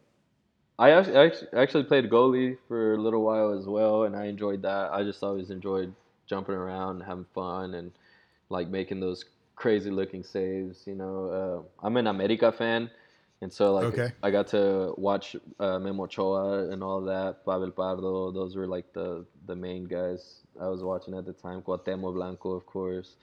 [0.77, 4.25] I actually, I actually- actually played goalie for a little while as well, and I
[4.25, 4.91] enjoyed that.
[4.91, 5.93] I just always enjoyed
[6.29, 7.91] jumping around, having fun, and
[8.49, 9.25] like making those
[9.55, 10.83] crazy looking saves.
[10.87, 11.15] You know,
[11.81, 12.89] uh, I'm an America fan,
[13.41, 14.11] and so like Okay.
[14.23, 17.45] I got to watch uh, Memo Ochoa and all that.
[17.45, 21.61] Pavel Pardo, those were like the the main guys I was watching at the time.
[21.61, 23.15] Cuauhtemoc Blanco, of course,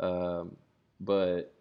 [0.00, 0.56] um,
[1.00, 1.52] but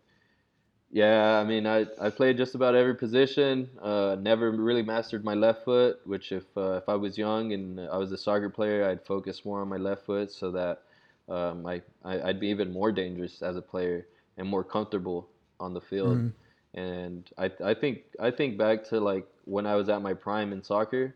[0.91, 3.69] yeah, I mean, I, I played just about every position.
[3.81, 7.79] Uh, never really mastered my left foot, which if uh, if I was young and
[7.79, 10.83] I was a soccer player, I'd focus more on my left foot so that
[11.29, 14.07] um, I, I I'd be even more dangerous as a player
[14.37, 15.29] and more comfortable
[15.59, 16.17] on the field.
[16.17, 16.33] Mhm.
[16.73, 20.53] And I I think I think back to like when I was at my prime
[20.53, 21.15] in soccer,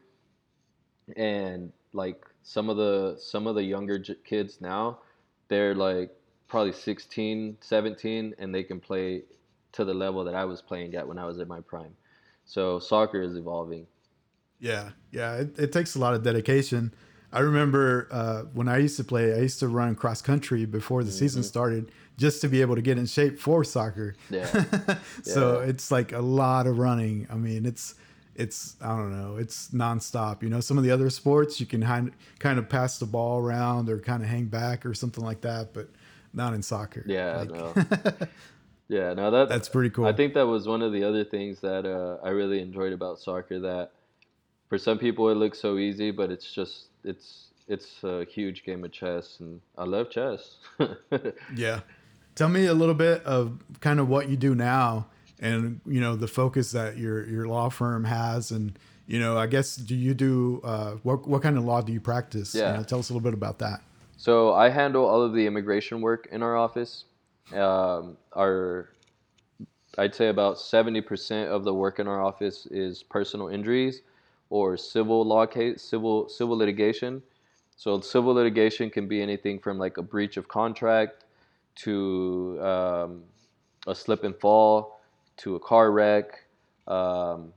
[1.15, 4.99] and like some of the some of the younger j- kids now,
[5.47, 6.11] they're like
[6.47, 9.23] probably 16, 17, and they can play
[9.73, 11.95] to the level that I was playing at when I was at my prime.
[12.45, 13.87] So soccer is evolving.
[14.59, 16.93] Yeah, yeah, it, it takes a lot of dedication.
[17.35, 21.03] I remember uh, when I used to play, I used to run cross country before
[21.03, 24.15] the season started just to be able to get in shape for soccer.
[24.29, 24.45] Yeah.
[25.23, 25.67] so Yeah.
[25.69, 27.27] it's like a lot of running.
[27.29, 27.95] I mean, it's
[28.35, 30.43] it's I don't know, it's nonstop.
[30.43, 33.39] You know, some of the other sports you can kind kind of pass the ball
[33.39, 35.89] around or kind of hang back or something like that, but
[36.33, 37.03] not in soccer.
[37.05, 37.73] Yeah, Like- no.
[38.87, 40.05] Yeah, no, that That's pretty cool.
[40.05, 43.17] I think that was one of the other things that uh, I really enjoyed about
[43.19, 43.59] soccer.
[43.59, 43.91] That
[44.69, 48.83] for some people it looks so easy, but it's just it's it's a huge game
[48.83, 50.57] of chess, and I love chess.
[51.55, 51.81] Yeah.
[52.35, 55.07] Tell me a little bit of kind of what you do now
[55.39, 58.77] and you know the focus that your your law firm has and
[59.07, 62.01] you know I guess do you do uh what what kind of law do you
[62.01, 62.53] practice?
[62.53, 62.73] You Yeah.
[62.73, 63.81] know, tell us a little bit about that.
[64.17, 67.05] So I handle all of the immigration work in our office.
[67.53, 68.89] Um, our,
[69.97, 74.01] I'd say about seventy percent of the work in our office is personal injuries
[74.49, 77.21] or civil law case, civil civil litigation.
[77.77, 81.25] So civil litigation can be anything from like a breach of contract
[81.83, 83.23] to um,
[83.87, 85.01] a slip and fall
[85.37, 86.45] to a car wreck,
[86.87, 87.51] um,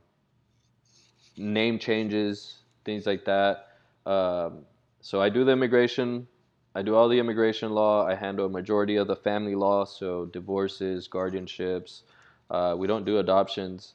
[1.37, 3.67] name changes, things like that.
[4.05, 4.65] Um,
[5.01, 6.27] so I do the immigration.
[6.75, 8.05] I do all the immigration law.
[8.05, 12.01] I handle a majority of the family law, so divorces, guardianships.
[12.49, 13.93] Uh, we don't do adoptions.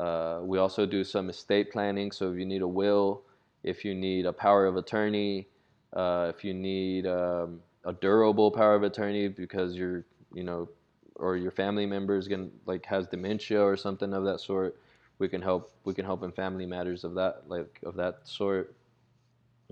[0.00, 2.10] Uh, we also do some estate planning.
[2.10, 3.22] So if you need a will,
[3.62, 5.46] if you need a power of attorney,
[5.92, 10.70] uh, if you need um, a durable power of attorney because you're, you know,
[11.16, 14.80] or your family member is going like has dementia or something of that sort,
[15.18, 15.70] we can help.
[15.84, 18.74] We can help in family matters of that like of that sort.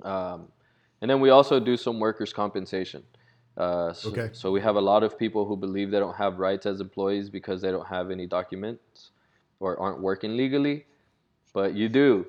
[0.03, 0.49] Um,
[1.01, 3.03] and then we also do some workers' compensation.
[3.57, 4.29] Uh, so, Okay.
[4.33, 7.31] so we have a lot of people who believe they don't have rights as employees
[7.31, 9.11] because they don't have any documents
[9.61, 10.87] or aren't working legally,
[11.53, 12.27] but you do.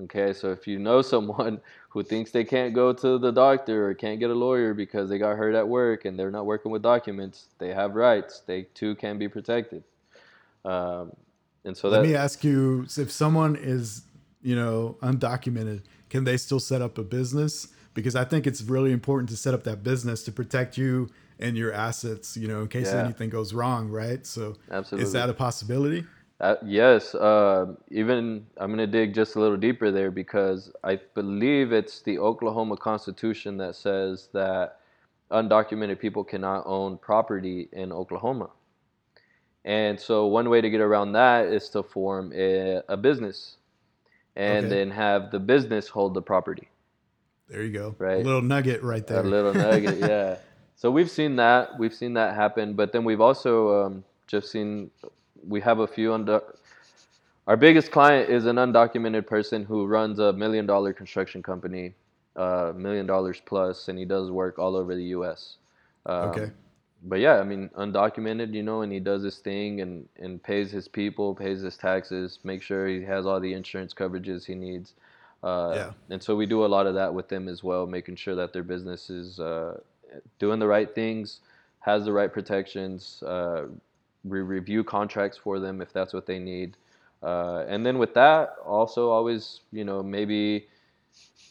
[0.00, 1.60] Okay, so if you know someone
[1.90, 5.18] who thinks they can't go to the doctor or can't get a lawyer because they
[5.18, 8.42] got hurt at work and they're not working with documents, they have rights.
[8.46, 9.84] They too can be protected.
[10.64, 11.12] Um,
[11.64, 14.02] and so Let that me ask you if someone is,
[14.42, 17.68] you know, undocumented, can they still set up a business?
[17.94, 21.56] Because I think it's really important to set up that business to protect you and
[21.56, 23.00] your assets, you know, in case Yeah.
[23.00, 24.26] anything goes wrong, right?
[24.26, 25.06] So Absolutely.
[25.06, 26.06] is that a possibility?
[26.42, 31.00] Uh, yes, uh, even I'm going to dig just a little deeper there because I
[31.14, 34.80] believe it's the Oklahoma Constitution that says that
[35.32, 38.50] undocumented people cannot own property in Oklahoma.
[39.64, 43.58] And so, one way to get around that is to form a, a business
[44.36, 44.76] and Okay.
[44.76, 46.68] then have the business hold the property.
[47.48, 47.94] There you go.
[47.98, 48.20] Right.
[48.20, 49.20] A little nugget right there.
[49.20, 50.36] A little nugget, yeah.
[50.76, 51.78] So we've seen that.
[51.78, 52.74] We've seen that happen.
[52.74, 54.90] But then we've also um, just seen
[55.46, 56.42] we have a few undo-
[57.46, 61.94] our biggest client is an undocumented person who runs a million dollar construction company,
[62.36, 65.56] uh, million dollars plus, and he does work all over the U.S.
[66.06, 66.50] Um, Okay.
[67.04, 70.70] But yeah, I mean, undocumented, you know, and he does his thing and, and pays
[70.70, 74.94] his people, pays his taxes, make sure he has all the insurance coverages he needs.
[75.42, 75.90] Uh, Yeah.
[76.10, 78.52] And so we do a lot of that with them as well, making sure that
[78.52, 79.80] their business is uh,
[80.38, 81.40] doing the right things,
[81.80, 83.22] has the right protections.
[83.22, 83.66] Uh,
[84.24, 86.76] we review contracts for them if that's what they need.
[87.22, 90.66] Uh, and then with that, also always, you know, maybe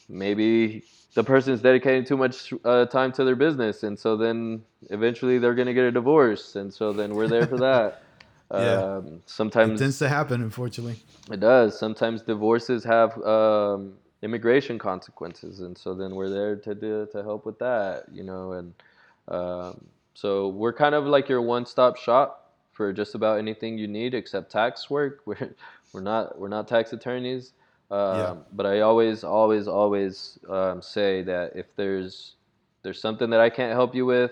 [0.10, 0.84] maybe
[1.14, 5.56] the person's dedicating too much uh, time to their business, and so then eventually they're
[5.56, 8.02] gonna get a divorce, and so then we're there for that.
[8.53, 8.98] Yeah.
[8.98, 10.98] Um, It sometimes tends to happen, unfortunately.
[11.31, 11.80] it does.
[11.80, 13.93] Sometimes divorces have um,
[14.23, 18.52] immigration consequences, and so then we're there to do, to help with that, you know.
[18.52, 18.73] And
[19.30, 19.85] um,
[20.15, 22.40] so we're kind of like your one-stop shop
[22.72, 25.22] for just about anything you need except tax work.
[25.26, 25.53] We're
[25.93, 27.53] we're not we're not tax attorneys,
[27.89, 28.35] um, Yeah.
[28.53, 32.35] but I always always always um, say that if there's
[32.84, 34.31] there's something that I can't help you with,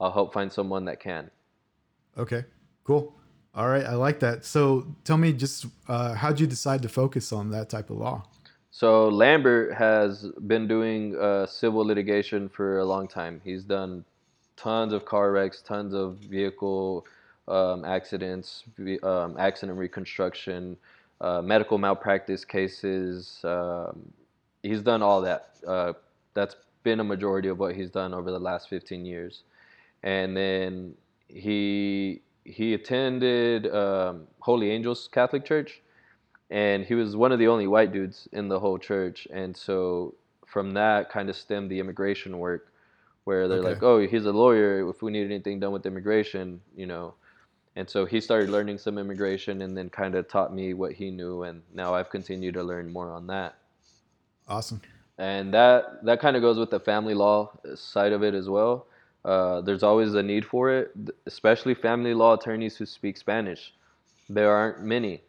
[0.00, 1.30] I'll help find someone that can.
[2.16, 2.44] Okay.
[2.84, 3.14] Cool.
[3.54, 3.84] All right.
[3.84, 4.44] I like that.
[4.44, 8.24] So tell me just uh, how'd you decide to focus on that type of law?
[8.70, 13.40] So Lambert has been doing uh, civil litigation for a long time.
[13.44, 14.04] He's done
[14.56, 17.06] tons of car wrecks, tons of vehicle
[17.48, 18.64] um, accidents,
[19.02, 20.76] um, accident reconstruction,
[21.20, 23.40] uh, medical malpractice cases.
[23.44, 24.12] Um,
[24.62, 25.50] he's done all that.
[25.66, 25.92] Uh,
[26.34, 29.42] that's been a majority of what he's done over the last 15 years.
[30.02, 30.94] And then
[31.28, 35.80] he he attended um, Holy Angels Catholic Church
[36.50, 40.14] and he was one of the only white dudes in the whole church and so
[40.46, 42.72] from that kind of stemmed the immigration work
[43.24, 43.62] where they're Okay.
[43.62, 47.14] like oh he's a lawyer if we need anything done with immigration you know
[47.76, 51.10] and so he started learning some immigration and then kind of taught me what he
[51.10, 53.56] knew and now i've continued to learn more on that
[54.48, 54.80] Awesome.
[55.18, 58.86] and that that kind of goes with the family law side of it as well.
[59.24, 60.94] Uh, there's always a need for it,
[61.24, 63.72] especially family law attorneys who speak Spanish.
[64.28, 65.22] There aren't many,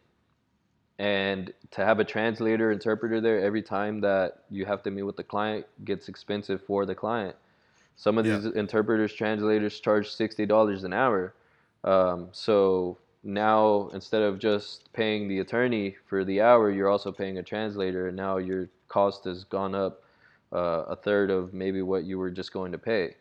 [0.98, 5.16] and to have a translator interpreter there every time that you have to meet with
[5.16, 7.36] the client gets expensive for the client.
[7.96, 8.36] Some of Yeah.
[8.36, 11.32] these interpreters, translators charge sixty dollars an hour.
[11.86, 17.38] Um, so now instead of just paying the attorney for the hour, you're also paying
[17.38, 20.02] a translator, and now your cost has gone up
[20.52, 23.14] uh, a third of maybe what you were just going to pay.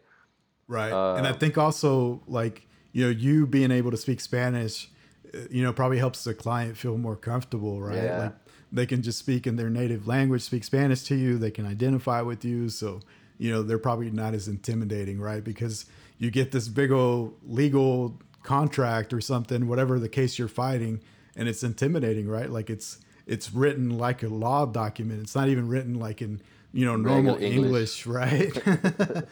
[0.68, 0.92] Right.
[0.92, 4.90] and I Uh, think also like, you know, you being able to speak Spanish,
[5.34, 8.04] uh, you know, probably helps the client feel more comfortable, right?
[8.04, 8.20] Yeah.
[8.20, 8.34] Like
[8.72, 12.22] they can just speak in their native language, speak Spanish to you, they can identify
[12.22, 12.70] with you.
[12.70, 13.02] So,
[13.38, 15.44] you know, they're probably not as intimidating, right?
[15.44, 15.86] Because
[16.18, 21.02] you get this big old legal contract or something, whatever the case you're fighting,
[21.36, 22.50] and it's intimidating, right?
[22.50, 25.22] Like it's it's written like a law document.
[25.22, 26.42] It's not even written like in,
[26.74, 28.08] you know, normal English, English.
[28.08, 28.54] right?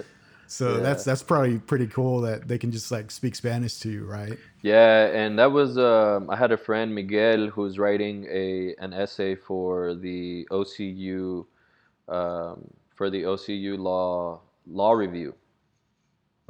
[0.47, 0.81] So Yeah.
[0.81, 4.37] that's that's probably pretty cool that they can just like speak Spanish to you, right?
[4.61, 9.35] Yeah, and that was um, I had a friend Miguel who's writing a an essay
[9.35, 11.45] for the OCU
[12.07, 15.33] um, for the OCU law law review,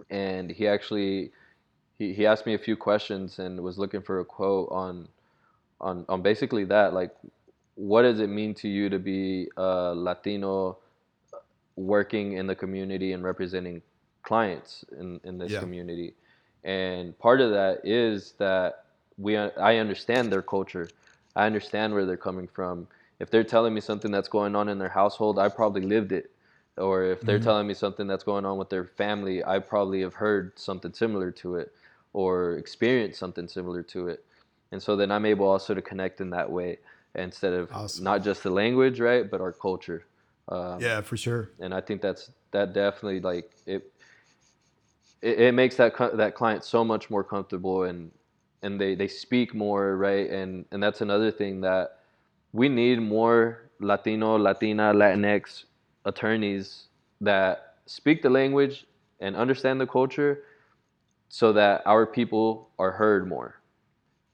[0.10, 1.32] and he actually
[2.04, 5.08] he, he asked me a few questions and was looking for a quote on
[5.82, 7.12] on on basically that like
[7.76, 10.78] what does it mean to you to be a Latino
[11.76, 13.82] working in the community and representing
[14.24, 15.60] clients in, in this Yeah.
[15.60, 16.14] community?
[16.64, 18.86] And part of that is that
[19.18, 20.92] we I understand their culture.
[21.36, 22.88] I understand where they're coming from.
[23.20, 26.32] If they're telling me something that's going on in their household I probably lived it.
[26.78, 27.48] Or if they're Mhm.
[27.48, 31.32] telling me something that's going on with their family I probably have heard something similar
[31.44, 31.74] to it
[32.14, 34.24] or experience something similar to it
[34.72, 36.80] and so then I'm able also to connect in that way
[37.16, 38.04] instead of Awesome.
[38.04, 40.06] not just the language right but our culture
[40.50, 41.50] um, Yeah, for sure.
[41.60, 43.92] and I think that's that definitely like it.
[45.22, 48.12] It, it makes that that client so much more comfortable and
[48.62, 52.00] and they they speak more right and and that's another thing that
[52.52, 55.64] we need more Latino, Latina, Latinx
[56.06, 56.88] attorneys
[57.22, 58.86] that speak the language
[59.20, 60.44] and understand the culture
[61.34, 63.60] so that our people are heard more.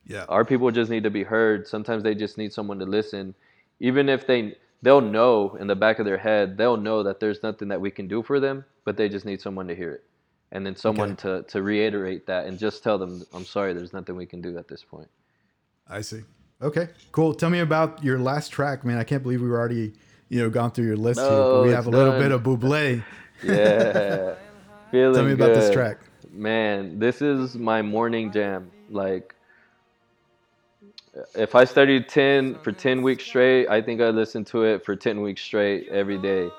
[0.06, 0.26] Yeah.
[0.28, 1.66] Our people just need to be heard.
[1.66, 3.34] Sometimes they just need someone to listen,
[3.80, 7.42] even if they they'll know in the back of their head they'll know that there's
[7.42, 10.04] nothing that we can do for them, but they just need someone to hear it,
[10.52, 14.18] and then someone to to reiterate that and just tell them, "I'm sorry, there's nothing
[14.18, 15.08] we can do at this point."
[15.88, 16.24] I see.
[16.62, 17.34] Okay, cool.
[17.34, 18.98] Tell me about your last track, man.
[18.98, 19.94] I can't believe we were already,
[20.28, 23.02] you know, gone through your list here, but we have a little bit of Buble.
[23.42, 24.36] Yeah,
[24.92, 26.09] feeling Tell me about this track.
[26.40, 28.72] Man, this is my morning jam.
[28.90, 29.36] Like,
[31.36, 34.96] if I studied 10 for 10 weeks straight, I think I listened to it for
[34.96, 36.50] 10 weeks straight every day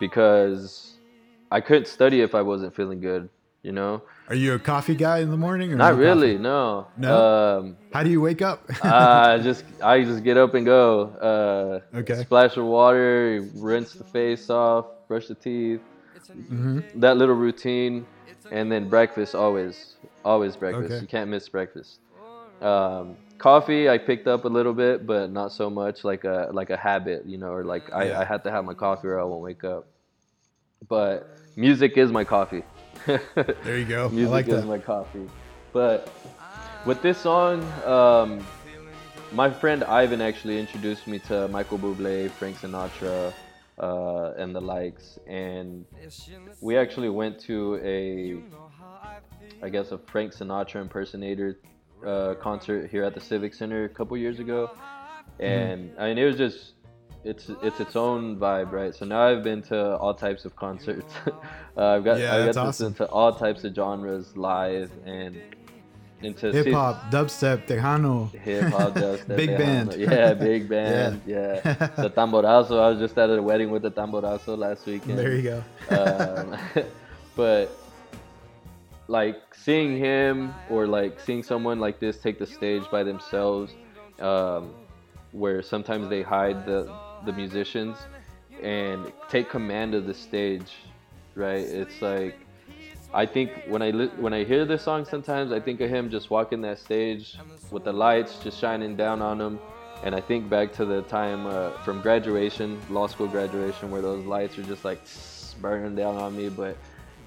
[0.00, 0.94] because
[1.52, 3.28] I couldn't study if I wasn't feeling good,
[3.62, 4.02] you know?
[4.28, 6.42] Are you a coffee guy in the morning or Not no really, coffee?
[6.42, 6.86] no.
[6.98, 7.58] No?
[7.58, 8.68] Um, How do you wake up?
[8.82, 11.82] I just I just get up and go.
[11.92, 12.14] Uh, Okay.
[12.14, 15.82] Splash of water, rinse the face off, brush the teeth.
[16.48, 18.06] hmm That little routine,
[18.50, 19.94] and then breakfast always,
[20.24, 20.92] always breakfast.
[20.92, 21.00] Okay.
[21.00, 21.98] You can't miss breakfast.
[22.60, 26.70] Um, coffee I picked up a little bit, but not so much like a like
[26.70, 28.20] a habit, you know, or like I, Yeah.
[28.20, 29.86] I had to have my coffee or I won't wake up.
[30.88, 32.64] But music is my coffee.
[33.06, 34.08] There you go.
[34.10, 34.66] Music like is that.
[34.66, 35.26] my coffee.
[35.72, 36.10] But
[36.84, 38.44] with this song, um,
[39.32, 43.32] my friend Ivan actually introduced me to Michael Bublé, Frank Sinatra,
[43.80, 45.18] uh, and the likes.
[45.26, 45.84] And
[46.60, 48.40] we actually went to a,
[49.64, 51.58] I guess, a Frank Sinatra impersonator
[52.06, 54.70] uh, concert here at the Civic Center a couple years ago.
[54.72, 55.42] Mm-hmm.
[55.44, 56.74] And I mean, it was just.
[57.22, 58.94] It's it's its own vibe, right?
[58.94, 61.12] So now I've been to all types of concerts.
[61.26, 61.32] uh,
[61.96, 62.86] I've got Yeah, I got that's to awesome.
[62.86, 65.36] listen to all types of genres live and
[66.22, 68.30] into Hip hop, dubstep, tejano.
[68.32, 69.58] hip hop, dubstep, Big tejano.
[69.58, 69.94] band.
[69.98, 71.60] yeah, big band, yeah.
[71.96, 72.78] The tamborazo.
[72.80, 75.18] I was just at a wedding with the tamborazo last weekend.
[75.18, 75.62] There you go.
[75.96, 76.56] um,
[77.36, 77.70] but
[79.08, 83.72] like seeing him or like seeing someone like this take the stage by themselves,
[84.20, 84.70] um,
[85.32, 86.92] where sometimes they hide the
[87.24, 87.96] the musicians
[88.62, 90.72] and take command of the stage,
[91.34, 91.60] right?
[91.64, 92.38] It's like
[93.12, 96.10] I think when I li- when I hear this song, sometimes I think of him
[96.10, 97.36] just walking that stage
[97.72, 99.58] with the lights just shining down on him,
[100.04, 104.24] and I think back to the time uh, from graduation, law school graduation, where those
[104.26, 105.00] lights are just like
[105.60, 106.48] burning down on me.
[106.48, 106.76] But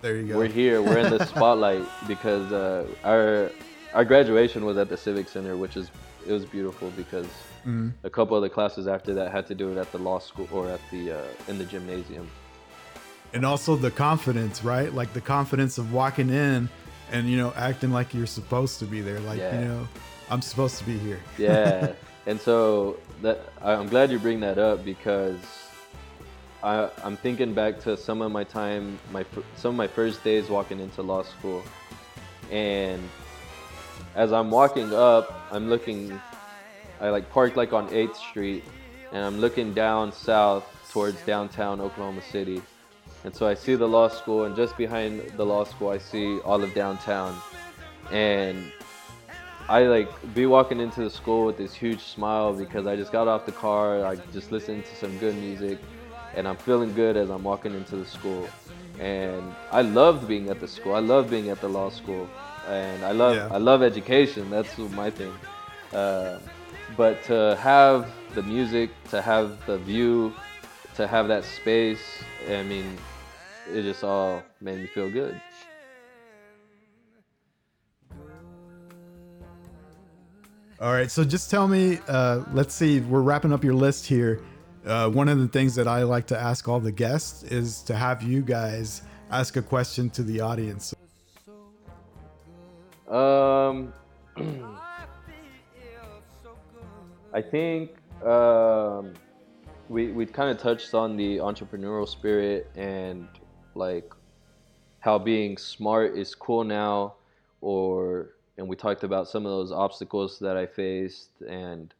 [0.02, 0.38] There you go.
[0.38, 3.52] we're here, we're in the spotlight because uh, our
[3.94, 5.92] our graduation was at the Civic Center, which is
[6.26, 7.28] it was beautiful because
[7.66, 7.92] Mhm.
[8.04, 10.48] a couple of the classes after that had to do it at the law school
[10.52, 11.18] or at the uh,
[11.50, 12.30] in the gymnasium.
[13.34, 14.94] And also the confidence, right?
[14.94, 16.70] Like the confidence of walking in
[17.12, 19.20] and you know acting like you're supposed to be there.
[19.22, 19.60] Like Yeah.
[19.60, 19.88] you know,
[20.30, 21.20] I'm supposed to be here.
[21.38, 21.92] yeah
[22.26, 25.38] and so that i'm glad you bring that up because
[26.64, 29.26] I, i'm thinking back to some of my time my
[29.58, 31.62] some of my first days walking into law school
[32.50, 33.02] and
[34.16, 36.20] as i'm walking up i'm looking
[37.02, 38.64] i like parked like on 8th street
[39.12, 42.62] and i'm looking down south towards downtown oklahoma city
[43.24, 46.40] and so i see the law school and just behind the law school i see
[46.42, 47.36] all of downtown
[48.12, 48.72] and
[49.70, 53.28] I like be walking into the school with this huge smile because I just got
[53.28, 55.80] off the car, I just listened to some good music,
[56.36, 58.48] and I'm feeling good as I'm walking into the school.
[59.00, 60.94] And I loved being at the school.
[60.94, 62.30] I love being at the law school,
[62.68, 63.48] and I love Yeah.
[63.52, 64.50] I love education.
[64.50, 65.34] That's my thing.
[65.94, 66.40] Uh,
[66.98, 70.34] but to have the music, to have the view,
[70.96, 72.98] to have that space, I mean,
[73.72, 75.40] it just all made me feel good.
[80.80, 82.00] All right, so just tell me.
[82.08, 83.00] Uh, let's see.
[83.00, 84.42] We're wrapping up your list here.
[84.86, 87.96] Uh, one of the things that I like to ask all the guests is to
[87.96, 90.94] have you guys ask a question to the audience.
[93.08, 93.94] Um,
[97.34, 97.92] I think
[98.26, 99.14] um,
[99.88, 103.28] we we kind of touched on the entrepreneurial spirit and
[103.76, 104.12] like
[105.00, 107.16] how being smart is cool now,
[107.62, 111.94] or and we talked about some of those obstacles that I faced, and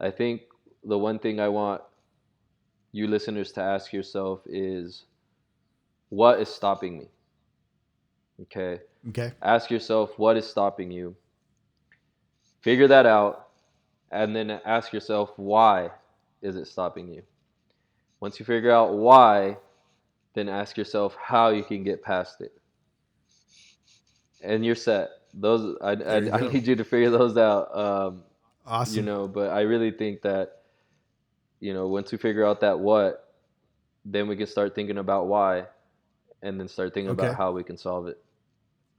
[0.00, 0.42] I think
[0.84, 1.82] the one thing I want
[2.92, 5.04] you listeners to ask yourself is,
[6.08, 7.08] what is stopping me?
[8.42, 9.32] Okay Okay.
[9.42, 11.16] ask yourself what is stopping you
[12.60, 13.48] figure that out
[14.10, 15.90] and then ask yourself why
[16.42, 17.22] is it stopping you
[18.20, 19.56] once you figure out why
[20.36, 22.52] then ask yourself how you can get past it
[24.42, 28.22] and you're set those i, I, I need you to figure those out um,
[28.66, 28.94] Awesome.
[28.96, 30.62] you know but i really think that
[31.58, 33.34] you know once we figure out that what
[34.04, 35.64] then we can start thinking about why
[36.42, 37.26] and then start thinking Okay.
[37.26, 38.22] about how we can solve it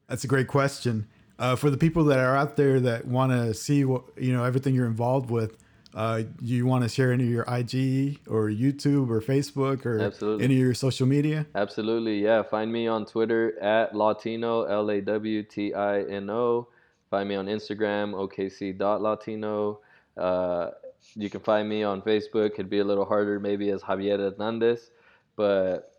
[0.08, 1.08] That's a great question.
[1.40, 4.44] Uh, for the people that are out there that want to see what you know
[4.44, 5.56] everything you're involved with,
[5.94, 10.46] uh, you want to share any of your IG or YouTube or Facebook or Absolutely.
[10.46, 11.46] any of your social media?
[11.56, 12.44] Absolutely, yeah.
[12.44, 16.68] Find me on Twitter at Lawtino L A W T I N O.
[17.10, 19.80] Find me on Instagram okc.latino.
[20.18, 20.72] Uh,
[21.16, 22.54] you can find me on Facebook.
[22.54, 24.92] It'd be a little harder maybe as Javier Hernandez,
[25.36, 25.94] but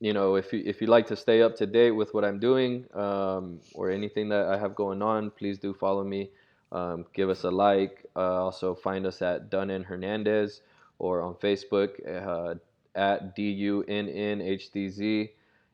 [0.00, 2.38] you know if you if you like to stay up to date with what I'm
[2.38, 6.30] doing um, or anything that I have going on, please do follow me.
[6.72, 8.04] Um, give us a like.
[8.16, 10.62] Uh, also find us at Dunn Hernandez
[10.98, 12.54] or on Facebook uh,
[12.94, 15.30] at D U N N H D Z,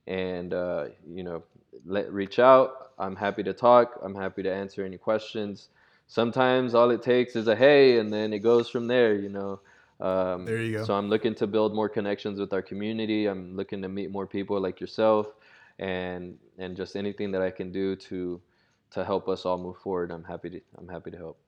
[0.06, 1.42] and uh, you know
[1.86, 2.92] let reach out.
[2.98, 3.98] I'm happy to talk.
[4.02, 5.68] I'm happy to answer any questions.
[6.06, 9.14] Sometimes all it takes is a hey, and then it goes from there.
[9.14, 9.60] You know.
[10.00, 10.84] Um, There you go.
[10.84, 13.26] So I'm looking to build more connections with our community.
[13.26, 15.28] I'm looking to meet more people like yourself,
[15.78, 18.40] and and just anything that I can do to
[18.94, 20.10] to help us all move forward.
[20.10, 21.38] I'm happy to I'm happy to help.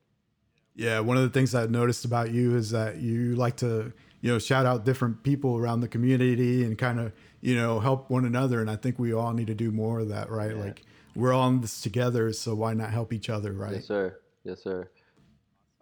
[0.74, 4.32] Yeah, one of the things I noticed about you is that you like to, you
[4.32, 8.24] know, shout out different people around the community and kind of, you know, help one
[8.24, 8.60] another.
[8.60, 10.50] And I think we all need to do more of that, right?
[10.56, 10.64] Yeah.
[10.64, 10.82] Like
[11.14, 13.74] we're all in this together, so why not help each other, right?
[13.74, 14.18] Yes, sir.
[14.42, 14.90] Yes, sir.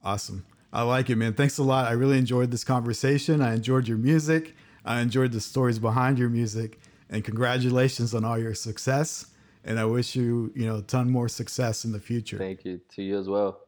[0.04, 0.44] Awesome.
[0.72, 1.34] I like it, man.
[1.34, 1.86] Thanks a lot.
[1.86, 3.40] I really enjoyed this conversation.
[3.40, 4.54] I enjoyed your music.
[4.84, 6.80] I enjoyed the stories behind your music.
[7.08, 9.26] And congratulations on all your success.
[9.64, 12.38] And I wish you, you know, a ton more success in the future.
[12.38, 13.60] Thank you to you as well.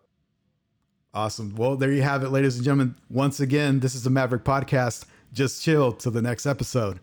[1.13, 1.55] Awesome.
[1.55, 2.97] Well, there you have it, ladies and gentlemen.
[3.09, 5.05] Once again, this is the Maverick Podcast.
[5.33, 6.99] Just chill till the next episode.